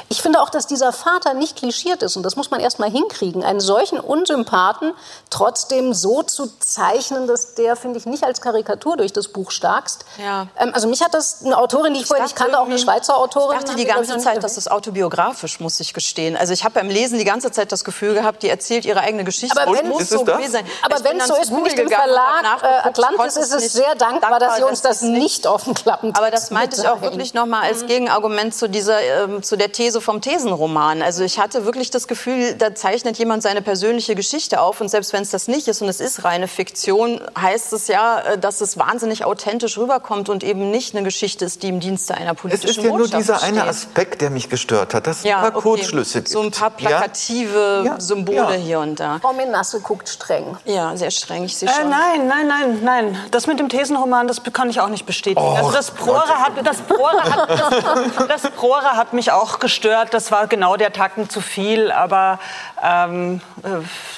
Ich 0.08 0.22
finde 0.22 0.40
auch, 0.40 0.50
dass 0.50 0.66
dieser 0.66 0.92
Vater 0.92 1.34
nicht 1.34 1.56
klischiert 1.56 2.02
ist. 2.02 2.16
Und 2.16 2.22
das 2.22 2.36
muss 2.36 2.50
man 2.50 2.60
erst 2.60 2.78
mal 2.78 2.90
hinkriegen. 2.90 3.44
Einen 3.44 3.60
solchen 3.60 4.00
Unsympathen 4.00 4.92
trotzdem 5.30 5.94
so 5.94 6.22
zu 6.22 6.46
zeichnen, 6.58 7.26
dass 7.26 7.54
der, 7.54 7.76
finde 7.76 7.98
ich, 7.98 8.06
nicht 8.06 8.24
als 8.24 8.40
Karikatur 8.40 8.96
durch 8.96 9.12
das 9.12 9.28
Buch 9.28 9.50
starkst. 9.50 10.04
Ja. 10.18 10.46
Ähm, 10.56 10.72
also 10.74 10.88
mich 10.88 11.02
hat 11.02 11.14
das 11.14 11.44
eine 11.44 11.56
Autorin, 11.56 11.94
die 11.94 11.98
ich, 11.98 12.02
ich 12.02 12.08
vorher 12.08 12.24
nicht 12.24 12.36
kannte, 12.36 12.58
auch 12.58 12.66
eine 12.66 12.78
Schweizer 12.78 13.16
Autorin. 13.16 13.58
Ich 13.58 13.64
dachte 13.64 13.76
die 13.76 13.84
ganze 13.84 14.18
Zeit, 14.18 14.42
dass 14.42 14.54
das 14.54 14.68
autobiografisch, 14.68 15.60
muss 15.60 15.80
ich 15.80 15.94
gestehen. 15.94 16.36
Also 16.36 16.52
ich 16.52 16.64
habe 16.64 16.74
beim 16.74 16.88
Lesen 16.88 17.18
die 17.18 17.24
ganze 17.24 17.50
Zeit 17.50 17.72
das 17.72 17.84
Gefühl 17.84 18.14
gehabt, 18.14 18.42
die 18.42 18.48
erzählt 18.48 18.84
ihre 18.84 19.00
eigene 19.00 19.24
Geschichte. 19.24 19.60
Aber 19.60 19.72
wenn 19.72 19.90
es 19.92 20.08
so 20.08 20.24
gewesen 20.24 20.52
sein. 20.52 20.66
Aber 20.82 21.02
wenn 21.04 21.18
es 21.18 21.28
so 21.28 21.34
ist, 21.36 21.50
bin 21.50 21.66
ich 21.66 21.74
dem 21.74 21.88
Verlag 21.88 22.62
äh, 22.62 22.66
Atlantis 22.90 23.36
ist 23.36 23.54
es 23.54 23.72
sehr 23.72 23.94
dankbar, 23.94 24.38
dass 24.38 24.56
Sie 24.56 24.62
uns 24.62 24.82
das 24.82 25.02
nicht 25.02 25.46
offen 25.46 25.74
klappen. 25.74 26.14
Aber 26.14 26.30
das 26.30 26.50
meinte 26.50 26.80
ich 26.80 26.88
auch 26.88 27.00
wirklich 27.02 27.34
noch 27.34 27.46
mal 27.46 27.62
als 27.62 27.82
mhm. 27.82 27.88
Gegenargument 27.88 28.54
zu 28.54 28.68
dieser 28.68 29.00
ähm, 29.00 29.42
zu 29.42 29.56
der 29.56 29.72
These 29.72 30.00
vom 30.00 30.20
Thesenroman. 30.20 31.02
Also 31.02 31.24
ich 31.24 31.38
hatte 31.38 31.64
wirklich 31.64 31.90
das 31.90 32.08
Gefühl, 32.08 32.54
da 32.54 32.74
zeichnet 32.74 33.18
jemand 33.18 33.42
seine 33.42 33.62
persönliche 33.62 34.14
Geschichte 34.14 34.60
auf 34.60 34.80
und 34.80 34.88
selbst 34.88 35.12
wenn 35.12 35.22
es 35.22 35.30
das 35.30 35.48
nicht 35.48 35.68
ist 35.68 35.82
und 35.82 35.88
es 35.88 36.00
ist 36.00 36.24
reine 36.24 36.48
Fiktion, 36.48 37.20
heißt 37.38 37.72
es 37.72 37.88
ja, 37.88 38.20
äh, 38.20 38.38
dass 38.38 38.60
es 38.60 38.78
wahnsinnig 38.78 39.24
authentisch 39.24 39.78
rüberkommt 39.78 40.28
und 40.28 40.42
eben 40.44 40.70
nicht 40.70 40.94
eine 40.94 41.04
Geschichte 41.04 41.44
ist, 41.44 41.62
die 41.62 41.68
im 41.68 41.80
Dienste 41.80 42.14
einer 42.14 42.34
politischen 42.34 42.70
Es 42.70 42.76
ist 42.76 42.84
ja 42.84 42.90
nur 42.90 43.08
dieser 43.08 43.36
steht. 43.36 43.48
eine 43.48 43.64
Aspekt, 43.64 44.20
der 44.20 44.30
mich 44.30 44.48
gestört 44.48 44.94
hat, 44.94 45.06
dass 45.06 45.18
es 45.18 45.24
ja, 45.24 45.36
ein 45.36 45.42
paar 45.42 45.50
okay. 45.56 45.62
Kurzschlüsse 45.62 46.18
gibt. 46.18 46.28
So 46.28 46.40
ein 46.40 46.50
paar 46.50 46.70
plakative 46.70 47.82
ja? 47.84 48.00
Symbole 48.00 48.36
ja. 48.36 48.50
hier 48.52 48.80
und 48.80 48.98
da. 48.98 49.18
Frau 49.20 49.32
Menasse 49.32 49.80
guckt 49.80 50.08
streng. 50.08 50.56
Ja, 50.64 50.96
sehr 50.96 51.10
streng, 51.10 51.44
ich 51.44 51.56
sehe 51.56 51.68
äh, 51.68 51.72
schon. 51.72 51.86
Äh, 51.86 51.90
nein, 51.90 52.26
nein, 52.26 52.46
nein, 52.48 52.79
nein. 52.82 53.16
Das 53.30 53.46
mit 53.46 53.58
dem 53.58 53.68
Thesenroman, 53.68 54.28
das 54.28 54.42
kann 54.52 54.70
ich 54.70 54.80
auch 54.80 54.88
nicht 54.88 55.06
bestätigen. 55.06 55.40
Oh, 55.40 55.54
also 55.56 55.72
das 55.72 55.90
Prora, 55.90 56.38
hat, 56.38 56.52
das, 56.64 56.78
Prora 56.82 57.22
hat, 57.24 57.50
das, 58.28 58.42
das 58.42 58.50
Prora 58.52 58.96
hat 58.96 59.12
mich 59.12 59.32
auch 59.32 59.58
gestört. 59.58 60.12
Das 60.12 60.30
war 60.32 60.46
genau 60.46 60.76
der 60.76 60.92
Tacken 60.92 61.28
zu 61.28 61.40
viel. 61.40 61.92
Aber 61.92 62.38
ähm, 62.82 63.40
äh, 63.62 63.68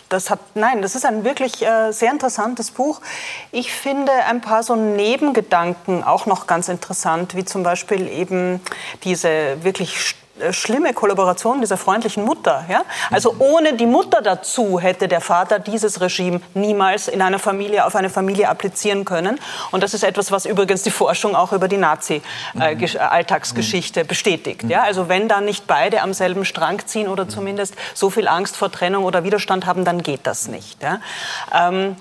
das 0.09 0.31
hat, 0.31 0.41
nein, 0.55 0.83
das 0.83 0.95
ist 0.95 1.05
ein 1.05 1.25
wirklich 1.25 1.63
äh, 1.67 1.93
sehr 1.93 2.11
interessantes 2.11 2.71
Buch. 2.71 3.01
Ich 3.51 3.73
finde 3.73 4.13
ein 4.13 4.41
paar 4.41 4.63
so 4.63 4.77
Nebengedanken 4.77 6.05
auch 6.05 6.27
noch 6.27 6.47
ganz 6.47 6.69
interessant, 6.69 7.35
wie 7.35 7.45
zum 7.45 7.63
Beispiel 7.63 8.09
eben 8.09 8.61
diese 9.05 9.63
wirklich 9.65 10.17
schlimme 10.51 10.95
Kollaboration 10.95 11.61
dieser 11.61 11.77
freundlichen 11.77 12.25
Mutter. 12.25 12.65
Ja? 12.69 12.83
Also 13.11 13.37
ohne 13.39 13.75
die 13.75 13.87
Mutter 13.87 14.23
dazu 14.23 14.81
hätte 14.81 15.07
der 15.07 15.21
Vater 15.21 15.59
dieses 15.59 16.01
Regime 16.01 16.41
niemals 16.55 17.09
in 17.09 17.21
einer 17.21 17.39
Familie 17.39 17.85
auf 17.85 17.95
eine 17.95 18.09
Familie 18.09 18.49
applizieren 18.49 19.05
können. 19.05 19.39
Und 19.71 19.83
das 19.83 19.93
ist 19.95 20.05
etwas, 20.05 20.33
was 20.33 20.47
übrigens 20.47 20.83
die 20.83 20.91
Forschung 20.91 21.37
auch 21.37 21.53
über 21.53 21.69
die 21.69 21.77
Nazi-Alltagsgeschichte 21.77 24.01
äh, 24.01 24.05
bestätigt. 24.05 24.65
Ja? 24.65 24.83
Also 24.83 25.09
wenn 25.09 25.29
da 25.29 25.41
nicht 25.41 25.67
beide 25.67 26.03
am 26.03 26.15
selben 26.15 26.45
Strang 26.45 26.85
ziehen 26.87 27.09
oder 27.09 27.29
zumindest 27.29 27.75
so 27.95 28.11
viel 28.11 28.27
Angst 28.27 28.57
vor 28.57 28.73
Trennung 28.73 29.05
oder 29.05 29.23
Widerstand 29.25 29.67
haben, 29.67 29.85
dann 29.85 30.03
geht 30.03 30.27
das 30.27 30.49
nicht. 30.49 30.83
Ja? 30.83 31.01
Ähm, 31.55 31.97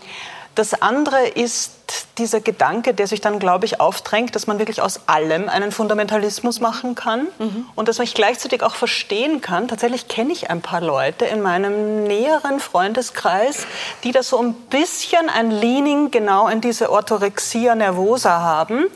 das 0.56 0.82
andere 0.82 1.28
ist 1.28 1.72
dieser 2.18 2.42
Gedanke, 2.42 2.94
der 2.94 3.08
sich 3.08 3.22
dann, 3.22 3.40
glaube 3.40 3.66
ich, 3.66 3.80
aufdrängt, 3.80 4.36
dass 4.36 4.48
man 4.48 4.60
wirklich 4.60 4.82
aus 4.82 5.08
allem 5.08 5.48
einen 5.48 5.72
Fundamentalismus 5.72 6.60
machen 6.60 6.94
kann 6.94 7.28
mhm. 7.40 7.66
und 7.76 7.88
dass 7.88 8.00
ich 8.00 8.14
gleichzeitig 8.14 8.62
auch 8.62 8.76
verstehen 8.76 9.40
kann. 9.40 9.70
Tatsächlich 9.70 10.08
kenne 10.10 10.34
ich 10.34 10.50
ein 10.50 10.62
paar 10.62 10.82
Leute 10.82 11.26
in 11.26 11.42
meinem 11.42 12.04
näheren 12.04 12.60
Freundeskreis, 12.60 13.66
die 14.04 14.12
da 14.12 14.24
so 14.24 14.40
ein 14.40 14.54
bisschen 14.54 15.30
ein 15.30 15.52
Leaning 15.52 16.12
genau 16.12 16.48
in 16.50 16.60
diese 16.60 16.92
Orthorexia 16.92 17.76
nervosa 17.76 18.42
haben. 18.42 18.88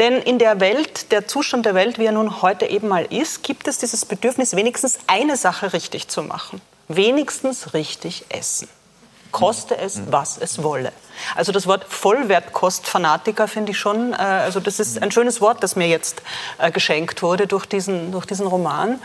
Denn 0.00 0.14
in 0.14 0.40
der 0.40 0.58
Welt, 0.58 1.12
der 1.12 1.28
Zustand 1.28 1.66
der 1.66 1.76
Welt, 1.76 1.98
wie 1.98 2.06
er 2.06 2.12
nun 2.12 2.42
heute 2.42 2.66
eben 2.66 2.88
mal 2.88 3.04
ist, 3.04 3.44
gibt 3.44 3.68
es 3.68 3.78
dieses 3.78 4.04
Bedürfnis, 4.04 4.56
wenigstens 4.56 4.98
eine 5.06 5.36
Sache 5.36 5.72
richtig 5.72 6.08
zu 6.08 6.24
machen. 6.24 6.60
Wenigstens 6.88 7.74
richtig 7.74 8.24
essen 8.28 8.68
koste 9.34 9.76
es, 9.76 10.00
was 10.10 10.38
es 10.38 10.62
wolle. 10.62 10.92
Also 11.34 11.50
das 11.50 11.66
Wort 11.66 11.84
Vollwertkostfanatiker 11.88 13.48
finde 13.48 13.72
ich 13.72 13.78
schon, 13.78 14.12
äh, 14.12 14.16
also 14.16 14.60
das 14.60 14.78
ist 14.78 15.02
ein 15.02 15.10
schönes 15.10 15.40
Wort, 15.40 15.62
das 15.62 15.74
mir 15.74 15.88
jetzt 15.88 16.22
äh, 16.58 16.70
geschenkt 16.70 17.20
wurde 17.22 17.46
durch 17.46 17.66
diesen, 17.66 18.12
durch 18.12 18.26
diesen 18.26 18.46
Roman. 18.46 19.00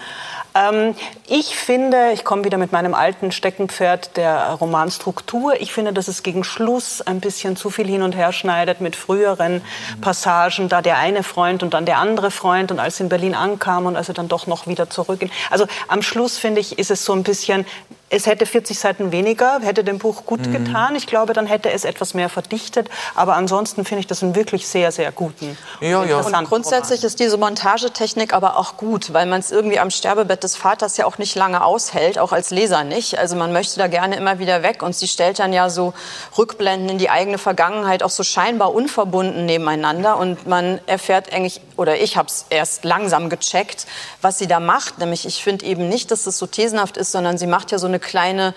Ähm, 0.53 0.95
ich 1.27 1.55
finde, 1.55 2.11
ich 2.13 2.23
komme 2.23 2.43
wieder 2.43 2.59
mit 2.59 2.71
meinem 2.71 2.93
alten 2.93 3.31
Steckenpferd 3.31 4.17
der 4.17 4.51
Romanstruktur, 4.51 5.59
ich 5.59 5.73
finde, 5.73 5.93
dass 5.93 6.07
es 6.07 6.21
gegen 6.21 6.43
Schluss 6.43 7.01
ein 7.01 7.21
bisschen 7.21 7.55
zu 7.55 7.71
viel 7.71 7.87
hin 7.87 8.03
und 8.03 8.15
her 8.15 8.31
schneidet 8.31 8.81
mit 8.81 8.95
früheren 8.95 9.63
Passagen, 9.99 10.69
da 10.69 10.83
der 10.83 10.97
eine 10.99 11.23
Freund 11.23 11.63
und 11.63 11.73
dann 11.73 11.85
der 11.85 11.97
andere 11.97 12.29
Freund 12.29 12.71
und 12.71 12.79
als 12.79 12.97
sie 12.97 13.03
in 13.03 13.09
Berlin 13.09 13.33
ankam 13.33 13.87
und 13.87 13.95
als 13.95 14.07
sie 14.07 14.13
dann 14.13 14.27
doch 14.27 14.45
noch 14.45 14.67
wieder 14.67 14.91
zurückgehen. 14.91 15.31
Also 15.49 15.65
am 15.87 16.03
Schluss, 16.03 16.37
finde 16.37 16.61
ich, 16.61 16.77
ist 16.77 16.91
es 16.91 17.03
so 17.03 17.13
ein 17.13 17.23
bisschen 17.23 17.65
es 18.09 18.25
hätte 18.25 18.45
40 18.45 18.77
Seiten 18.79 19.11
weniger, 19.11 19.59
hätte 19.61 19.83
dem 19.83 19.99
Buch 19.99 20.25
gut 20.25 20.47
mhm. 20.47 20.51
getan. 20.51 20.95
Ich 20.95 21.05
glaube, 21.05 21.33
dann 21.33 21.45
hätte 21.45 21.71
es 21.71 21.85
etwas 21.85 22.13
mehr 22.13 22.29
verdichtet. 22.29 22.89
Aber 23.15 23.35
ansonsten 23.35 23.85
finde 23.85 24.01
ich 24.01 24.07
das 24.07 24.23
einen 24.23 24.35
wirklich 24.35 24.67
sehr, 24.67 24.91
sehr 24.91 25.11
guten. 25.11 25.57
Ja, 25.79 26.03
ja. 26.03 26.19
Und 26.19 26.45
grundsätzlich 26.45 27.03
ist 27.03 27.19
diese 27.19 27.37
Montagetechnik 27.37 28.33
aber 28.33 28.57
auch 28.57 28.77
gut, 28.77 29.13
weil 29.13 29.27
man 29.27 29.39
es 29.39 29.51
irgendwie 29.51 29.79
am 29.79 29.91
Sterbebett 29.91 30.43
des 30.43 30.55
Vaters 30.55 30.97
ja 30.97 31.05
auch 31.05 31.17
nicht 31.19 31.35
lange 31.35 31.63
aushält, 31.63 32.17
auch 32.17 32.31
als 32.31 32.49
Leser 32.49 32.83
nicht. 32.83 33.17
Also 33.19 33.35
man 33.35 33.53
möchte 33.53 33.77
da 33.77 33.87
gerne 33.87 34.15
immer 34.15 34.39
wieder 34.39 34.63
weg. 34.63 34.81
Und 34.81 34.95
sie 34.95 35.07
stellt 35.07 35.39
dann 35.39 35.53
ja 35.53 35.69
so 35.69 35.93
Rückblenden 36.37 36.89
in 36.89 36.97
die 36.97 37.09
eigene 37.09 37.37
Vergangenheit 37.37 38.01
auch 38.01 38.09
so 38.09 38.23
scheinbar 38.23 38.73
unverbunden 38.73 39.45
nebeneinander. 39.45 40.17
Und 40.17 40.47
man 40.47 40.79
erfährt 40.87 41.31
eigentlich, 41.31 41.61
oder 41.79 42.01
ich 42.01 42.17
habe 42.17 42.27
es 42.27 42.45
erst 42.49 42.83
langsam 42.83 43.29
gecheckt, 43.29 43.87
was 44.21 44.37
sie 44.37 44.47
da 44.47 44.59
macht. 44.59 44.99
Nämlich 44.99 45.25
ich 45.25 45.41
finde 45.41 45.65
eben 45.65 45.87
nicht, 45.87 46.11
dass 46.11 46.27
es 46.27 46.37
so 46.37 46.45
thesenhaft 46.45 46.97
ist, 46.97 47.13
sondern 47.13 47.37
sie 47.37 47.47
macht 47.47 47.71
ja 47.71 47.79
so 47.79 47.87
eine 47.87 47.99
kleine 47.99 48.53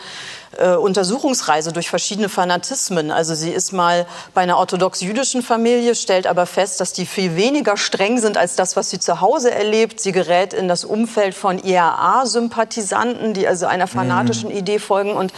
äh, 0.58 0.74
Untersuchungsreise 0.74 1.72
durch 1.72 1.88
verschiedene 1.88 2.28
Fanatismen. 2.28 3.10
Also 3.10 3.34
sie 3.34 3.50
ist 3.50 3.72
mal 3.72 4.06
bei 4.34 4.42
einer 4.42 4.58
orthodox-jüdischen 4.58 5.42
Familie, 5.42 5.94
stellt 5.94 6.26
aber 6.26 6.46
fest, 6.46 6.80
dass 6.80 6.92
die 6.92 7.06
viel 7.06 7.36
weniger 7.36 7.76
streng 7.76 8.18
sind 8.18 8.36
als 8.36 8.56
das, 8.56 8.76
was 8.76 8.90
sie 8.90 8.98
zu 8.98 9.20
Hause 9.20 9.50
erlebt. 9.50 10.00
Sie 10.00 10.12
gerät 10.12 10.52
in 10.52 10.68
das 10.68 10.84
Umfeld 10.84 11.34
von 11.34 11.58
IAA-Sympathisanten, 11.58 13.34
die 13.34 13.46
also 13.48 13.66
einer 13.66 13.86
fanatischen 13.86 14.50
mhm. 14.50 14.56
Idee 14.56 14.78
folgen 14.78 15.14
und 15.14 15.32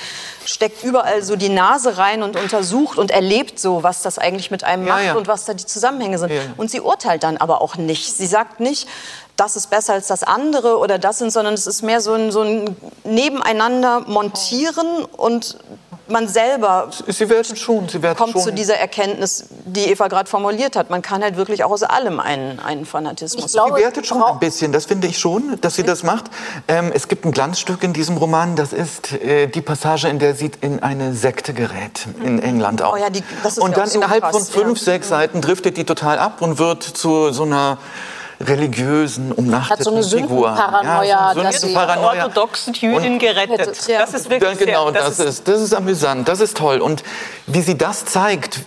steckt 0.44 0.82
überall 0.84 1.22
so 1.22 1.36
die 1.36 1.48
Nase 1.48 1.96
rein 1.96 2.22
und 2.22 2.36
untersucht 2.36 2.98
und 2.98 3.10
erlebt 3.10 3.58
so, 3.58 3.82
was 3.82 4.02
das 4.02 4.18
eigentlich 4.18 4.50
mit 4.50 4.64
einem 4.64 4.86
ja, 4.86 4.94
macht 4.94 5.04
ja. 5.04 5.14
und 5.14 5.26
was 5.26 5.44
da 5.44 5.54
die 5.54 5.66
Zusammenhänge 5.66 6.18
sind. 6.18 6.32
Ja, 6.32 6.40
und 6.56 6.70
sie 6.70 6.80
urteilt 6.80 7.22
dann 7.22 7.36
aber 7.36 7.62
auch 7.62 7.76
nicht. 7.76 8.14
Sie 8.16 8.26
sagt 8.26 8.60
nicht, 8.60 8.88
das 9.36 9.56
ist 9.56 9.68
besser 9.70 9.94
als 9.94 10.06
das 10.06 10.22
andere 10.22 10.78
oder 10.78 10.98
das 10.98 11.18
sind, 11.18 11.32
sondern 11.32 11.54
es 11.54 11.66
ist 11.66 11.82
mehr 11.82 12.00
so 12.00 12.12
ein, 12.12 12.30
so 12.30 12.42
ein 12.42 12.76
Nebeneinander 13.04 14.00
montieren 14.06 15.04
und 15.16 15.58
man 16.06 16.28
selber 16.28 16.90
Sie 17.08 17.30
werden 17.30 17.56
schon, 17.56 17.88
Sie 17.88 18.02
werden 18.02 18.18
kommt 18.18 18.32
schon. 18.32 18.42
zu 18.42 18.52
dieser 18.52 18.74
Erkenntnis, 18.76 19.46
die 19.64 19.86
Eva 19.86 20.08
gerade 20.08 20.28
formuliert 20.28 20.76
hat. 20.76 20.90
Man 20.90 21.00
kann 21.00 21.22
halt 21.22 21.38
wirklich 21.38 21.64
auch 21.64 21.70
aus 21.70 21.82
allem 21.82 22.20
einen, 22.20 22.60
einen 22.60 22.84
Fanatismus 22.84 23.46
Ich 23.46 23.52
glaube, 23.52 23.76
Sie 23.78 23.82
wertet 23.84 24.06
schon 24.06 24.22
ein 24.22 24.38
bisschen, 24.38 24.70
das 24.70 24.84
finde 24.84 25.06
ich 25.06 25.18
schon, 25.18 25.58
dass 25.62 25.76
sie 25.76 25.82
das 25.82 26.02
macht. 26.02 26.26
Ähm, 26.68 26.92
es 26.94 27.08
gibt 27.08 27.24
ein 27.24 27.32
Glanzstück 27.32 27.82
in 27.82 27.94
diesem 27.94 28.18
Roman, 28.18 28.54
das 28.54 28.74
ist 28.74 29.12
äh, 29.12 29.46
die 29.46 29.62
Passage, 29.62 30.08
in 30.08 30.18
der 30.18 30.34
sie 30.34 30.50
in 30.60 30.82
eine 30.82 31.14
Sekte 31.14 31.54
gerät, 31.54 32.06
in 32.22 32.38
England 32.38 32.82
auch. 32.82 32.92
Oh 32.94 32.96
ja, 32.98 33.08
die- 33.08 33.24
das 33.42 33.56
ist 33.56 33.62
und 33.62 33.70
ja 33.70 33.76
dann 33.78 33.86
auch 33.88 33.90
so 33.92 33.98
innerhalb 33.98 34.22
krass, 34.24 34.32
von 34.50 34.62
fünf, 34.62 34.78
ja. 34.80 34.84
sechs 34.84 35.08
Seiten 35.08 35.40
driftet 35.40 35.78
die 35.78 35.84
total 35.84 36.18
ab 36.18 36.42
und 36.42 36.58
wird 36.58 36.82
zu 36.82 37.32
so 37.32 37.44
einer 37.44 37.78
religiösen, 38.40 39.32
umnachteten 39.32 39.78
Hat 39.78 39.84
so 39.84 39.90
eine 39.92 40.02
Figur. 40.02 40.48
Sündenparanoia, 40.48 41.04
Ja, 41.04 41.30
so 41.34 41.40
eine 41.40 41.50
dass 41.50 41.60
Sündenparanoia. 41.60 42.24
orthodoxen 42.24 42.74
Jüdin 42.74 43.18
gerettet. 43.18 43.86
Ja. 43.88 44.00
Das 44.00 44.14
ist 44.14 44.30
wirklich 44.30 44.58
Ja, 44.58 44.64
genau, 44.66 44.90
sehr, 44.90 45.00
das, 45.02 45.18
ist, 45.18 45.48
das 45.48 45.60
ist 45.60 45.74
amüsant, 45.74 46.28
das 46.28 46.40
ist 46.40 46.56
toll. 46.56 46.80
Und 46.80 47.02
wie 47.46 47.60
sie 47.62 47.76
das 47.78 48.04
zeigt, 48.04 48.60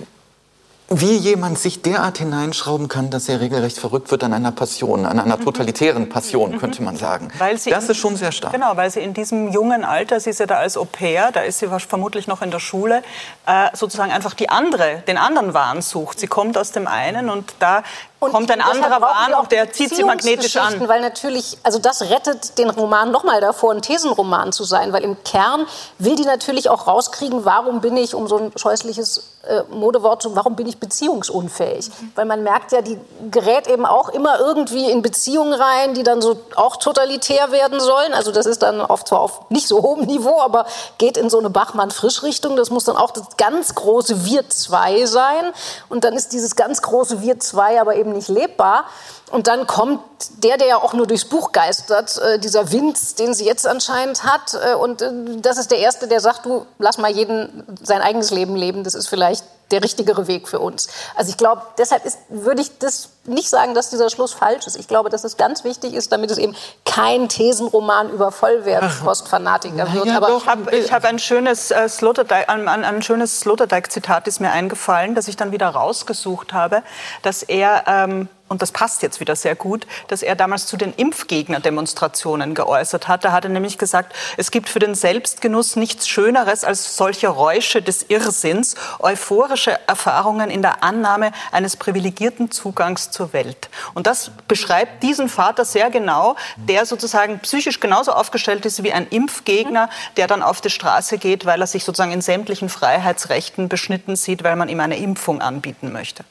wie 0.89 1.17
jemand 1.17 1.59
sich 1.59 1.81
derart 1.81 2.17
hineinschrauben 2.19 2.87
kann, 2.87 3.09
dass 3.09 3.27
er 3.27 3.41
regelrecht 3.41 3.77
verrückt 3.77 4.09
wird 4.09 4.23
an 4.23 4.33
einer 4.33 4.53
Passion, 4.53 5.05
an 5.05 5.19
einer 5.19 5.37
totalitären 5.37 6.07
Passion, 6.07 6.57
könnte 6.59 6.81
man 6.81 6.95
sagen. 6.95 7.25
Mhm. 7.25 7.39
Weil 7.39 7.57
sie 7.57 7.71
das 7.71 7.85
in- 7.85 7.91
ist 7.91 7.97
schon 7.97 8.15
sehr 8.15 8.31
stark. 8.31 8.53
Genau, 8.53 8.77
weil 8.77 8.89
sie 8.89 9.01
in 9.01 9.13
diesem 9.13 9.51
jungen 9.51 9.83
Alter, 9.83 10.19
sie 10.21 10.29
ist 10.29 10.39
ja 10.39 10.45
da 10.45 10.55
als 10.59 10.77
Au 10.77 10.85
pair, 10.85 11.31
da 11.33 11.41
ist 11.41 11.59
sie 11.59 11.67
vermutlich 11.67 12.27
noch 12.27 12.41
in 12.41 12.51
der 12.51 12.59
Schule, 12.61 13.03
äh, 13.45 13.67
sozusagen 13.73 14.11
einfach 14.11 14.33
die 14.33 14.47
andere, 14.49 15.03
den 15.07 15.17
anderen 15.17 15.53
Wahn 15.53 15.81
sucht. 15.81 16.19
Sie 16.21 16.27
kommt 16.27 16.57
aus 16.57 16.71
dem 16.71 16.87
einen 16.87 17.29
und 17.29 17.53
da 17.59 17.83
Und 18.21 18.31
kommt 18.31 18.49
ein 18.49 18.61
anderer 18.61 19.01
Wahn 19.01 19.33
und 19.33 19.51
der 19.51 19.71
zieht 19.73 19.93
sie 19.93 20.03
magnetisch 20.05 20.55
an. 20.55 20.87
Weil 20.87 21.01
natürlich, 21.01 21.57
also 21.63 21.79
das 21.79 22.01
rettet 22.03 22.57
den 22.57 22.69
Roman 22.69 23.11
noch 23.11 23.25
mal 23.25 23.41
davor, 23.41 23.73
ein 23.73 23.81
Thesenroman 23.81 24.53
zu 24.53 24.63
sein, 24.63 24.93
weil 24.93 25.03
im 25.03 25.17
Kern 25.25 25.65
will 25.99 26.15
die 26.15 26.23
natürlich 26.23 26.69
auch 26.69 26.87
rauskriegen, 26.87 27.43
warum 27.43 27.81
bin 27.81 27.97
ich, 27.97 28.15
um 28.15 28.27
so 28.29 28.37
ein 28.37 28.51
scheußliches 28.55 29.33
äh, 29.47 29.63
Modewort 29.69 30.21
zu, 30.21 30.35
warum 30.35 30.55
bin 30.55 30.67
ich 30.67 30.79
beziehungsunfähig? 30.79 31.89
Weil 32.15 32.25
man 32.25 32.43
merkt 32.43 32.71
ja, 32.71 32.81
die 32.81 32.99
gerät 33.31 33.67
eben 33.67 33.85
auch 33.85 34.09
immer 34.09 34.39
irgendwie 34.39 34.89
in 34.89 35.01
Beziehungen 35.01 35.53
rein, 35.53 35.93
die 35.93 36.03
dann 36.03 36.21
so 36.21 36.37
auch 36.55 36.77
totalitär 36.77 37.51
werden 37.51 37.79
sollen. 37.79 38.13
Also 38.13 38.31
das 38.31 38.45
ist 38.45 38.61
dann 38.61 38.81
oft 38.81 39.07
zwar 39.07 39.21
auf 39.21 39.49
nicht 39.49 39.67
so 39.67 39.81
hohem 39.81 40.05
Niveau, 40.05 40.41
aber 40.41 40.65
geht 40.97 41.17
in 41.17 41.29
so 41.29 41.39
eine 41.39 41.49
Bachmann-Frisch-Richtung. 41.49 42.55
Das 42.55 42.69
muss 42.69 42.85
dann 42.85 42.97
auch 42.97 43.11
das 43.11 43.37
ganz 43.37 43.75
große 43.75 44.25
Wir 44.25 44.49
zwei 44.49 45.05
sein. 45.05 45.51
Und 45.89 46.03
dann 46.03 46.13
ist 46.13 46.33
dieses 46.33 46.55
ganz 46.55 46.81
große 46.81 47.21
Wir 47.21 47.39
zwei 47.39 47.79
aber 47.79 47.95
eben 47.95 48.11
nicht 48.13 48.29
lebbar. 48.29 48.85
Und 49.29 49.47
dann 49.47 49.67
kommt 49.67 49.99
der, 50.43 50.57
der 50.57 50.67
ja 50.67 50.77
auch 50.77 50.93
nur 50.93 51.05
durchs 51.05 51.25
Buch 51.25 51.51
geistert, 51.51 52.17
äh, 52.17 52.39
dieser 52.39 52.71
Wind, 52.71 53.19
den 53.19 53.33
sie 53.33 53.45
jetzt 53.45 53.67
anscheinend 53.67 54.23
hat. 54.23 54.53
Äh, 54.53 54.75
und 54.75 55.01
äh, 55.01 55.11
das 55.41 55.57
ist 55.57 55.71
der 55.71 55.79
Erste, 55.79 56.07
der 56.07 56.21
sagt, 56.21 56.45
du, 56.45 56.65
lass 56.79 56.97
mal 56.97 57.11
jeden 57.11 57.77
sein 57.83 58.01
eigenes 58.01 58.31
Leben 58.31 58.55
leben. 58.55 58.83
Das 58.83 58.93
ist 58.93 59.07
vielleicht 59.07 59.43
der 59.71 59.83
richtigere 59.83 60.27
Weg 60.27 60.47
für 60.47 60.59
uns. 60.59 60.87
Also 61.15 61.29
ich 61.29 61.37
glaube, 61.37 61.61
deshalb 61.77 62.05
ist, 62.05 62.19
würde 62.29 62.61
ich 62.61 62.77
das 62.79 63.09
nicht 63.25 63.49
sagen, 63.49 63.73
dass 63.73 63.89
dieser 63.89 64.09
Schluss 64.09 64.33
falsch 64.33 64.67
ist. 64.67 64.77
Ich 64.77 64.87
glaube, 64.87 65.09
dass 65.09 65.23
es 65.23 65.37
ganz 65.37 65.63
wichtig 65.63 65.93
ist, 65.93 66.11
damit 66.11 66.31
es 66.31 66.37
eben 66.37 66.55
kein 66.85 67.27
Thesenroman 67.27 68.09
über 68.09 68.31
Vollwertkostfanatiker 68.31 69.93
wird. 69.93 70.05
ja, 70.05 70.17
Aber. 70.17 70.37
Ich 70.37 70.45
habe 70.47 70.75
ich 70.75 70.91
hab 70.91 71.03
ein 71.03 71.19
schönes 71.19 71.71
äh, 71.71 71.89
Sloterdijk, 71.89 72.49
ein, 72.49 72.67
ein, 72.67 72.85
ein 72.85 73.01
schönes 73.01 73.41
Sloterdijk-Zitat 73.41 74.27
ist 74.27 74.39
mir 74.39 74.51
eingefallen, 74.51 75.13
das 75.13 75.27
ich 75.27 75.35
dann 75.35 75.51
wieder 75.51 75.67
rausgesucht 75.67 76.53
habe, 76.53 76.83
dass 77.21 77.43
er 77.43 77.83
ähm, 77.87 78.29
und 78.49 78.61
das 78.61 78.71
passt 78.71 79.01
jetzt 79.01 79.19
wieder 79.19 79.35
sehr 79.35 79.55
gut, 79.55 79.85
dass 80.07 80.21
er 80.21 80.35
damals 80.35 80.67
zu 80.67 80.77
den 80.77 80.93
Impfgegner-Demonstrationen 80.93 82.55
geäußert 82.55 83.07
hat. 83.07 83.25
Da 83.25 83.33
hat 83.33 83.43
er 83.43 83.49
nämlich 83.49 83.77
gesagt, 83.77 84.15
es 84.37 84.51
gibt 84.51 84.69
für 84.69 84.79
den 84.79 84.95
Selbstgenuss 84.95 85.75
nichts 85.75 86.07
Schöneres 86.07 86.63
als 86.63 86.95
solche 86.95 87.27
Räusche 87.27 87.81
des 87.81 88.03
Irrsinns, 88.03 88.75
euphorische 88.99 89.56
Erfahrungen 89.65 90.51
in 90.51 90.61
der 90.61 90.83
Annahme 90.83 91.31
eines 91.51 91.75
privilegierten 91.75 92.51
Zugangs 92.51 93.09
zur 93.09 93.33
Welt. 93.33 93.69
Und 93.95 94.05
das 94.05 94.31
beschreibt 94.47 95.01
diesen 95.01 95.29
Vater 95.29 95.65
sehr 95.65 95.89
genau, 95.89 96.35
der 96.55 96.85
sozusagen 96.85 97.39
psychisch 97.39 97.79
genauso 97.79 98.11
aufgestellt 98.11 98.65
ist 98.65 98.83
wie 98.83 98.93
ein 98.93 99.07
Impfgegner, 99.07 99.89
der 100.17 100.27
dann 100.27 100.43
auf 100.43 100.61
die 100.61 100.69
Straße 100.69 101.17
geht, 101.17 101.45
weil 101.45 101.59
er 101.61 101.67
sich 101.67 101.83
sozusagen 101.83 102.11
in 102.11 102.21
sämtlichen 102.21 102.69
Freiheitsrechten 102.69 103.69
beschnitten 103.69 104.15
sieht, 104.15 104.43
weil 104.43 104.55
man 104.55 104.69
ihm 104.69 104.79
eine 104.79 104.97
Impfung 104.97 105.41
anbieten 105.41 105.91
möchte. 105.91 106.23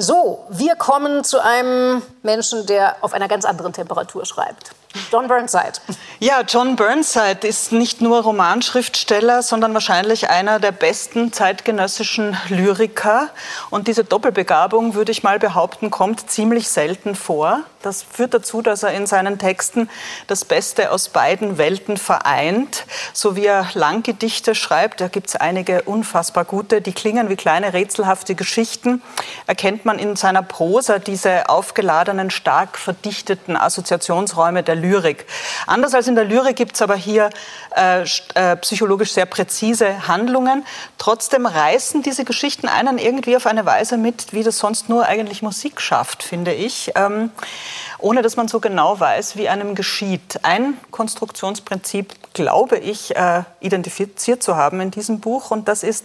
So, 0.00 0.46
wir 0.48 0.76
kommen 0.76 1.24
zu 1.24 1.42
einem 1.42 2.02
Menschen, 2.22 2.66
der 2.66 2.96
auf 3.00 3.14
einer 3.14 3.26
ganz 3.26 3.44
anderen 3.44 3.72
Temperatur 3.72 4.24
schreibt. 4.26 4.70
John 5.10 5.28
Burnside. 5.28 5.74
Ja, 6.18 6.40
John 6.46 6.76
Burnside 6.76 7.46
ist 7.46 7.72
nicht 7.72 8.00
nur 8.00 8.22
Romanschriftsteller, 8.22 9.42
sondern 9.42 9.72
wahrscheinlich 9.72 10.30
einer 10.30 10.58
der 10.58 10.72
besten 10.72 11.32
zeitgenössischen 11.32 12.36
Lyriker. 12.48 13.28
Und 13.70 13.86
diese 13.86 14.04
Doppelbegabung, 14.04 14.94
würde 14.94 15.12
ich 15.12 15.22
mal 15.22 15.38
behaupten, 15.38 15.90
kommt 15.90 16.30
ziemlich 16.30 16.68
selten 16.68 17.14
vor. 17.14 17.60
Das 17.82 18.02
führt 18.02 18.34
dazu, 18.34 18.60
dass 18.60 18.82
er 18.82 18.92
in 18.92 19.06
seinen 19.06 19.38
Texten 19.38 19.88
das 20.26 20.44
Beste 20.44 20.90
aus 20.90 21.10
beiden 21.10 21.58
Welten 21.58 21.96
vereint. 21.96 22.84
So 23.12 23.36
wie 23.36 23.46
er 23.46 23.68
Langgedichte 23.74 24.56
schreibt, 24.56 25.00
da 25.00 25.06
gibt 25.08 25.28
es 25.28 25.36
einige 25.36 25.82
unfassbar 25.82 26.44
gute, 26.44 26.80
die 26.80 26.92
klingen 26.92 27.28
wie 27.28 27.36
kleine 27.36 27.72
rätselhafte 27.72 28.34
Geschichten, 28.34 29.00
erkennt 29.46 29.84
man 29.84 30.00
in 30.00 30.16
seiner 30.16 30.42
Prosa 30.42 30.98
diese 30.98 31.48
aufgeladenen, 31.48 32.30
stark 32.30 32.78
verdichteten 32.78 33.56
Assoziationsräume 33.56 34.64
der 34.64 34.74
Lyrik. 34.74 34.87
Anders 35.66 35.94
als 35.94 36.08
in 36.08 36.14
der 36.14 36.24
Lyrik 36.24 36.56
gibt 36.56 36.74
es 36.74 36.82
aber 36.82 36.96
hier 36.96 37.30
äh, 37.76 38.02
äh, 38.34 38.56
psychologisch 38.56 39.12
sehr 39.12 39.26
präzise 39.26 40.08
Handlungen. 40.08 40.64
Trotzdem 40.98 41.46
reißen 41.46 42.02
diese 42.02 42.24
Geschichten 42.24 42.68
einen 42.68 42.98
irgendwie 42.98 43.36
auf 43.36 43.46
eine 43.46 43.66
Weise 43.66 43.96
mit, 43.96 44.32
wie 44.32 44.42
das 44.42 44.58
sonst 44.58 44.88
nur 44.88 45.06
eigentlich 45.06 45.42
Musik 45.42 45.80
schafft, 45.80 46.22
finde 46.22 46.52
ich. 46.52 46.92
Ähm, 46.94 47.30
ohne 47.98 48.22
dass 48.22 48.36
man 48.36 48.48
so 48.48 48.60
genau 48.60 48.98
weiß, 48.98 49.36
wie 49.36 49.48
einem 49.48 49.74
geschieht. 49.74 50.40
Ein 50.42 50.74
Konstruktionsprinzip, 50.90 52.14
glaube 52.32 52.78
ich, 52.78 53.16
äh, 53.16 53.42
identifiziert 53.60 54.42
zu 54.42 54.56
haben 54.56 54.80
in 54.80 54.90
diesem 54.90 55.18
Buch 55.20 55.50
und 55.50 55.66
das 55.66 55.82
ist 55.82 56.04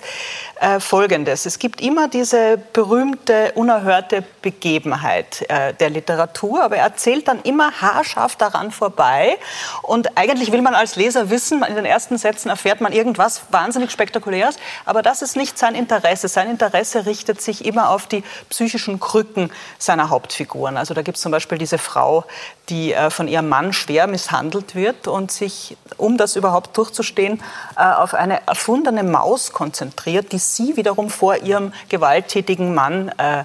äh, 0.59 0.79
folgendes. 0.79 1.45
Es 1.45 1.59
gibt 1.59 1.81
immer 1.81 2.07
diese 2.07 2.57
berühmte, 2.73 3.51
unerhörte 3.55 4.23
Begebenheit 4.41 5.45
äh, 5.49 5.73
der 5.75 5.91
Literatur, 5.91 6.63
aber 6.63 6.77
er 6.77 6.83
erzählt 6.83 7.27
dann 7.27 7.41
immer 7.43 7.71
haarscharf 7.81 8.35
daran 8.35 8.71
vorbei 8.71 9.37
und 9.83 10.17
eigentlich 10.17 10.51
will 10.51 10.61
man 10.61 10.73
als 10.73 10.95
Leser 10.95 11.29
wissen, 11.29 11.63
in 11.63 11.75
den 11.75 11.85
ersten 11.85 12.17
Sätzen 12.17 12.49
erfährt 12.49 12.81
man 12.81 12.91
irgendwas 12.91 13.43
wahnsinnig 13.51 13.91
Spektakuläres, 13.91 14.55
aber 14.85 15.03
das 15.03 15.21
ist 15.21 15.35
nicht 15.35 15.59
sein 15.59 15.75
Interesse. 15.75 16.27
Sein 16.27 16.49
Interesse 16.49 17.05
richtet 17.05 17.41
sich 17.41 17.65
immer 17.65 17.89
auf 17.89 18.07
die 18.07 18.23
psychischen 18.49 18.99
Krücken 18.99 19.51
seiner 19.77 20.09
Hauptfiguren. 20.09 20.77
Also 20.77 20.93
da 20.93 21.03
gibt 21.03 21.17
es 21.17 21.21
zum 21.21 21.31
Beispiel 21.31 21.57
diese 21.57 21.77
Frau, 21.83 22.25
die 22.69 22.93
äh, 22.93 23.09
von 23.09 23.27
ihrem 23.27 23.49
Mann 23.49 23.73
schwer 23.73 24.07
misshandelt 24.07 24.73
wird 24.73 25.07
und 25.07 25.31
sich, 25.31 25.77
um 25.97 26.17
das 26.17 26.35
überhaupt 26.35 26.75
durchzustehen, 26.77 27.41
äh, 27.77 27.83
auf 27.83 28.13
eine 28.13 28.47
erfundene 28.47 29.03
Maus 29.03 29.51
konzentriert, 29.51 30.31
die 30.31 30.39
sie 30.39 30.77
wiederum 30.77 31.09
vor 31.09 31.37
ihrem 31.37 31.73
gewalttätigen 31.89 32.73
Mann 32.73 33.09
äh, 33.17 33.43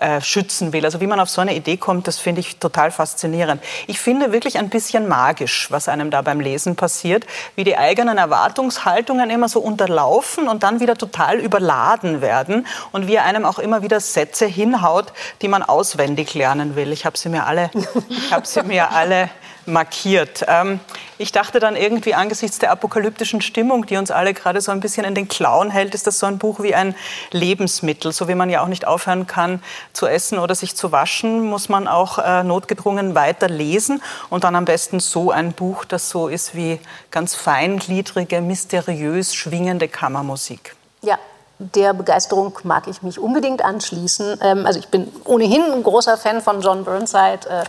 äh, 0.00 0.20
schützen 0.20 0.72
will. 0.72 0.84
Also 0.84 1.00
wie 1.00 1.06
man 1.06 1.20
auf 1.20 1.28
so 1.28 1.40
eine 1.40 1.54
Idee 1.54 1.76
kommt, 1.76 2.08
das 2.08 2.18
finde 2.18 2.40
ich 2.40 2.56
total 2.56 2.90
faszinierend. 2.90 3.62
Ich 3.86 4.00
finde 4.00 4.32
wirklich 4.32 4.58
ein 4.58 4.70
bisschen 4.70 5.06
magisch, 5.06 5.70
was 5.70 5.88
einem 5.88 6.10
da 6.10 6.22
beim 6.22 6.40
Lesen 6.40 6.74
passiert, 6.74 7.26
wie 7.54 7.64
die 7.64 7.76
eigenen 7.76 8.16
Erwartungshaltungen 8.16 9.28
immer 9.28 9.48
so 9.48 9.60
unterlaufen 9.60 10.48
und 10.48 10.62
dann 10.62 10.80
wieder 10.80 10.96
total 10.96 11.38
überladen 11.38 12.22
werden 12.22 12.66
und 12.92 13.08
wie 13.08 13.16
er 13.16 13.24
einem 13.24 13.44
auch 13.44 13.58
immer 13.58 13.82
wieder 13.82 14.00
Sätze 14.00 14.46
hinhaut, 14.46 15.12
die 15.42 15.48
man 15.48 15.62
auswendig 15.62 16.32
lernen 16.34 16.76
will. 16.76 16.92
Ich 16.92 17.04
habe 17.04 17.18
sie 17.18 17.28
mir 17.28 17.46
alle, 17.46 17.70
ich 18.08 18.32
habe 18.32 18.46
sie 18.46 18.62
mir 18.62 18.92
alle 18.92 19.28
markiert. 19.70 20.44
Ähm, 20.48 20.80
ich 21.18 21.32
dachte 21.32 21.60
dann 21.60 21.76
irgendwie 21.76 22.14
angesichts 22.14 22.58
der 22.58 22.70
apokalyptischen 22.70 23.40
Stimmung, 23.40 23.86
die 23.86 23.96
uns 23.96 24.10
alle 24.10 24.34
gerade 24.34 24.60
so 24.60 24.72
ein 24.72 24.80
bisschen 24.80 25.04
in 25.04 25.14
den 25.14 25.28
Klauen 25.28 25.70
hält, 25.70 25.94
ist 25.94 26.06
das 26.06 26.18
so 26.18 26.26
ein 26.26 26.38
Buch 26.38 26.60
wie 26.60 26.74
ein 26.74 26.94
Lebensmittel. 27.30 28.12
So 28.12 28.28
wie 28.28 28.34
man 28.34 28.50
ja 28.50 28.62
auch 28.62 28.68
nicht 28.68 28.86
aufhören 28.86 29.26
kann 29.26 29.62
zu 29.92 30.06
essen 30.06 30.38
oder 30.38 30.54
sich 30.54 30.76
zu 30.76 30.92
waschen, 30.92 31.44
muss 31.46 31.68
man 31.68 31.88
auch 31.88 32.18
äh, 32.18 32.42
notgedrungen 32.42 33.14
weiter 33.14 33.48
lesen 33.48 34.02
und 34.28 34.44
dann 34.44 34.56
am 34.56 34.64
besten 34.64 35.00
so 35.00 35.30
ein 35.30 35.52
Buch, 35.52 35.84
das 35.84 36.10
so 36.10 36.28
ist 36.28 36.54
wie 36.54 36.80
ganz 37.10 37.34
feingliedrige, 37.34 38.40
mysteriös 38.40 39.34
schwingende 39.34 39.88
Kammermusik. 39.88 40.74
Ja, 41.02 41.18
der 41.58 41.92
Begeisterung 41.92 42.58
mag 42.62 42.88
ich 42.88 43.02
mich 43.02 43.18
unbedingt 43.18 43.62
anschließen. 43.62 44.40
Ähm, 44.42 44.66
also 44.66 44.78
ich 44.78 44.88
bin 44.88 45.12
ohnehin 45.24 45.62
ein 45.72 45.82
großer 45.82 46.16
Fan 46.16 46.40
von 46.40 46.62
John 46.62 46.84
Burnside. 46.84 47.48
Äh, 47.48 47.64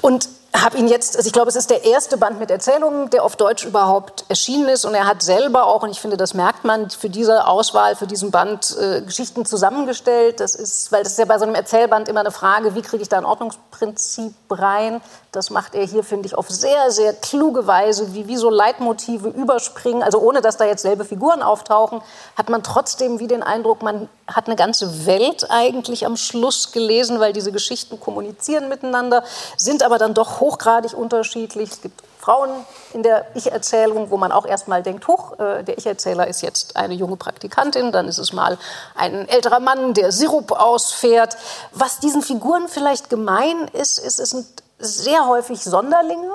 und 0.00 0.28
habe 0.62 0.78
ihn 0.78 0.86
jetzt, 0.86 1.16
also 1.16 1.26
ich 1.26 1.32
glaube, 1.32 1.48
es 1.48 1.56
ist 1.56 1.70
der 1.70 1.84
erste 1.84 2.16
Band 2.16 2.38
mit 2.38 2.50
Erzählungen, 2.50 3.10
der 3.10 3.24
auf 3.24 3.34
Deutsch 3.36 3.64
überhaupt 3.64 4.24
erschienen 4.28 4.68
ist. 4.68 4.84
Und 4.84 4.94
er 4.94 5.06
hat 5.06 5.22
selber 5.22 5.66
auch, 5.66 5.82
und 5.82 5.90
ich 5.90 6.00
finde, 6.00 6.16
das 6.16 6.32
merkt 6.32 6.64
man, 6.64 6.90
für 6.90 7.10
diese 7.10 7.46
Auswahl, 7.46 7.96
für 7.96 8.06
diesen 8.06 8.30
Band 8.30 8.76
äh, 8.78 9.02
Geschichten 9.02 9.44
zusammengestellt. 9.44 10.38
Das 10.38 10.54
ist, 10.54 10.92
weil 10.92 11.02
das 11.02 11.12
ist 11.12 11.18
ja 11.18 11.24
bei 11.24 11.38
so 11.38 11.44
einem 11.44 11.56
Erzählband 11.56 12.08
immer 12.08 12.20
eine 12.20 12.30
Frage, 12.30 12.74
wie 12.74 12.82
kriege 12.82 13.02
ich 13.02 13.08
da 13.08 13.18
ein 13.18 13.24
Ordnungsprinzip 13.24 14.34
rein? 14.50 15.00
Das 15.34 15.50
macht 15.50 15.74
er 15.74 15.84
hier, 15.84 16.04
finde 16.04 16.26
ich, 16.26 16.36
auf 16.36 16.48
sehr, 16.48 16.90
sehr 16.90 17.12
kluge 17.12 17.66
Weise, 17.66 18.14
wie, 18.14 18.28
wie 18.28 18.36
so 18.36 18.50
Leitmotive 18.50 19.28
überspringen. 19.28 20.02
Also 20.02 20.18
ohne, 20.18 20.40
dass 20.40 20.56
da 20.56 20.64
jetzt 20.64 20.82
selbe 20.82 21.04
Figuren 21.04 21.42
auftauchen, 21.42 22.02
hat 22.36 22.48
man 22.48 22.62
trotzdem 22.62 23.18
wie 23.18 23.26
den 23.26 23.42
Eindruck, 23.42 23.82
man 23.82 24.08
hat 24.26 24.46
eine 24.46 24.56
ganze 24.56 25.06
Welt 25.06 25.46
eigentlich 25.50 26.06
am 26.06 26.16
Schluss 26.16 26.72
gelesen, 26.72 27.20
weil 27.20 27.32
diese 27.32 27.52
Geschichten 27.52 28.00
kommunizieren 28.00 28.68
miteinander, 28.68 29.24
sind 29.56 29.82
aber 29.82 29.98
dann 29.98 30.14
doch 30.14 30.40
hochgradig 30.40 30.94
unterschiedlich. 30.94 31.70
Es 31.72 31.82
gibt 31.82 32.02
Frauen 32.24 32.50
in 32.94 33.02
der 33.02 33.26
Ich-Erzählung, 33.34 34.10
wo 34.10 34.16
man 34.16 34.32
auch 34.32 34.46
erstmal 34.46 34.82
denkt, 34.82 35.06
hoch, 35.08 35.38
äh, 35.38 35.62
der 35.62 35.76
Ich-Erzähler 35.76 36.26
ist 36.26 36.40
jetzt 36.40 36.74
eine 36.74 36.94
junge 36.94 37.16
Praktikantin, 37.16 37.92
dann 37.92 38.08
ist 38.08 38.16
es 38.16 38.32
mal 38.32 38.56
ein 38.94 39.28
älterer 39.28 39.60
Mann, 39.60 39.92
der 39.92 40.10
Sirup 40.10 40.52
ausfährt. 40.52 41.36
Was 41.72 41.98
diesen 41.98 42.22
Figuren 42.22 42.68
vielleicht 42.68 43.10
gemein 43.10 43.68
ist, 43.74 43.98
ist, 43.98 44.20
es 44.20 44.30
sind 44.30 44.46
sehr 44.78 45.26
häufig 45.26 45.62
Sonderlinge, 45.62 46.30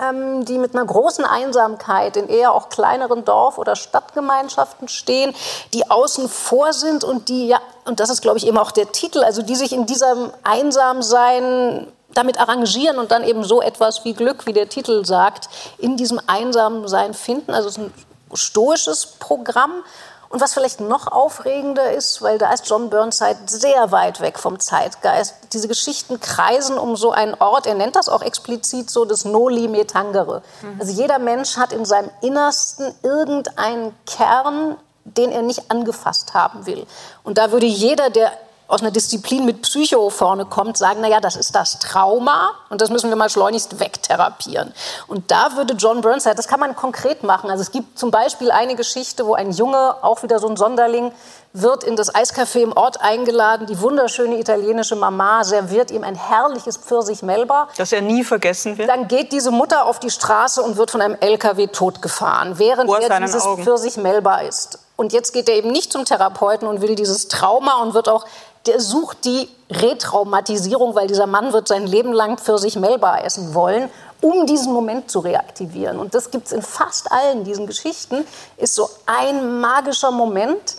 ähm, 0.00 0.44
die 0.44 0.58
mit 0.58 0.74
einer 0.74 0.84
großen 0.84 1.24
Einsamkeit 1.24 2.16
in 2.16 2.28
eher 2.28 2.52
auch 2.52 2.68
kleineren 2.68 3.24
Dorf- 3.24 3.58
oder 3.58 3.76
Stadtgemeinschaften 3.76 4.88
stehen, 4.88 5.34
die 5.74 5.90
außen 5.90 6.28
vor 6.28 6.72
sind 6.72 7.04
und 7.04 7.28
die, 7.28 7.48
ja, 7.48 7.60
und 7.84 8.00
das 8.00 8.10
ist, 8.10 8.22
glaube 8.22 8.38
ich, 8.38 8.46
eben 8.46 8.58
auch 8.58 8.70
der 8.70 8.92
Titel, 8.92 9.22
also 9.24 9.42
die 9.42 9.56
sich 9.56 9.72
in 9.72 9.86
diesem 9.86 10.30
Einsamsein 10.44 11.86
damit 12.14 12.40
arrangieren 12.40 12.98
und 12.98 13.10
dann 13.10 13.22
eben 13.22 13.44
so 13.44 13.60
etwas 13.60 14.04
wie 14.04 14.14
Glück, 14.14 14.46
wie 14.46 14.52
der 14.52 14.68
Titel 14.68 15.04
sagt, 15.04 15.48
in 15.78 15.96
diesem 15.96 16.20
Einsamsein 16.26 17.14
finden. 17.14 17.52
Also 17.52 17.68
es 17.68 17.76
ist 17.76 17.84
ein 17.84 17.92
stoisches 18.34 19.06
Programm. 19.06 19.84
Und 20.30 20.42
was 20.42 20.52
vielleicht 20.52 20.80
noch 20.80 21.06
aufregender 21.10 21.92
ist, 21.92 22.20
weil 22.20 22.36
da 22.36 22.52
ist 22.52 22.68
John 22.68 22.90
Burnside 22.90 23.38
sehr 23.46 23.92
weit 23.92 24.20
weg 24.20 24.38
vom 24.38 24.60
Zeitgeist. 24.60 25.34
Diese 25.52 25.68
Geschichten 25.68 26.20
kreisen 26.20 26.76
um 26.76 26.96
so 26.96 27.12
einen 27.12 27.34
Ort, 27.34 27.66
er 27.66 27.74
nennt 27.74 27.96
das 27.96 28.08
auch 28.10 28.20
explizit 28.20 28.90
so, 28.90 29.06
das 29.06 29.24
Noli 29.24 29.68
Me 29.68 29.86
Tangere. 29.86 30.42
Mhm. 30.60 30.80
Also 30.80 30.92
jeder 30.92 31.18
Mensch 31.18 31.56
hat 31.56 31.72
in 31.72 31.86
seinem 31.86 32.10
Innersten 32.20 32.94
irgendeinen 33.02 33.94
Kern, 34.04 34.76
den 35.04 35.32
er 35.32 35.42
nicht 35.42 35.70
angefasst 35.70 36.34
haben 36.34 36.66
will. 36.66 36.86
Und 37.24 37.38
da 37.38 37.50
würde 37.50 37.66
jeder, 37.66 38.10
der 38.10 38.32
aus 38.68 38.82
einer 38.82 38.90
Disziplin 38.90 39.46
mit 39.46 39.62
Psycho 39.62 40.10
vorne 40.10 40.44
kommt, 40.44 40.76
sagen, 40.76 41.00
naja, 41.00 41.20
das 41.20 41.36
ist 41.36 41.54
das 41.54 41.78
Trauma 41.78 42.50
und 42.68 42.82
das 42.82 42.90
müssen 42.90 43.08
wir 43.08 43.16
mal 43.16 43.30
schleunigst 43.30 43.80
wegtherapieren. 43.80 44.74
Und 45.06 45.30
da 45.30 45.56
würde 45.56 45.72
John 45.72 46.02
Burnside, 46.02 46.34
das 46.34 46.48
kann 46.48 46.60
man 46.60 46.76
konkret 46.76 47.22
machen. 47.22 47.50
Also 47.50 47.62
es 47.62 47.72
gibt 47.72 47.98
zum 47.98 48.10
Beispiel 48.10 48.50
eine 48.50 48.76
Geschichte, 48.76 49.26
wo 49.26 49.32
ein 49.32 49.52
Junge, 49.52 49.96
auch 50.02 50.22
wieder 50.22 50.38
so 50.38 50.48
ein 50.48 50.58
Sonderling, 50.58 51.12
wird 51.54 51.82
in 51.82 51.96
das 51.96 52.14
Eiscafé 52.14 52.58
im 52.58 52.76
Ort 52.76 53.00
eingeladen. 53.00 53.66
Die 53.66 53.80
wunderschöne 53.80 54.38
italienische 54.38 54.96
Mama 54.96 55.44
serviert 55.44 55.90
ihm 55.90 56.04
ein 56.04 56.14
herrliches 56.14 56.76
Pfirsich 56.76 57.22
Melba. 57.22 57.68
Das 57.78 57.90
er 57.90 58.02
nie 58.02 58.22
vergessen 58.22 58.76
wird. 58.76 58.90
Dann 58.90 59.08
geht 59.08 59.32
diese 59.32 59.50
Mutter 59.50 59.86
auf 59.86 59.98
die 59.98 60.10
Straße 60.10 60.62
und 60.62 60.76
wird 60.76 60.90
von 60.90 61.00
einem 61.00 61.16
LKW 61.18 61.68
totgefahren, 61.68 62.58
während 62.58 62.90
Vor 62.90 63.00
er 63.00 63.20
dieses 63.20 63.46
Augen. 63.46 63.64
Pfirsich 63.64 63.96
Melba 63.96 64.40
isst. 64.40 64.78
Und 64.96 65.12
jetzt 65.12 65.32
geht 65.32 65.48
er 65.48 65.54
eben 65.54 65.70
nicht 65.70 65.92
zum 65.92 66.04
Therapeuten 66.04 66.66
und 66.66 66.80
will 66.80 66.96
dieses 66.96 67.28
Trauma 67.28 67.80
und 67.82 67.94
wird 67.94 68.08
auch 68.08 68.26
der 68.68 68.80
sucht 68.80 69.24
die 69.24 69.48
Retraumatisierung, 69.70 70.94
weil 70.94 71.06
dieser 71.06 71.26
Mann 71.26 71.52
wird 71.52 71.68
sein 71.68 71.86
Leben 71.86 72.12
lang 72.12 72.38
für 72.38 72.58
sich 72.58 72.76
Melba 72.76 73.18
essen 73.18 73.54
wollen, 73.54 73.90
um 74.20 74.46
diesen 74.46 74.72
Moment 74.72 75.10
zu 75.10 75.20
reaktivieren. 75.20 75.98
Und 75.98 76.14
das 76.14 76.30
gibt 76.30 76.46
es 76.46 76.52
in 76.52 76.62
fast 76.62 77.10
allen 77.10 77.44
diesen 77.44 77.66
Geschichten, 77.66 78.26
ist 78.56 78.74
so 78.74 78.88
ein 79.06 79.60
magischer 79.60 80.10
Moment, 80.10 80.76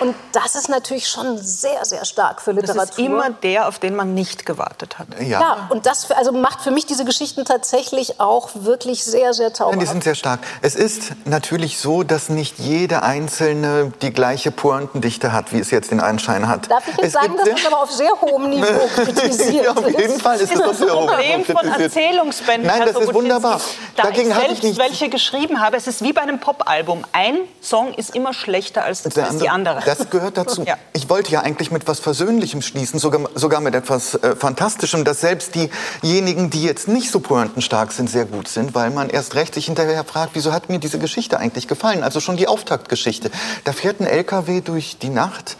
und 0.00 0.14
das 0.32 0.56
ist 0.56 0.68
natürlich 0.68 1.08
schon 1.08 1.38
sehr, 1.38 1.84
sehr 1.84 2.04
stark 2.04 2.42
für 2.42 2.52
Literatur. 2.52 2.82
Das 2.82 2.90
ist 2.90 2.98
immer 2.98 3.30
der, 3.30 3.66
auf 3.66 3.78
den 3.78 3.96
man 3.96 4.12
nicht 4.12 4.44
gewartet 4.44 4.98
hat. 4.98 5.08
Ja, 5.18 5.40
ja 5.40 5.66
und 5.70 5.86
das 5.86 6.04
für, 6.04 6.16
also 6.18 6.32
macht 6.32 6.60
für 6.60 6.70
mich 6.70 6.84
diese 6.84 7.06
Geschichten 7.06 7.46
tatsächlich 7.46 8.20
auch 8.20 8.50
wirklich 8.54 9.04
sehr, 9.04 9.32
sehr 9.32 9.54
zauberhaft. 9.54 9.80
Ja, 9.80 9.86
die 9.86 9.90
sind 9.90 10.04
sehr 10.04 10.14
stark. 10.14 10.40
Es 10.60 10.74
ist 10.74 11.12
natürlich 11.24 11.78
so, 11.78 12.02
dass 12.02 12.28
nicht 12.28 12.58
jede 12.58 13.02
einzelne 13.02 13.90
die 14.02 14.12
gleiche 14.12 14.50
Pointendichte 14.50 15.32
hat, 15.32 15.52
wie 15.52 15.60
es 15.60 15.70
jetzt 15.70 15.90
den 15.90 16.00
Anschein 16.00 16.46
hat. 16.46 16.70
Darf 16.70 16.86
ich 16.86 16.96
jetzt 16.96 17.06
es 17.06 17.12
sagen, 17.14 17.36
dass 17.38 17.48
das 17.48 17.66
aber 17.66 17.82
auf 17.82 17.90
sehr 17.90 18.12
hohem 18.20 18.50
Niveau 18.50 18.86
kritisiert 18.96 19.64
ja, 19.64 19.70
auf 19.72 19.86
jeden 19.86 20.20
Fall 20.20 20.38
ist, 20.40 20.52
das, 20.52 20.60
das 20.60 20.78
Problem 20.78 21.44
von 21.44 21.66
Erzählungsbänden. 21.66 22.66
Nein, 22.66 22.82
das 22.84 23.02
ist 23.02 23.14
wunderbar. 23.14 23.60
Da 23.96 24.02
Dagegen 24.02 24.30
ich 24.30 24.36
selbst 24.36 24.64
ich 24.64 24.78
welche 24.78 25.08
geschrieben 25.08 25.60
habe, 25.60 25.78
es 25.78 25.86
ist 25.86 26.02
wie 26.02 26.12
bei 26.12 26.20
einem 26.20 26.38
Popalbum. 26.38 27.04
Ein 27.12 27.38
Song 27.62 27.94
ist 27.94 28.14
immer 28.14 28.34
schlechter 28.34 28.84
als, 28.84 29.04
als 29.16 29.38
die 29.38 29.48
andere 29.48 29.69
andere. 29.70 29.86
Das 29.86 30.10
gehört 30.10 30.36
dazu. 30.36 30.64
Ja. 30.70 30.76
Ich 30.92 31.08
wollte 31.08 31.32
ja 31.32 31.40
eigentlich 31.40 31.70
mit 31.70 31.88
was 31.88 32.00
Versöhnlichem 32.00 32.60
schließen, 32.60 33.00
sogar, 33.00 33.22
sogar 33.34 33.60
mit 33.60 33.74
etwas 33.74 34.14
äh, 34.14 34.36
Fantastischem, 34.36 35.04
dass 35.04 35.20
selbst 35.20 35.54
diejenigen, 36.02 36.50
die 36.50 36.62
jetzt 36.62 36.86
nicht 36.86 37.10
so 37.10 37.18
pointenstark 37.18 37.92
sind, 37.92 38.10
sehr 38.10 38.26
gut 38.26 38.46
sind, 38.46 38.74
weil 38.74 38.90
man 38.90 39.08
erst 39.08 39.34
recht 39.34 39.54
sich 39.54 39.66
hinterher 39.66 40.04
fragt, 40.04 40.34
wieso 40.34 40.52
hat 40.52 40.68
mir 40.68 40.78
diese 40.78 40.98
Geschichte 40.98 41.38
eigentlich 41.38 41.66
gefallen? 41.66 42.02
Also 42.04 42.20
schon 42.20 42.36
die 42.36 42.46
Auftaktgeschichte. 42.46 43.30
Da 43.64 43.72
fährt 43.72 44.00
ein 44.00 44.06
LKW 44.06 44.60
durch 44.60 44.98
die 44.98 45.08
Nacht 45.08 45.56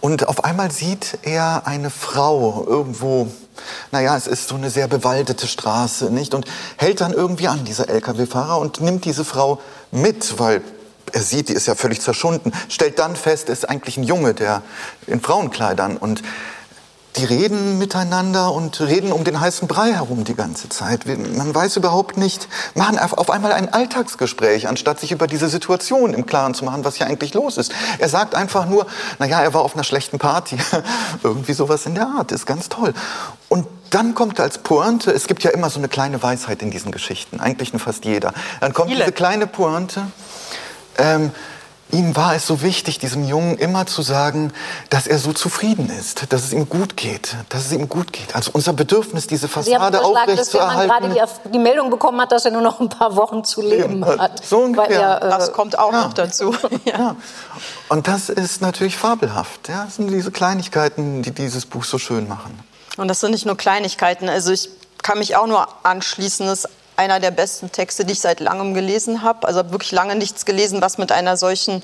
und 0.00 0.28
auf 0.28 0.44
einmal 0.44 0.70
sieht 0.70 1.18
er 1.22 1.66
eine 1.66 1.90
Frau 1.90 2.64
irgendwo 2.66 3.28
naja, 3.90 4.16
es 4.16 4.26
ist 4.26 4.48
so 4.48 4.54
eine 4.54 4.70
sehr 4.70 4.88
bewaldete 4.88 5.46
Straße, 5.46 6.10
nicht? 6.10 6.34
Und 6.34 6.46
hält 6.76 7.00
dann 7.00 7.12
irgendwie 7.12 7.48
an, 7.48 7.64
dieser 7.64 7.88
Lkw-Fahrer, 7.88 8.58
und 8.58 8.80
nimmt 8.80 9.04
diese 9.04 9.24
Frau 9.24 9.60
mit, 9.90 10.38
weil 10.38 10.62
er 11.12 11.22
sieht, 11.22 11.48
die 11.48 11.52
ist 11.52 11.66
ja 11.66 11.74
völlig 11.74 12.00
zerschunden, 12.00 12.52
stellt 12.68 12.98
dann 12.98 13.16
fest, 13.16 13.48
es 13.48 13.60
ist 13.60 13.64
eigentlich 13.66 13.96
ein 13.96 14.04
Junge, 14.04 14.34
der 14.34 14.62
in 15.06 15.20
Frauenkleidern 15.20 15.96
und 15.96 16.22
die 17.16 17.24
reden 17.24 17.78
miteinander 17.78 18.52
und 18.52 18.78
reden 18.80 19.10
um 19.10 19.24
den 19.24 19.40
heißen 19.40 19.68
Brei 19.68 19.92
herum 19.92 20.24
die 20.24 20.34
ganze 20.34 20.68
Zeit. 20.68 21.06
Man 21.06 21.54
weiß 21.54 21.76
überhaupt 21.76 22.18
nicht, 22.18 22.46
machen 22.74 22.98
auf 22.98 23.30
einmal 23.30 23.52
ein 23.52 23.72
Alltagsgespräch, 23.72 24.68
anstatt 24.68 25.00
sich 25.00 25.12
über 25.12 25.26
diese 25.26 25.48
Situation 25.48 26.12
im 26.12 26.26
Klaren 26.26 26.52
zu 26.52 26.64
machen, 26.64 26.84
was 26.84 26.96
hier 26.96 27.06
eigentlich 27.06 27.32
los 27.32 27.56
ist. 27.56 27.72
Er 27.98 28.08
sagt 28.08 28.34
einfach 28.34 28.66
nur, 28.66 28.86
naja, 29.18 29.40
er 29.40 29.54
war 29.54 29.62
auf 29.62 29.74
einer 29.74 29.84
schlechten 29.84 30.18
Party. 30.18 30.58
Irgendwie 31.22 31.54
sowas 31.54 31.86
in 31.86 31.94
der 31.94 32.06
Art, 32.06 32.32
ist 32.32 32.44
ganz 32.44 32.68
toll. 32.68 32.92
Und 33.48 33.66
dann 33.90 34.14
kommt 34.14 34.38
als 34.40 34.58
Pointe, 34.58 35.10
es 35.10 35.26
gibt 35.26 35.42
ja 35.42 35.50
immer 35.50 35.70
so 35.70 35.78
eine 35.78 35.88
kleine 35.88 36.22
Weisheit 36.22 36.60
in 36.60 36.70
diesen 36.70 36.92
Geschichten, 36.92 37.40
eigentlich 37.40 37.72
nur 37.72 37.80
fast 37.80 38.04
jeder. 38.04 38.34
Dann 38.60 38.74
kommt 38.74 38.90
Viele. 38.90 39.04
diese 39.04 39.12
kleine 39.12 39.46
Pointe, 39.46 40.02
ähm, 40.98 41.32
ihm 41.92 42.16
war 42.16 42.34
es 42.34 42.46
so 42.46 42.62
wichtig, 42.62 42.98
diesem 42.98 43.24
Jungen 43.24 43.58
immer 43.58 43.86
zu 43.86 44.02
sagen, 44.02 44.52
dass 44.90 45.06
er 45.06 45.18
so 45.18 45.32
zufrieden 45.32 45.88
ist, 45.88 46.32
dass 46.32 46.44
es 46.44 46.52
ihm 46.52 46.68
gut 46.68 46.96
geht, 46.96 47.36
dass 47.48 47.66
es 47.66 47.72
ihm 47.72 47.88
gut 47.88 48.12
geht. 48.12 48.34
Also 48.34 48.50
unser 48.54 48.72
Bedürfnis, 48.72 49.26
diese 49.26 49.48
Fassade 49.48 50.02
aufrechtzuerhalten. 50.02 50.88
gerade 50.88 51.30
die, 51.44 51.50
die, 51.50 51.58
Meldung 51.58 51.90
bekommen 51.90 52.20
hat, 52.20 52.32
dass 52.32 52.44
er 52.44 52.50
nur 52.50 52.62
noch 52.62 52.80
ein 52.80 52.88
paar 52.88 53.14
Wochen 53.16 53.44
zu 53.44 53.62
leben 53.62 54.04
hat. 54.04 54.44
So 54.44 54.58
ungefähr. 54.58 55.00
Er, 55.00 55.22
äh, 55.22 55.30
das 55.30 55.52
kommt 55.52 55.78
auch 55.78 55.92
ja. 55.92 56.04
noch 56.04 56.12
dazu. 56.12 56.54
ja. 56.84 56.98
ja. 56.98 57.16
Und 57.88 58.08
das 58.08 58.28
ist 58.28 58.60
natürlich 58.62 58.96
fabelhaft. 58.96 59.68
Ja, 59.68 59.84
das 59.84 59.96
sind 59.96 60.08
diese 60.08 60.32
Kleinigkeiten, 60.32 61.22
die 61.22 61.30
dieses 61.30 61.66
Buch 61.66 61.84
so 61.84 61.98
schön 61.98 62.26
machen. 62.26 62.58
Und 62.96 63.08
das 63.08 63.20
sind 63.20 63.30
nicht 63.30 63.46
nur 63.46 63.56
Kleinigkeiten. 63.56 64.28
Also 64.28 64.50
ich 64.52 64.70
kann 65.02 65.18
mich 65.18 65.36
auch 65.36 65.46
nur 65.46 65.68
anschließen. 65.84 66.46
Das 66.46 66.66
einer 66.96 67.20
der 67.20 67.30
besten 67.30 67.70
Texte, 67.72 68.04
die 68.04 68.12
ich 68.12 68.20
seit 68.20 68.40
langem 68.40 68.74
gelesen 68.74 69.22
habe. 69.22 69.46
Also 69.46 69.70
wirklich 69.70 69.92
lange 69.92 70.16
nichts 70.16 70.44
gelesen, 70.44 70.80
was 70.80 70.98
mit 70.98 71.12
einer 71.12 71.36
solchen 71.36 71.82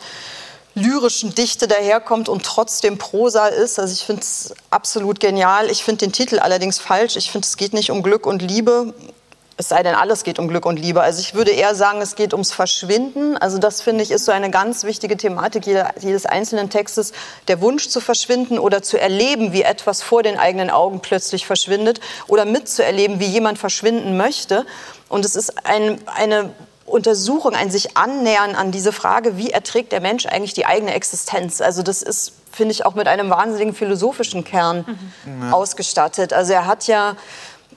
lyrischen 0.74 1.34
Dichte 1.34 1.68
daherkommt 1.68 2.28
und 2.28 2.44
trotzdem 2.44 2.98
Prosa 2.98 3.48
ist. 3.48 3.78
Also 3.78 3.92
ich 3.92 4.04
finde 4.04 4.22
es 4.22 4.54
absolut 4.70 5.20
genial. 5.20 5.70
Ich 5.70 5.84
finde 5.84 6.06
den 6.06 6.12
Titel 6.12 6.38
allerdings 6.38 6.78
falsch. 6.78 7.16
Ich 7.16 7.30
finde, 7.30 7.46
es 7.46 7.56
geht 7.56 7.74
nicht 7.74 7.90
um 7.90 8.02
Glück 8.02 8.26
und 8.26 8.42
Liebe. 8.42 8.94
Es 9.58 9.68
sei 9.68 9.82
denn, 9.82 9.94
alles 9.94 10.24
geht 10.24 10.38
um 10.38 10.48
Glück 10.48 10.64
und 10.64 10.78
Liebe. 10.78 11.02
Also 11.02 11.20
ich 11.20 11.34
würde 11.34 11.50
eher 11.50 11.74
sagen, 11.74 12.00
es 12.00 12.14
geht 12.14 12.32
ums 12.32 12.52
Verschwinden. 12.52 13.36
Also 13.36 13.58
das 13.58 13.82
finde 13.82 14.02
ich 14.02 14.10
ist 14.10 14.24
so 14.24 14.32
eine 14.32 14.50
ganz 14.50 14.84
wichtige 14.84 15.16
Thematik 15.16 15.66
jedes 15.66 16.26
einzelnen 16.26 16.70
Textes, 16.70 17.12
der 17.48 17.60
Wunsch 17.60 17.88
zu 17.88 18.00
verschwinden 18.00 18.58
oder 18.58 18.82
zu 18.82 18.98
erleben, 18.98 19.52
wie 19.52 19.62
etwas 19.62 20.02
vor 20.02 20.22
den 20.22 20.38
eigenen 20.38 20.70
Augen 20.70 21.00
plötzlich 21.00 21.46
verschwindet 21.46 22.00
oder 22.28 22.44
mitzuerleben, 22.44 23.20
wie 23.20 23.26
jemand 23.26 23.58
verschwinden 23.58 24.16
möchte. 24.16 24.64
Und 25.08 25.24
es 25.24 25.36
ist 25.36 25.66
ein, 25.66 26.00
eine 26.06 26.50
Untersuchung, 26.86 27.54
ein 27.54 27.70
sich 27.70 27.96
annähern 27.96 28.54
an 28.54 28.70
diese 28.70 28.92
Frage, 28.92 29.36
wie 29.36 29.50
erträgt 29.50 29.92
der 29.92 30.00
Mensch 30.00 30.26
eigentlich 30.26 30.54
die 30.54 30.66
eigene 30.66 30.94
Existenz? 30.94 31.60
Also 31.60 31.82
das 31.82 32.02
ist, 32.02 32.32
finde 32.50 32.72
ich, 32.72 32.84
auch 32.84 32.94
mit 32.94 33.08
einem 33.08 33.30
wahnsinnigen 33.30 33.74
philosophischen 33.74 34.44
Kern 34.44 34.84
mhm. 35.24 35.52
ausgestattet. 35.52 36.32
Also 36.32 36.52
er 36.52 36.66
hat 36.66 36.86
ja 36.86 37.16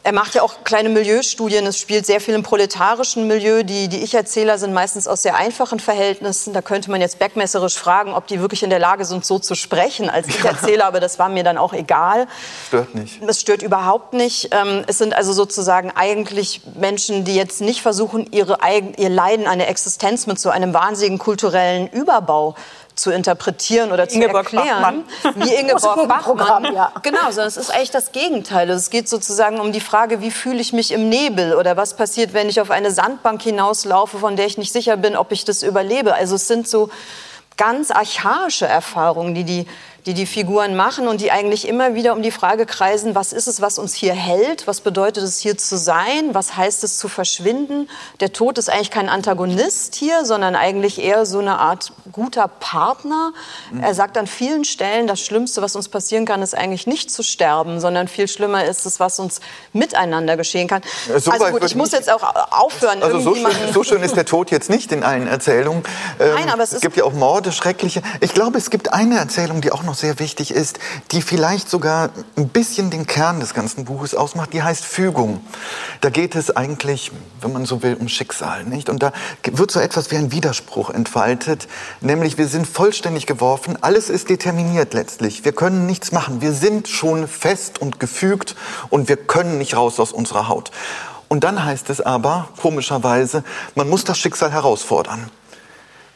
er 0.05 0.11
macht 0.11 0.35
ja 0.35 0.43
auch 0.43 0.63
kleine 0.63 0.89
Milieustudien. 0.89 1.65
Es 1.65 1.79
spielt 1.79 2.05
sehr 2.05 2.21
viel 2.21 2.35
im 2.35 2.43
proletarischen 2.43 3.25
Milieu. 3.25 3.63
Die, 3.63 3.87
die 3.87 4.03
Ich-Erzähler 4.03 4.59
sind 4.59 4.71
meistens 4.71 5.07
aus 5.07 5.23
sehr 5.23 5.35
einfachen 5.35 5.79
Verhältnissen. 5.79 6.53
Da 6.53 6.61
könnte 6.61 6.91
man 6.91 7.01
jetzt 7.01 7.17
backmesserisch 7.17 7.75
fragen, 7.75 8.13
ob 8.13 8.27
die 8.27 8.39
wirklich 8.39 8.61
in 8.61 8.69
der 8.69 8.77
Lage 8.77 9.03
sind, 9.05 9.25
so 9.25 9.39
zu 9.39 9.55
sprechen 9.55 10.07
als 10.07 10.27
Ich-Erzähler. 10.29 10.85
Aber 10.85 10.99
das 10.99 11.17
war 11.17 11.27
mir 11.27 11.43
dann 11.43 11.57
auch 11.57 11.73
egal. 11.73 12.27
Stört 12.67 12.93
nicht. 12.93 13.19
Es 13.23 13.41
stört 13.41 13.63
überhaupt 13.63 14.13
nicht. 14.13 14.49
Ähm, 14.51 14.83
es 14.85 14.99
sind 14.99 15.15
also 15.15 15.33
sozusagen 15.33 15.89
eigentlich 15.95 16.61
Menschen, 16.75 17.25
die 17.25 17.33
jetzt 17.33 17.61
nicht 17.61 17.81
versuchen, 17.81 18.31
ihre, 18.31 18.59
ihr 18.97 19.09
Leiden 19.09 19.47
an 19.47 19.57
der 19.57 19.69
Existenz 19.69 20.27
mit 20.27 20.39
so 20.39 20.51
einem 20.51 20.75
wahnsinnigen 20.75 21.17
kulturellen 21.17 21.87
Überbau 21.87 22.53
zu 22.95 23.11
interpretieren 23.11 23.91
oder 23.91 24.07
zu 24.07 24.15
Ingeborg 24.15 24.53
erklären. 24.53 25.03
Bachmann. 25.23 25.47
Wie 25.47 25.53
Ingeborg 25.59 26.07
Bachmann. 26.07 26.73
ja. 26.73 26.91
Genau, 27.01 27.25
sondern 27.29 27.47
es 27.47 27.57
ist 27.57 27.69
eigentlich 27.69 27.91
das 27.91 28.11
Gegenteil. 28.11 28.69
Es 28.69 28.89
geht 28.89 29.09
sozusagen 29.09 29.59
um 29.59 29.71
die 29.71 29.81
Frage, 29.81 30.21
wie 30.21 30.31
fühle 30.31 30.59
ich 30.59 30.73
mich 30.73 30.91
im 30.91 31.09
Nebel 31.09 31.55
oder 31.55 31.77
was 31.77 31.95
passiert, 31.95 32.33
wenn 32.33 32.49
ich 32.49 32.61
auf 32.61 32.71
eine 32.71 32.91
Sandbank 32.91 33.41
hinauslaufe, 33.41 34.19
von 34.19 34.35
der 34.35 34.45
ich 34.45 34.57
nicht 34.57 34.71
sicher 34.71 34.97
bin, 34.97 35.15
ob 35.15 35.31
ich 35.31 35.45
das 35.45 35.63
überlebe. 35.63 36.13
Also 36.13 36.35
es 36.35 36.47
sind 36.47 36.67
so 36.67 36.89
ganz 37.57 37.91
archaische 37.91 38.65
Erfahrungen, 38.65 39.33
die 39.33 39.43
die 39.43 39.67
die 40.05 40.13
die 40.13 40.25
Figuren 40.25 40.75
machen 40.75 41.07
und 41.07 41.19
die 41.19 41.31
eigentlich 41.31 41.67
immer 41.67 41.95
wieder 41.95 42.13
um 42.13 42.21
die 42.21 42.31
Frage 42.31 42.65
kreisen, 42.65 43.15
was 43.15 43.33
ist 43.33 43.47
es, 43.47 43.59
was 43.59 43.79
uns 43.79 43.95
hier 43.95 44.13
hält? 44.13 44.67
Was 44.67 44.81
bedeutet 44.81 45.23
es, 45.23 45.39
hier 45.39 45.57
zu 45.57 45.77
sein? 45.77 46.33
Was 46.33 46.55
heißt 46.55 46.83
es, 46.83 46.99
zu 46.99 47.07
verschwinden? 47.07 47.89
Der 48.19 48.31
Tod 48.31 48.57
ist 48.57 48.69
eigentlich 48.69 48.91
kein 48.91 49.09
Antagonist 49.09 49.95
hier, 49.95 50.23
sondern 50.25 50.55
eigentlich 50.55 51.01
eher 51.01 51.25
so 51.25 51.39
eine 51.39 51.57
Art 51.57 51.91
guter 52.11 52.47
Partner. 52.47 53.33
Er 53.81 53.95
sagt 53.95 54.17
an 54.17 54.27
vielen 54.27 54.63
Stellen, 54.63 55.07
das 55.07 55.21
Schlimmste, 55.21 55.61
was 55.61 55.75
uns 55.75 55.89
passieren 55.89 56.25
kann, 56.25 56.41
ist 56.43 56.55
eigentlich 56.55 56.85
nicht 56.85 57.09
zu 57.09 57.23
sterben, 57.23 57.79
sondern 57.79 58.07
viel 58.07 58.27
schlimmer 58.27 58.65
ist 58.65 58.85
es, 58.85 58.99
was 58.99 59.19
uns 59.19 59.39
miteinander 59.73 60.37
geschehen 60.37 60.67
kann. 60.67 60.81
So 61.17 61.31
also 61.31 61.45
gut, 61.45 61.63
ich 61.63 61.75
muss 61.75 61.91
jetzt 61.91 62.11
auch 62.11 62.23
aufhören. 62.51 63.01
Also 63.01 63.19
so 63.19 63.35
schön, 63.35 63.73
so 63.73 63.83
schön 63.83 64.03
ist 64.03 64.15
der 64.15 64.25
Tod 64.25 64.51
jetzt 64.51 64.69
nicht 64.69 64.91
in 64.91 65.03
allen 65.03 65.27
Erzählungen. 65.27 65.83
Ähm, 66.19 66.35
Nein, 66.35 66.49
aber 66.49 66.63
es 66.63 66.73
es 66.73 66.81
gibt 66.81 66.97
ja 66.97 67.05
auch 67.05 67.13
Morde, 67.13 67.51
schreckliche. 67.51 68.01
Ich 68.19 68.33
glaube, 68.33 68.57
es 68.57 68.69
gibt 68.69 68.93
eine 68.93 69.17
Erzählung, 69.17 69.61
die 69.61 69.71
auch 69.71 69.83
noch 69.83 69.94
sehr 69.95 70.19
wichtig 70.19 70.51
ist, 70.51 70.79
die 71.11 71.21
vielleicht 71.21 71.69
sogar 71.69 72.09
ein 72.37 72.49
bisschen 72.49 72.89
den 72.89 73.07
Kern 73.07 73.39
des 73.39 73.53
ganzen 73.53 73.85
Buches 73.85 74.13
ausmacht. 74.13 74.53
Die 74.53 74.61
heißt 74.61 74.85
Fügung. 74.85 75.41
Da 76.01 76.09
geht 76.09 76.35
es 76.35 76.55
eigentlich, 76.55 77.11
wenn 77.41 77.53
man 77.53 77.65
so 77.65 77.81
will, 77.81 77.95
um 77.99 78.07
Schicksal, 78.07 78.63
nicht? 78.65 78.89
Und 78.89 79.01
da 79.01 79.11
wird 79.43 79.71
so 79.71 79.79
etwas 79.79 80.11
wie 80.11 80.17
ein 80.17 80.31
Widerspruch 80.31 80.89
entfaltet, 80.89 81.67
nämlich 82.01 82.37
wir 82.37 82.47
sind 82.47 82.67
vollständig 82.67 83.25
geworfen. 83.25 83.77
Alles 83.81 84.09
ist 84.09 84.29
determiniert 84.29 84.93
letztlich. 84.93 85.45
Wir 85.45 85.53
können 85.53 85.85
nichts 85.85 86.11
machen. 86.11 86.41
Wir 86.41 86.53
sind 86.53 86.87
schon 86.87 87.27
fest 87.27 87.79
und 87.79 87.99
gefügt 87.99 88.55
und 88.89 89.09
wir 89.09 89.17
können 89.17 89.57
nicht 89.57 89.75
raus 89.75 89.99
aus 89.99 90.11
unserer 90.11 90.47
Haut. 90.47 90.71
Und 91.27 91.43
dann 91.43 91.63
heißt 91.63 91.89
es 91.89 92.01
aber, 92.01 92.49
komischerweise, 92.61 93.43
man 93.73 93.89
muss 93.89 94.03
das 94.03 94.17
Schicksal 94.17 94.51
herausfordern. 94.51 95.31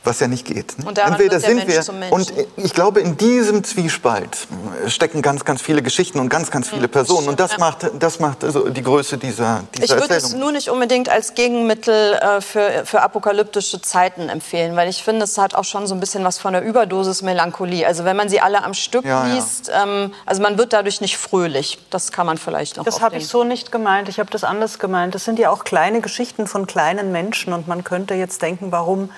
Was 0.03 0.21
ja 0.21 0.27
nicht 0.27 0.45
geht. 0.45 0.79
ne? 0.79 0.85
Und 0.87 0.97
daran 0.97 1.13
Entweder 1.13 1.33
wird 1.33 1.43
der 1.43 1.49
sind 1.49 1.67
Mensch 1.67 1.87
wir 1.87 2.13
und 2.13 2.33
ich 2.55 2.73
glaube, 2.73 3.01
in 3.01 3.17
diesem 3.17 3.65
Zwiespalt 3.65 4.47
stecken 4.87 5.21
ganz, 5.21 5.43
ganz 5.43 5.61
viele 5.61 5.81
Geschichten 5.81 6.19
und 6.19 6.29
ganz, 6.29 6.51
ganz 6.51 6.69
viele 6.69 6.87
Personen. 6.87 7.27
Und 7.27 7.39
das 7.39 7.53
ja. 7.53 7.57
macht, 7.57 7.91
das 7.99 8.19
macht 8.19 8.45
also 8.45 8.69
die 8.69 8.81
Größe 8.81 9.17
dieser, 9.17 9.63
dieser 9.75 9.95
Ich 9.95 10.01
würde 10.01 10.15
es 10.15 10.33
nur 10.33 10.53
nicht 10.53 10.69
unbedingt 10.69 11.09
als 11.09 11.33
Gegenmittel 11.33 12.13
äh, 12.13 12.39
für, 12.39 12.83
für 12.85 13.01
apokalyptische 13.01 13.81
Zeiten 13.81 14.29
empfehlen, 14.29 14.77
weil 14.77 14.89
ich 14.89 15.03
finde, 15.03 15.25
es 15.25 15.37
hat 15.37 15.53
auch 15.53 15.65
schon 15.65 15.85
so 15.85 15.95
ein 15.95 15.99
bisschen 15.99 16.23
was 16.23 16.39
von 16.39 16.53
der 16.53 16.63
Überdosis 16.63 17.21
Melancholie. 17.21 17.85
Also 17.85 18.05
wenn 18.05 18.15
man 18.15 18.29
sie 18.29 18.39
alle 18.39 18.63
am 18.63 18.73
Stück 18.73 19.03
Ja, 19.03 19.27
ja. 19.27 19.33
liest, 19.33 19.69
ähm, 19.73 20.13
also 20.25 20.41
man 20.41 20.57
wird 20.57 20.71
dadurch 20.71 21.01
nicht 21.01 21.17
fröhlich. 21.17 21.77
Das 21.89 22.13
kann 22.13 22.25
man 22.25 22.37
vielleicht 22.37 22.77
noch 22.77 22.85
Das 22.85 23.01
habe 23.01 23.17
ich 23.17 23.27
so 23.27 23.43
nicht 23.43 23.71
gemeint. 23.71 24.07
Ich 24.07 24.19
habe 24.19 24.29
das 24.31 24.45
anders 24.45 24.79
gemeint. 24.79 25.13
Das 25.13 25.25
sind 25.25 25.39
ja 25.39 25.49
auch 25.49 25.65
kleine 25.65 25.99
Geschichten 25.99 26.47
von 26.47 26.67
kleinen 26.67 27.11
Menschen. 27.11 27.51
Und 27.51 27.67
man 27.67 27.83
könnte 27.83 28.13
jetzt 28.13 28.41
denken, 28.41 28.71
warum 28.71 29.09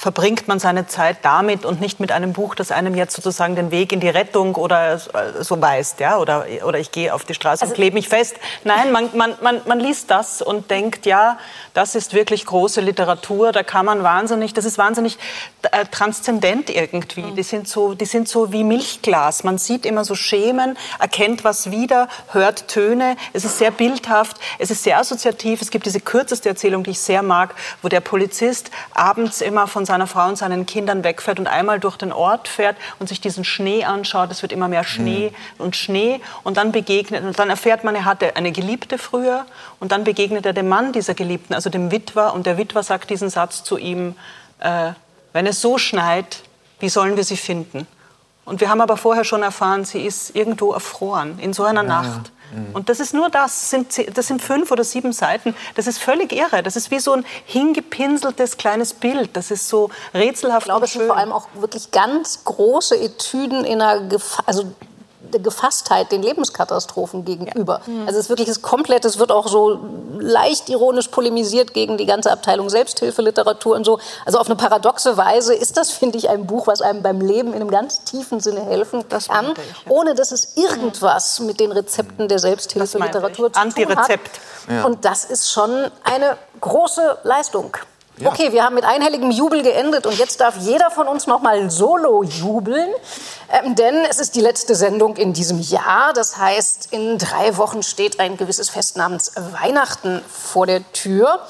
verbringt 0.00 0.48
man 0.48 0.58
seine 0.58 0.86
Zeit 0.86 1.18
damit 1.20 1.66
und 1.66 1.82
nicht 1.82 2.00
mit 2.00 2.10
einem 2.10 2.32
Buch, 2.32 2.54
das 2.54 2.72
einem 2.72 2.94
jetzt 2.94 3.14
sozusagen 3.14 3.54
den 3.54 3.70
Weg 3.70 3.92
in 3.92 4.00
die 4.00 4.08
Rettung 4.08 4.54
oder 4.54 4.94
äh, 4.94 4.98
so 5.42 5.60
weist, 5.60 6.00
ja, 6.00 6.16
oder, 6.16 6.46
oder 6.64 6.78
ich 6.78 6.90
gehe 6.90 7.12
auf 7.12 7.26
die 7.26 7.34
Straße 7.34 7.66
und 7.66 7.74
klebe 7.74 7.92
mich 7.92 8.08
fest. 8.08 8.36
Nein, 8.64 8.92
man, 8.92 9.10
man, 9.14 9.34
man, 9.42 9.60
man 9.66 9.78
liest 9.78 10.10
das 10.10 10.40
und 10.40 10.70
denkt, 10.70 11.04
ja, 11.04 11.36
das 11.74 11.94
ist 11.94 12.14
wirklich 12.14 12.46
große 12.46 12.80
Literatur, 12.80 13.52
da 13.52 13.62
kann 13.62 13.84
man 13.84 14.02
wahnsinnig, 14.02 14.54
das 14.54 14.64
ist 14.64 14.78
wahnsinnig 14.78 15.18
äh, 15.70 15.84
transzendent 15.84 16.70
irgendwie. 16.70 17.32
Die, 17.36 17.42
sind 17.42 17.68
so, 17.68 17.92
die 17.92 18.06
sind 18.06 18.26
so 18.26 18.52
wie 18.52 18.64
Milchglas. 18.64 19.44
Man 19.44 19.58
sieht 19.58 19.84
immer 19.84 20.06
so 20.06 20.14
Schemen, 20.14 20.78
erkennt 20.98 21.44
was 21.44 21.70
wieder, 21.70 22.08
hört 22.28 22.68
Töne. 22.68 23.16
Es 23.34 23.44
ist 23.44 23.58
sehr 23.58 23.70
bildhaft, 23.70 24.38
es 24.58 24.70
ist 24.70 24.82
sehr 24.82 24.98
assoziativ. 24.98 25.60
Es 25.60 25.70
gibt 25.70 25.84
diese 25.84 26.00
kürzeste 26.00 26.48
Erzählung, 26.48 26.84
die 26.84 26.92
ich 26.92 27.00
sehr 27.00 27.22
mag, 27.22 27.54
wo 27.82 27.88
der 27.88 28.00
Polizist 28.00 28.70
abends 28.94 29.42
immer 29.42 29.66
von 29.66 29.89
seiner 29.90 30.06
Frau 30.06 30.28
und 30.28 30.36
seinen 30.36 30.66
Kindern 30.66 31.02
wegfährt 31.04 31.38
und 31.38 31.46
einmal 31.46 31.80
durch 31.80 31.96
den 31.96 32.12
Ort 32.12 32.46
fährt 32.46 32.76
und 33.00 33.08
sich 33.08 33.20
diesen 33.20 33.44
Schnee 33.44 33.84
anschaut. 33.84 34.30
Es 34.30 34.40
wird 34.42 34.52
immer 34.52 34.68
mehr 34.68 34.84
Schnee 34.84 35.32
und 35.58 35.74
Schnee 35.76 36.20
und 36.44 36.56
dann 36.56 36.70
begegnet 36.70 37.24
und 37.24 37.38
dann 37.38 37.50
erfährt 37.50 37.82
man, 37.82 37.94
er 37.94 38.04
hatte 38.04 38.36
eine 38.36 38.52
Geliebte 38.52 38.98
früher 38.98 39.46
und 39.80 39.90
dann 39.92 40.04
begegnet 40.04 40.46
er 40.46 40.52
dem 40.52 40.68
Mann 40.68 40.92
dieser 40.92 41.14
Geliebten, 41.14 41.54
also 41.54 41.70
dem 41.70 41.90
Witwer 41.90 42.32
und 42.34 42.46
der 42.46 42.56
Witwer 42.56 42.82
sagt 42.82 43.10
diesen 43.10 43.30
Satz 43.30 43.64
zu 43.64 43.78
ihm, 43.78 44.14
äh, 44.60 44.92
wenn 45.32 45.46
es 45.46 45.60
so 45.60 45.76
schneit, 45.76 46.42
wie 46.78 46.88
sollen 46.88 47.16
wir 47.16 47.24
sie 47.24 47.36
finden? 47.36 47.86
Und 48.44 48.60
wir 48.60 48.68
haben 48.68 48.80
aber 48.80 48.96
vorher 48.96 49.24
schon 49.24 49.42
erfahren, 49.42 49.84
sie 49.84 50.04
ist 50.06 50.34
irgendwo 50.34 50.72
erfroren 50.72 51.38
in 51.40 51.52
so 51.52 51.64
einer 51.64 51.82
Nacht. 51.82 52.32
Und 52.72 52.88
das 52.88 52.98
ist 53.00 53.14
nur 53.14 53.28
das, 53.30 53.40
Das 53.60 53.70
sind, 53.70 53.92
ze- 53.92 54.04
das 54.12 54.26
sind 54.26 54.42
fünf 54.42 54.70
oder 54.70 54.82
sieben 54.84 55.12
Seiten. 55.12 55.54
Das 55.76 55.86
ist 55.86 55.98
völlig 55.98 56.32
irre. 56.32 56.62
Das 56.62 56.76
ist 56.76 56.90
wie 56.90 56.98
so 56.98 57.12
ein 57.12 57.24
hingepinseltes 57.46 58.56
kleines 58.56 58.92
Bild. 58.94 59.30
Das 59.36 59.50
ist 59.50 59.68
so 59.68 59.90
rätselhaft 60.14 60.62
Ich 60.62 60.64
glaube, 60.66 60.84
es 60.86 60.92
sind 60.92 61.06
vor 61.06 61.16
allem 61.16 61.32
auch 61.32 61.46
wirklich 61.54 61.90
ganz 61.90 62.44
große 62.44 62.98
Etüden 62.98 63.64
in 63.64 63.80
einer 63.80 64.00
Gefa 64.08 64.42
also 64.46 64.64
Gefasstheit 65.38 66.10
den 66.10 66.22
Lebenskatastrophen 66.22 67.24
gegenüber. 67.24 67.80
Also 68.06 68.18
es 68.18 68.24
ist 68.24 68.28
wirklich 68.28 68.48
das 68.48 68.62
komplett, 68.62 69.04
es 69.04 69.18
wird 69.18 69.30
auch 69.30 69.46
so 69.46 69.78
leicht 70.18 70.68
ironisch 70.68 71.08
polemisiert 71.08 71.74
gegen 71.74 71.98
die 71.98 72.06
ganze 72.06 72.32
Abteilung 72.32 72.68
Selbsthilfeliteratur 72.70 73.76
und 73.76 73.84
so. 73.84 74.00
Also 74.24 74.38
auf 74.38 74.46
eine 74.46 74.56
paradoxe 74.56 75.16
Weise 75.16 75.54
ist 75.54 75.76
das, 75.76 75.90
finde 76.00 76.18
ich, 76.18 76.28
ein 76.28 76.46
Buch, 76.46 76.66
was 76.66 76.82
einem 76.82 77.02
beim 77.02 77.20
Leben 77.20 77.48
in 77.48 77.60
einem 77.60 77.70
ganz 77.70 78.02
tiefen 78.04 78.40
Sinne 78.40 78.62
helfen 78.64 79.04
Das 79.08 79.28
kann, 79.28 79.52
ich, 79.52 79.58
ja. 79.58 79.90
ohne 79.90 80.14
dass 80.14 80.32
es 80.32 80.56
irgendwas 80.56 81.40
mit 81.40 81.60
den 81.60 81.72
Rezepten 81.72 82.28
der 82.28 82.38
Selbsthilfeliteratur 82.38 83.52
zu 83.52 83.60
tun 83.60 83.62
hat. 83.62 83.76
Antirezept. 83.78 84.40
Und 84.84 85.04
das 85.04 85.24
ist 85.24 85.50
schon 85.50 85.70
eine 86.04 86.36
große 86.60 87.18
Leistung. 87.24 87.76
Okay, 88.22 88.52
wir 88.52 88.64
haben 88.64 88.74
mit 88.74 88.84
einhelligem 88.84 89.30
Jubel 89.30 89.62
geendet 89.62 90.06
und 90.06 90.18
jetzt 90.18 90.40
darf 90.40 90.56
jeder 90.58 90.90
von 90.90 91.08
uns 91.08 91.26
noch 91.26 91.40
mal 91.40 91.70
solo 91.70 92.22
jubeln, 92.22 92.90
ähm, 93.52 93.74
denn 93.74 94.04
es 94.08 94.18
ist 94.18 94.34
die 94.34 94.40
letzte 94.40 94.74
Sendung 94.74 95.16
in 95.16 95.32
diesem 95.32 95.60
Jahr. 95.60 96.12
Das 96.12 96.36
heißt, 96.36 96.88
in 96.92 97.18
drei 97.18 97.56
Wochen 97.56 97.82
steht 97.82 98.20
ein 98.20 98.36
gewisses 98.36 98.70
Fest 98.70 98.96
namens 98.96 99.32
Weihnachten 99.36 100.22
vor 100.28 100.66
der 100.66 100.90
Tür 100.92 101.40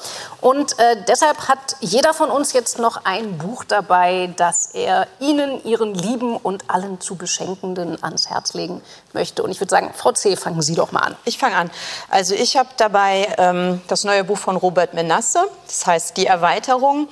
und 0.41 0.77
äh, 0.79 0.97
deshalb 1.07 1.47
hat 1.47 1.75
jeder 1.81 2.15
von 2.15 2.31
uns 2.31 2.53
jetzt 2.53 2.79
noch 2.79 3.05
ein 3.05 3.37
Buch 3.37 3.63
dabei, 3.63 4.33
das 4.37 4.71
er 4.73 5.07
Ihnen, 5.19 5.63
Ihren 5.63 5.93
Lieben 5.93 6.35
und 6.35 6.67
allen 6.67 6.99
zu 6.99 7.15
Beschenkenden 7.15 8.03
ans 8.03 8.29
Herz 8.29 8.53
legen 8.53 8.81
möchte. 9.13 9.43
Und 9.43 9.51
ich 9.51 9.59
würde 9.61 9.69
sagen, 9.69 9.91
Frau 9.95 10.11
C., 10.11 10.35
fangen 10.35 10.63
Sie 10.63 10.73
doch 10.73 10.91
mal 10.91 11.01
an. 11.01 11.15
Ich 11.25 11.37
fange 11.37 11.55
an. 11.55 11.69
Also 12.09 12.33
ich 12.33 12.57
habe 12.57 12.69
dabei 12.77 13.27
ähm, 13.37 13.81
das 13.87 14.03
neue 14.03 14.23
Buch 14.23 14.37
von 14.37 14.55
Robert 14.55 14.95
Menasse, 14.95 15.47
das 15.67 15.85
heißt 15.85 16.17
Die 16.17 16.25
Erweiterung. 16.25 17.07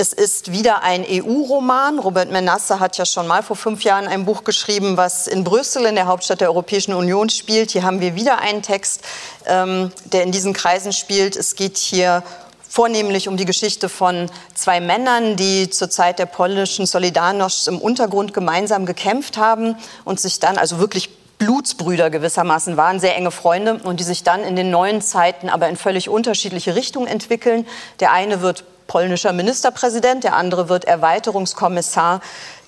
Es 0.00 0.12
ist 0.12 0.52
wieder 0.52 0.84
ein 0.84 1.04
EU-Roman. 1.04 1.98
Robert 1.98 2.30
Menasse 2.30 2.78
hat 2.78 2.96
ja 2.98 3.04
schon 3.04 3.26
mal 3.26 3.42
vor 3.42 3.56
fünf 3.56 3.82
Jahren 3.82 4.06
ein 4.06 4.26
Buch 4.26 4.44
geschrieben, 4.44 4.96
was 4.96 5.26
in 5.26 5.42
Brüssel, 5.42 5.86
in 5.86 5.96
der 5.96 6.06
Hauptstadt 6.06 6.40
der 6.40 6.50
Europäischen 6.50 6.94
Union 6.94 7.30
spielt. 7.30 7.72
Hier 7.72 7.82
haben 7.82 8.00
wir 8.00 8.14
wieder 8.14 8.38
einen 8.38 8.62
Text, 8.62 9.02
ähm, 9.44 9.90
der 10.04 10.22
in 10.22 10.30
diesen 10.30 10.52
Kreisen 10.52 10.92
spielt. 10.92 11.34
Es 11.34 11.56
geht 11.56 11.78
hier 11.78 12.22
vornehmlich 12.68 13.26
um 13.26 13.36
die 13.36 13.44
Geschichte 13.44 13.88
von 13.88 14.30
zwei 14.54 14.78
Männern, 14.78 15.34
die 15.34 15.68
zur 15.68 15.90
Zeit 15.90 16.20
der 16.20 16.26
polnischen 16.26 16.86
Solidarność 16.86 17.66
im 17.66 17.80
Untergrund 17.80 18.32
gemeinsam 18.32 18.86
gekämpft 18.86 19.36
haben 19.36 19.74
und 20.04 20.20
sich 20.20 20.38
dann 20.38 20.58
also 20.58 20.78
wirklich 20.78 21.17
Blutsbrüder 21.38 22.10
gewissermaßen 22.10 22.76
waren, 22.76 23.00
sehr 23.00 23.16
enge 23.16 23.30
Freunde 23.30 23.80
und 23.84 24.00
die 24.00 24.04
sich 24.04 24.24
dann 24.24 24.42
in 24.42 24.56
den 24.56 24.70
neuen 24.70 25.00
Zeiten 25.00 25.48
aber 25.48 25.68
in 25.68 25.76
völlig 25.76 26.08
unterschiedliche 26.08 26.74
Richtungen 26.74 27.06
entwickeln. 27.06 27.66
Der 28.00 28.12
eine 28.12 28.42
wird 28.42 28.64
polnischer 28.88 29.32
Ministerpräsident, 29.32 30.24
der 30.24 30.34
andere 30.34 30.68
wird 30.68 30.86
Erweiterungskommissar 30.86 32.20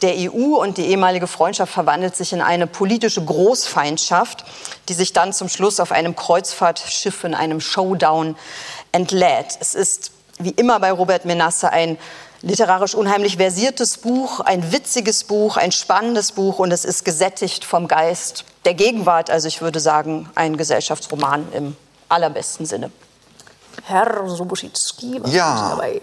der 0.03 0.15
EU 0.17 0.61
und 0.61 0.77
die 0.79 0.87
ehemalige 0.87 1.27
Freundschaft 1.27 1.73
verwandelt 1.73 2.15
sich 2.15 2.33
in 2.33 2.43
eine 2.43 2.67
politische 2.67 3.25
Großfeindschaft, 3.25 4.45
die 4.89 4.95
sich 4.95 5.13
dann 5.13 5.33
zum 5.33 5.49
Schluss 5.49 5.81
auf 5.81 5.91
einem 5.91 6.15
Kreuzfahrtschiff 6.15 7.25
in 7.25 7.35
einem 7.35 7.61
Showdown 7.61 8.37
entlädt. 8.93 9.57
Es 9.61 9.75
ist 9.75 10.13
wie 10.39 10.51
immer 10.51 10.79
bei 10.79 10.93
Robert 10.93 11.25
Menasse 11.25 11.71
ein 11.71 11.99
literarisch 12.43 12.95
unheimlich 12.95 13.37
versiertes 13.37 13.99
Buch, 13.99 14.41
ein 14.41 14.73
witziges 14.73 15.25
Buch, 15.25 15.57
ein 15.57 15.73
spannendes 15.73 16.33
Buch 16.33 16.59
und 16.59 16.73
es 16.73 16.85
ist 16.85 17.05
gesättigt 17.05 17.65
vom 17.65 17.89
Geist 17.89 18.45
der 18.65 18.75
Gegenwart. 18.75 19.31
Also 19.31 19.49
ich 19.49 19.61
würde 19.61 19.81
sagen, 19.81 20.29
ein 20.35 20.57
Gesellschaftsroman 20.57 21.47
im 21.53 21.77
allerbesten 22.09 22.67
Sinne. 22.67 22.91
Herr 23.85 24.27
Sobuschitski, 24.29 25.21
was 25.23 25.33
Ja. 25.33 25.71
dabei? 25.71 26.01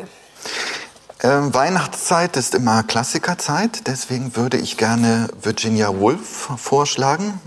Ähm, 1.23 1.51
Weihnachtszeit 1.51 2.38
ist 2.38 2.53
immer 2.53 2.83
Klassikerzeit, 2.83 3.88
deswegen 3.88 4.35
würde 4.35 4.57
ich 4.57 4.77
gerne 4.77 5.27
Virginia 5.41 5.89
Woolf 5.99 6.49
vorschlagen. 6.57 7.41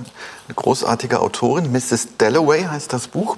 Eine 0.48 0.54
großartige 0.56 1.20
Autorin, 1.20 1.70
Mrs. 1.70 2.08
Dalloway 2.18 2.64
heißt 2.64 2.92
das 2.92 3.06
Buch. 3.06 3.36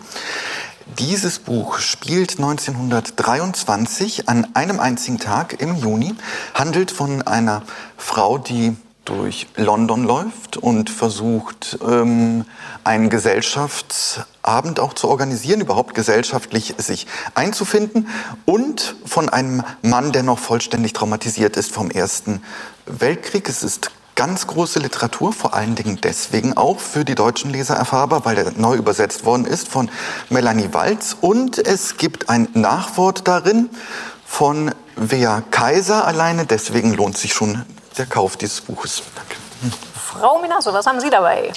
Dieses 0.99 1.39
Buch 1.39 1.78
spielt 1.78 2.39
1923 2.39 4.28
an 4.28 4.49
einem 4.55 4.80
einzigen 4.80 5.18
Tag 5.18 5.61
im 5.61 5.76
Juni, 5.76 6.14
handelt 6.55 6.91
von 6.91 7.22
einer 7.22 7.62
Frau, 7.97 8.39
die 8.39 8.76
durch 9.05 9.49
London 9.57 10.05
läuft 10.05 10.57
und 10.57 10.89
versucht, 10.89 11.78
ähm, 11.85 12.45
einen 12.85 13.11
Gesellschaftsabend 13.11 14.78
auch 14.78 14.95
zu 14.95 15.09
organisieren, 15.09 15.61
überhaupt 15.61 15.95
gesellschaftlich 15.95 16.74
sich 16.78 17.07
einzufinden 17.35 18.09
und 18.45 18.95
von 19.05 19.28
einem 19.28 19.64
Mann, 19.83 20.12
der 20.12 20.22
noch 20.22 20.39
vollständig 20.39 20.93
traumatisiert 20.93 21.57
ist 21.57 21.72
vom 21.72 21.91
Ersten 21.91 22.43
Weltkrieg. 22.87 23.49
Es 23.49 23.62
ist 23.62 23.91
ganz 24.14 24.46
große 24.46 24.78
Literatur, 24.78 25.32
vor 25.32 25.54
allen 25.54 25.74
Dingen 25.74 25.98
deswegen 26.02 26.56
auch 26.56 26.78
für 26.78 27.04
die 27.04 27.14
deutschen 27.14 27.50
Leser 27.50 27.76
erfahrbar, 27.76 28.24
weil 28.24 28.38
er 28.38 28.52
neu 28.52 28.76
übersetzt 28.76 29.24
worden 29.24 29.46
ist 29.46 29.68
von 29.68 29.90
Melanie 30.28 30.68
Walz. 30.72 31.16
Und 31.20 31.58
es 31.58 31.96
gibt 31.96 32.28
ein 32.28 32.48
Nachwort 32.54 33.26
darin 33.26 33.70
von 34.26 34.74
Wea 34.96 35.42
Kaiser 35.50 36.06
alleine. 36.06 36.46
Deswegen 36.46 36.94
lohnt 36.94 37.16
sich 37.16 37.32
schon 37.32 37.64
der 37.98 38.06
Kauf 38.06 38.36
dieses 38.36 38.60
Buches. 38.60 39.02
Danke. 39.14 39.36
Frau 39.94 40.40
Minasso, 40.40 40.72
was 40.74 40.86
haben 40.86 41.00
Sie 41.00 41.08
dabei? 41.08 41.52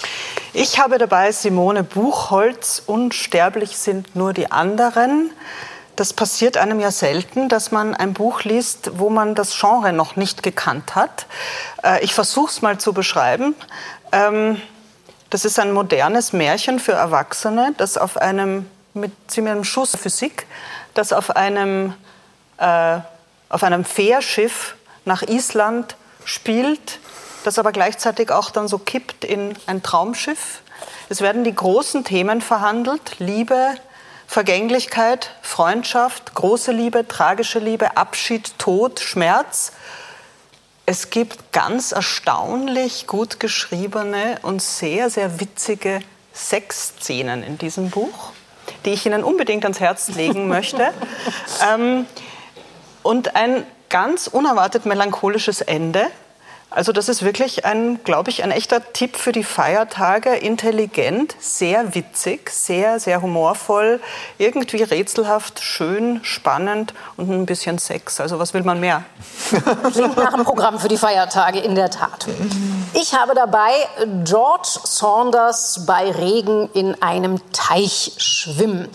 Ich 0.53 0.79
habe 0.79 0.97
dabei 0.97 1.31
Simone 1.33 1.83
Buchholz, 1.83 2.81
Unsterblich 2.85 3.77
sind 3.77 4.15
nur 4.15 4.31
die 4.31 4.49
anderen. 4.49 5.31
Das 5.95 6.11
passiert 6.11 6.57
einem 6.57 6.79
ja 6.79 6.91
selten, 6.91 7.47
dass 7.47 7.71
man 7.71 7.95
ein 7.95 8.13
Buch 8.13 8.43
liest, 8.43 8.99
wo 8.99 9.09
man 9.09 9.33
das 9.33 9.57
Genre 9.57 9.93
noch 9.93 10.15
nicht 10.17 10.43
gekannt 10.43 10.95
hat. 10.95 11.25
Äh, 11.83 12.03
Ich 12.03 12.13
versuche 12.13 12.51
es 12.51 12.61
mal 12.61 12.77
zu 12.77 12.93
beschreiben. 12.93 13.55
Ähm, 14.11 14.61
Das 15.31 15.43
ist 15.43 15.57
ein 15.59 15.73
modernes 15.73 16.33
Märchen 16.33 16.79
für 16.79 16.93
Erwachsene, 16.93 17.73
das 17.77 17.97
auf 17.97 18.15
einem, 18.17 18.69
mit 18.93 19.11
ziemlich 19.27 19.51
einem 19.53 19.63
Schuss 19.63 19.95
Physik, 19.95 20.45
das 20.93 21.11
auf 21.11 21.35
einem, 21.35 21.93
äh, 22.57 22.99
auf 23.49 23.63
einem 23.63 23.83
Fährschiff 23.83 24.75
nach 25.03 25.23
Island 25.23 25.95
spielt, 26.25 26.99
das 27.43 27.57
aber 27.59 27.71
gleichzeitig 27.71 28.31
auch 28.31 28.51
dann 28.51 28.67
so 28.67 28.77
kippt 28.77 29.25
in 29.25 29.55
ein 29.65 29.81
Traumschiff. 29.81 30.61
Es 31.09 31.21
werden 31.21 31.43
die 31.43 31.55
großen 31.55 32.03
Themen 32.03 32.39
verhandelt, 32.39 33.19
Liebe, 33.19 33.75
Vergänglichkeit, 34.27 35.31
Freundschaft, 35.41 36.33
große 36.35 36.71
Liebe, 36.71 37.07
tragische 37.07 37.59
Liebe, 37.59 37.95
Abschied, 37.97 38.57
Tod, 38.57 38.99
Schmerz. 38.99 39.71
Es 40.85 41.09
gibt 41.09 41.51
ganz 41.51 41.91
erstaunlich 41.91 43.07
gut 43.07 43.39
geschriebene 43.39 44.39
und 44.41 44.61
sehr, 44.61 45.09
sehr 45.09 45.39
witzige 45.39 46.01
Sexszenen 46.33 47.43
in 47.43 47.57
diesem 47.57 47.89
Buch, 47.89 48.31
die 48.83 48.91
ich 48.91 49.05
Ihnen 49.05 49.23
unbedingt 49.23 49.63
ans 49.63 49.79
Herz 49.79 50.09
legen 50.09 50.47
möchte. 50.49 50.93
ähm, 51.71 52.05
und 53.03 53.35
ein 53.35 53.65
ganz 53.89 54.27
unerwartet 54.27 54.85
melancholisches 54.85 55.61
Ende. 55.61 56.07
Also 56.75 56.91
das 56.91 57.07
ist 57.07 57.23
wirklich 57.23 57.63
ein, 57.63 58.03
glaube 58.03 58.29
ich, 58.29 58.43
ein 58.43 58.51
echter 58.51 58.91
Tipp 58.91 59.15
für 59.15 59.31
die 59.31 59.45
Feiertage. 59.45 60.35
Intelligent, 60.35 61.33
sehr 61.39 61.95
witzig, 61.95 62.49
sehr, 62.49 62.99
sehr 62.99 63.21
humorvoll, 63.21 64.01
irgendwie 64.37 64.83
rätselhaft, 64.83 65.61
schön, 65.61 66.19
spannend 66.23 66.93
und 67.15 67.29
ein 67.31 67.45
bisschen 67.45 67.77
Sex. 67.77 68.19
Also 68.19 68.39
was 68.39 68.53
will 68.53 68.63
man 68.63 68.81
mehr? 68.81 69.05
Klingt 69.93 70.17
nach 70.17 70.33
einem 70.33 70.43
Programm 70.43 70.77
für 70.77 70.89
die 70.89 70.97
Feiertage, 70.97 71.59
in 71.59 71.75
der 71.75 71.89
Tat. 71.89 72.27
Ich 72.93 73.13
habe 73.13 73.33
dabei 73.35 73.71
George 74.25 74.79
Saunders 74.83 75.85
bei 75.85 76.11
Regen 76.11 76.69
in 76.73 77.01
einem 77.01 77.39
Teich 77.53 78.11
schwimmen. 78.17 78.89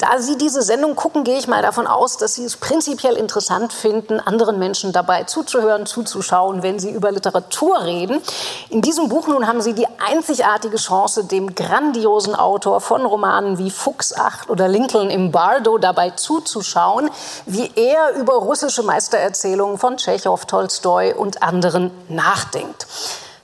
Da 0.00 0.18
Sie 0.18 0.38
diese 0.38 0.62
Sendung 0.62 0.96
gucken, 0.96 1.24
gehe 1.24 1.36
ich 1.36 1.46
mal 1.46 1.60
davon 1.60 1.86
aus, 1.86 2.16
dass 2.16 2.34
Sie 2.34 2.44
es 2.44 2.56
prinzipiell 2.56 3.16
interessant 3.16 3.70
finden, 3.70 4.18
anderen 4.18 4.58
Menschen 4.58 4.92
dabei 4.92 5.24
zuzuhören, 5.24 5.84
zuzuschauen, 5.84 6.62
wenn 6.62 6.78
sie 6.78 6.90
über 6.90 7.12
Literatur 7.12 7.82
reden. 7.82 8.22
In 8.70 8.80
diesem 8.80 9.10
Buch 9.10 9.26
nun 9.26 9.46
haben 9.46 9.60
Sie 9.60 9.74
die 9.74 9.86
einzigartige 9.98 10.78
Chance, 10.78 11.24
dem 11.24 11.54
grandiosen 11.54 12.34
Autor 12.34 12.80
von 12.80 13.04
Romanen 13.04 13.58
wie 13.58 13.70
Fuchs 13.70 14.14
8 14.14 14.48
oder 14.48 14.68
Lincoln 14.68 15.10
im 15.10 15.32
Bardo 15.32 15.76
dabei 15.76 16.08
zuzuschauen, 16.08 17.10
wie 17.44 17.70
er 17.76 18.14
über 18.14 18.36
russische 18.36 18.82
Meistererzählungen 18.82 19.76
von 19.76 19.98
Tschechow, 19.98 20.42
Tolstoi 20.46 21.12
und 21.12 21.42
anderen 21.42 21.90
nachdenkt. 22.08 22.86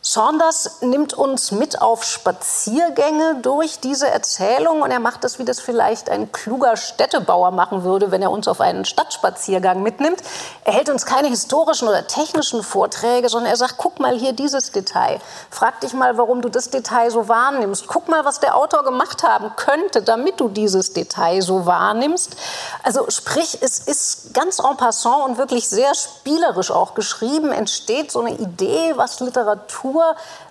Saunders 0.09 0.83
nimmt 0.83 1.15
uns 1.15 1.51
mit 1.51 1.83
auf 1.83 2.05
Spaziergänge 2.05 3.41
durch 3.43 3.81
diese 3.81 4.09
Erzählung 4.09 4.83
und 4.83 4.93
er 4.93 5.01
macht 5.01 5.25
das, 5.25 5.41
wie 5.41 5.45
das 5.45 5.59
vielleicht 5.59 6.11
ein 6.11 6.31
kluger 6.31 6.77
Städtebauer 6.77 7.51
machen 7.51 7.83
würde, 7.83 8.13
wenn 8.13 8.23
er 8.23 8.31
uns 8.31 8.47
auf 8.47 8.61
einen 8.61 8.85
Stadtspaziergang 8.85 9.83
mitnimmt. 9.83 10.23
Er 10.63 10.75
hält 10.75 10.91
uns 10.91 11.07
keine 11.07 11.27
historischen 11.27 11.89
oder 11.89 12.07
technischen 12.07 12.63
Vorträge, 12.63 13.29
sondern 13.29 13.51
er 13.51 13.57
sagt, 13.57 13.79
guck 13.79 13.99
mal 13.99 14.17
hier 14.17 14.33
dieses 14.33 14.71
Detail. 14.71 15.19
Frag 15.51 15.81
dich 15.81 15.93
mal, 15.93 16.17
warum 16.17 16.41
du 16.41 16.51
das 16.51 16.71
Detail 16.71 17.11
so 17.11 17.29
wahrnimmst. 17.29 17.89
Guck 17.89 18.07
mal, 18.07 18.25
was 18.25 18.39
der 18.39 18.55
Autor 18.55 18.85
gemacht 18.85 19.25
haben 19.25 19.57
könnte, 19.57 20.03
damit 20.03 20.39
du 20.39 20.49
dieses 20.49 20.93
Detail 20.93 21.43
so 21.43 21.67
wahrnimmst. 21.67 22.37
Also 22.85 23.11
sprich, 23.11 23.59
es 23.61 23.81
ist 23.81 24.33
ganz 24.35 24.61
en 24.61 24.77
passant 24.77 25.25
und 25.25 25.39
wirklich 25.39 25.69
sehr 25.69 25.97
spielerisch 25.97 26.71
auch 26.71 26.95
geschrieben, 26.95 27.51
entsteht 27.51 28.13
so 28.13 28.21
eine 28.21 28.39
Idee, 28.39 28.93
was 28.95 29.19
Literatur 29.19 29.96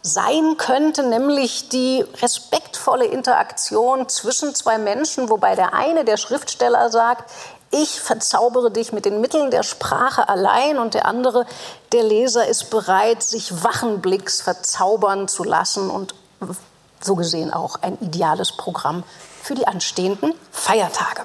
sein 0.02 0.58
könnte, 0.58 1.04
nämlich 1.04 1.70
die 1.70 2.06
respektvolle 2.22 3.06
Interaktion 3.06 4.10
zwischen 4.10 4.56
zwei 4.56 4.78
Menschen, 4.78 5.30
wobei 5.30 5.56
der 5.56 5.74
eine, 5.74 6.06
der 6.06 6.18
Schriftsteller, 6.18 6.90
sagt, 6.90 7.32
ich 7.72 8.00
verzaubere 8.00 8.72
dich 8.72 8.94
mit 8.94 9.06
den 9.06 9.22
Mitteln 9.22 9.52
der 9.52 9.64
Sprache 9.64 10.30
allein 10.30 10.78
und 10.78 10.94
der 10.94 11.06
andere, 11.06 11.46
der 11.92 12.04
Leser, 12.04 12.48
ist 12.48 12.70
bereit, 12.70 13.24
sich 13.24 13.64
wachen 13.64 14.02
Blicks 14.02 14.42
verzaubern 14.42 15.28
zu 15.28 15.44
lassen 15.44 15.90
und 15.90 16.16
so 17.02 17.16
gesehen 17.16 17.54
auch 17.54 17.78
ein 17.82 17.98
ideales 18.00 18.52
Programm 18.52 19.04
für 19.42 19.56
die 19.56 19.68
anstehenden 19.68 20.34
Feiertage. 20.52 21.24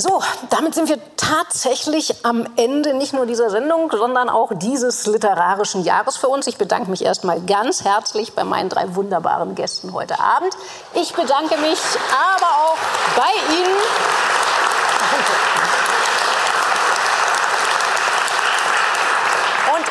So, 0.00 0.22
damit 0.50 0.76
sind 0.76 0.88
wir 0.88 0.98
tatsächlich 1.16 2.24
am 2.24 2.46
Ende 2.54 2.94
nicht 2.94 3.14
nur 3.14 3.26
dieser 3.26 3.50
Sendung, 3.50 3.90
sondern 3.90 4.28
auch 4.28 4.52
dieses 4.54 5.06
literarischen 5.06 5.82
Jahres 5.82 6.16
für 6.16 6.28
uns. 6.28 6.46
Ich 6.46 6.56
bedanke 6.56 6.88
mich 6.88 7.04
erstmal 7.04 7.40
ganz 7.40 7.82
herzlich 7.82 8.32
bei 8.32 8.44
meinen 8.44 8.68
drei 8.68 8.94
wunderbaren 8.94 9.56
Gästen 9.56 9.92
heute 9.92 10.20
Abend. 10.20 10.56
Ich 10.94 11.14
bedanke 11.14 11.58
mich 11.58 11.80
aber 12.12 12.46
auch 12.46 12.76
bei 13.16 13.56
Ihnen. 13.56 13.74
Und 15.16 15.57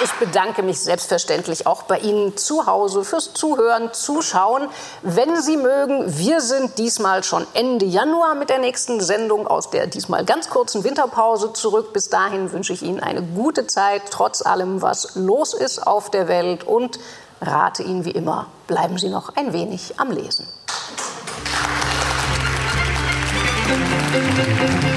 ich 0.03 0.11
bedanke 0.13 0.63
mich 0.63 0.79
selbstverständlich 0.79 1.65
auch 1.65 1.83
bei 1.83 1.99
Ihnen 1.99 2.37
zu 2.37 2.65
Hause 2.65 3.03
fürs 3.03 3.33
Zuhören, 3.33 3.93
Zuschauen. 3.93 4.69
Wenn 5.01 5.41
Sie 5.41 5.57
mögen, 5.57 6.17
wir 6.17 6.41
sind 6.41 6.77
diesmal 6.77 7.23
schon 7.23 7.47
Ende 7.53 7.85
Januar 7.85 8.35
mit 8.35 8.49
der 8.49 8.59
nächsten 8.59 9.01
Sendung 9.01 9.47
aus 9.47 9.69
der 9.69 9.87
diesmal 9.87 10.25
ganz 10.25 10.49
kurzen 10.49 10.83
Winterpause 10.83 11.53
zurück. 11.53 11.93
Bis 11.93 12.09
dahin 12.09 12.51
wünsche 12.51 12.73
ich 12.73 12.83
Ihnen 12.83 12.99
eine 12.99 13.21
gute 13.21 13.67
Zeit, 13.67 14.03
trotz 14.11 14.41
allem, 14.41 14.81
was 14.81 15.15
los 15.15 15.53
ist 15.53 15.85
auf 15.85 16.11
der 16.11 16.27
Welt 16.27 16.63
und 16.63 16.99
rate 17.41 17.83
Ihnen 17.83 18.05
wie 18.05 18.11
immer, 18.11 18.47
bleiben 18.67 18.97
Sie 18.97 19.09
noch 19.09 19.35
ein 19.35 19.53
wenig 19.53 19.99
am 19.99 20.11
Lesen. 20.11 20.47
Musik 24.07 24.96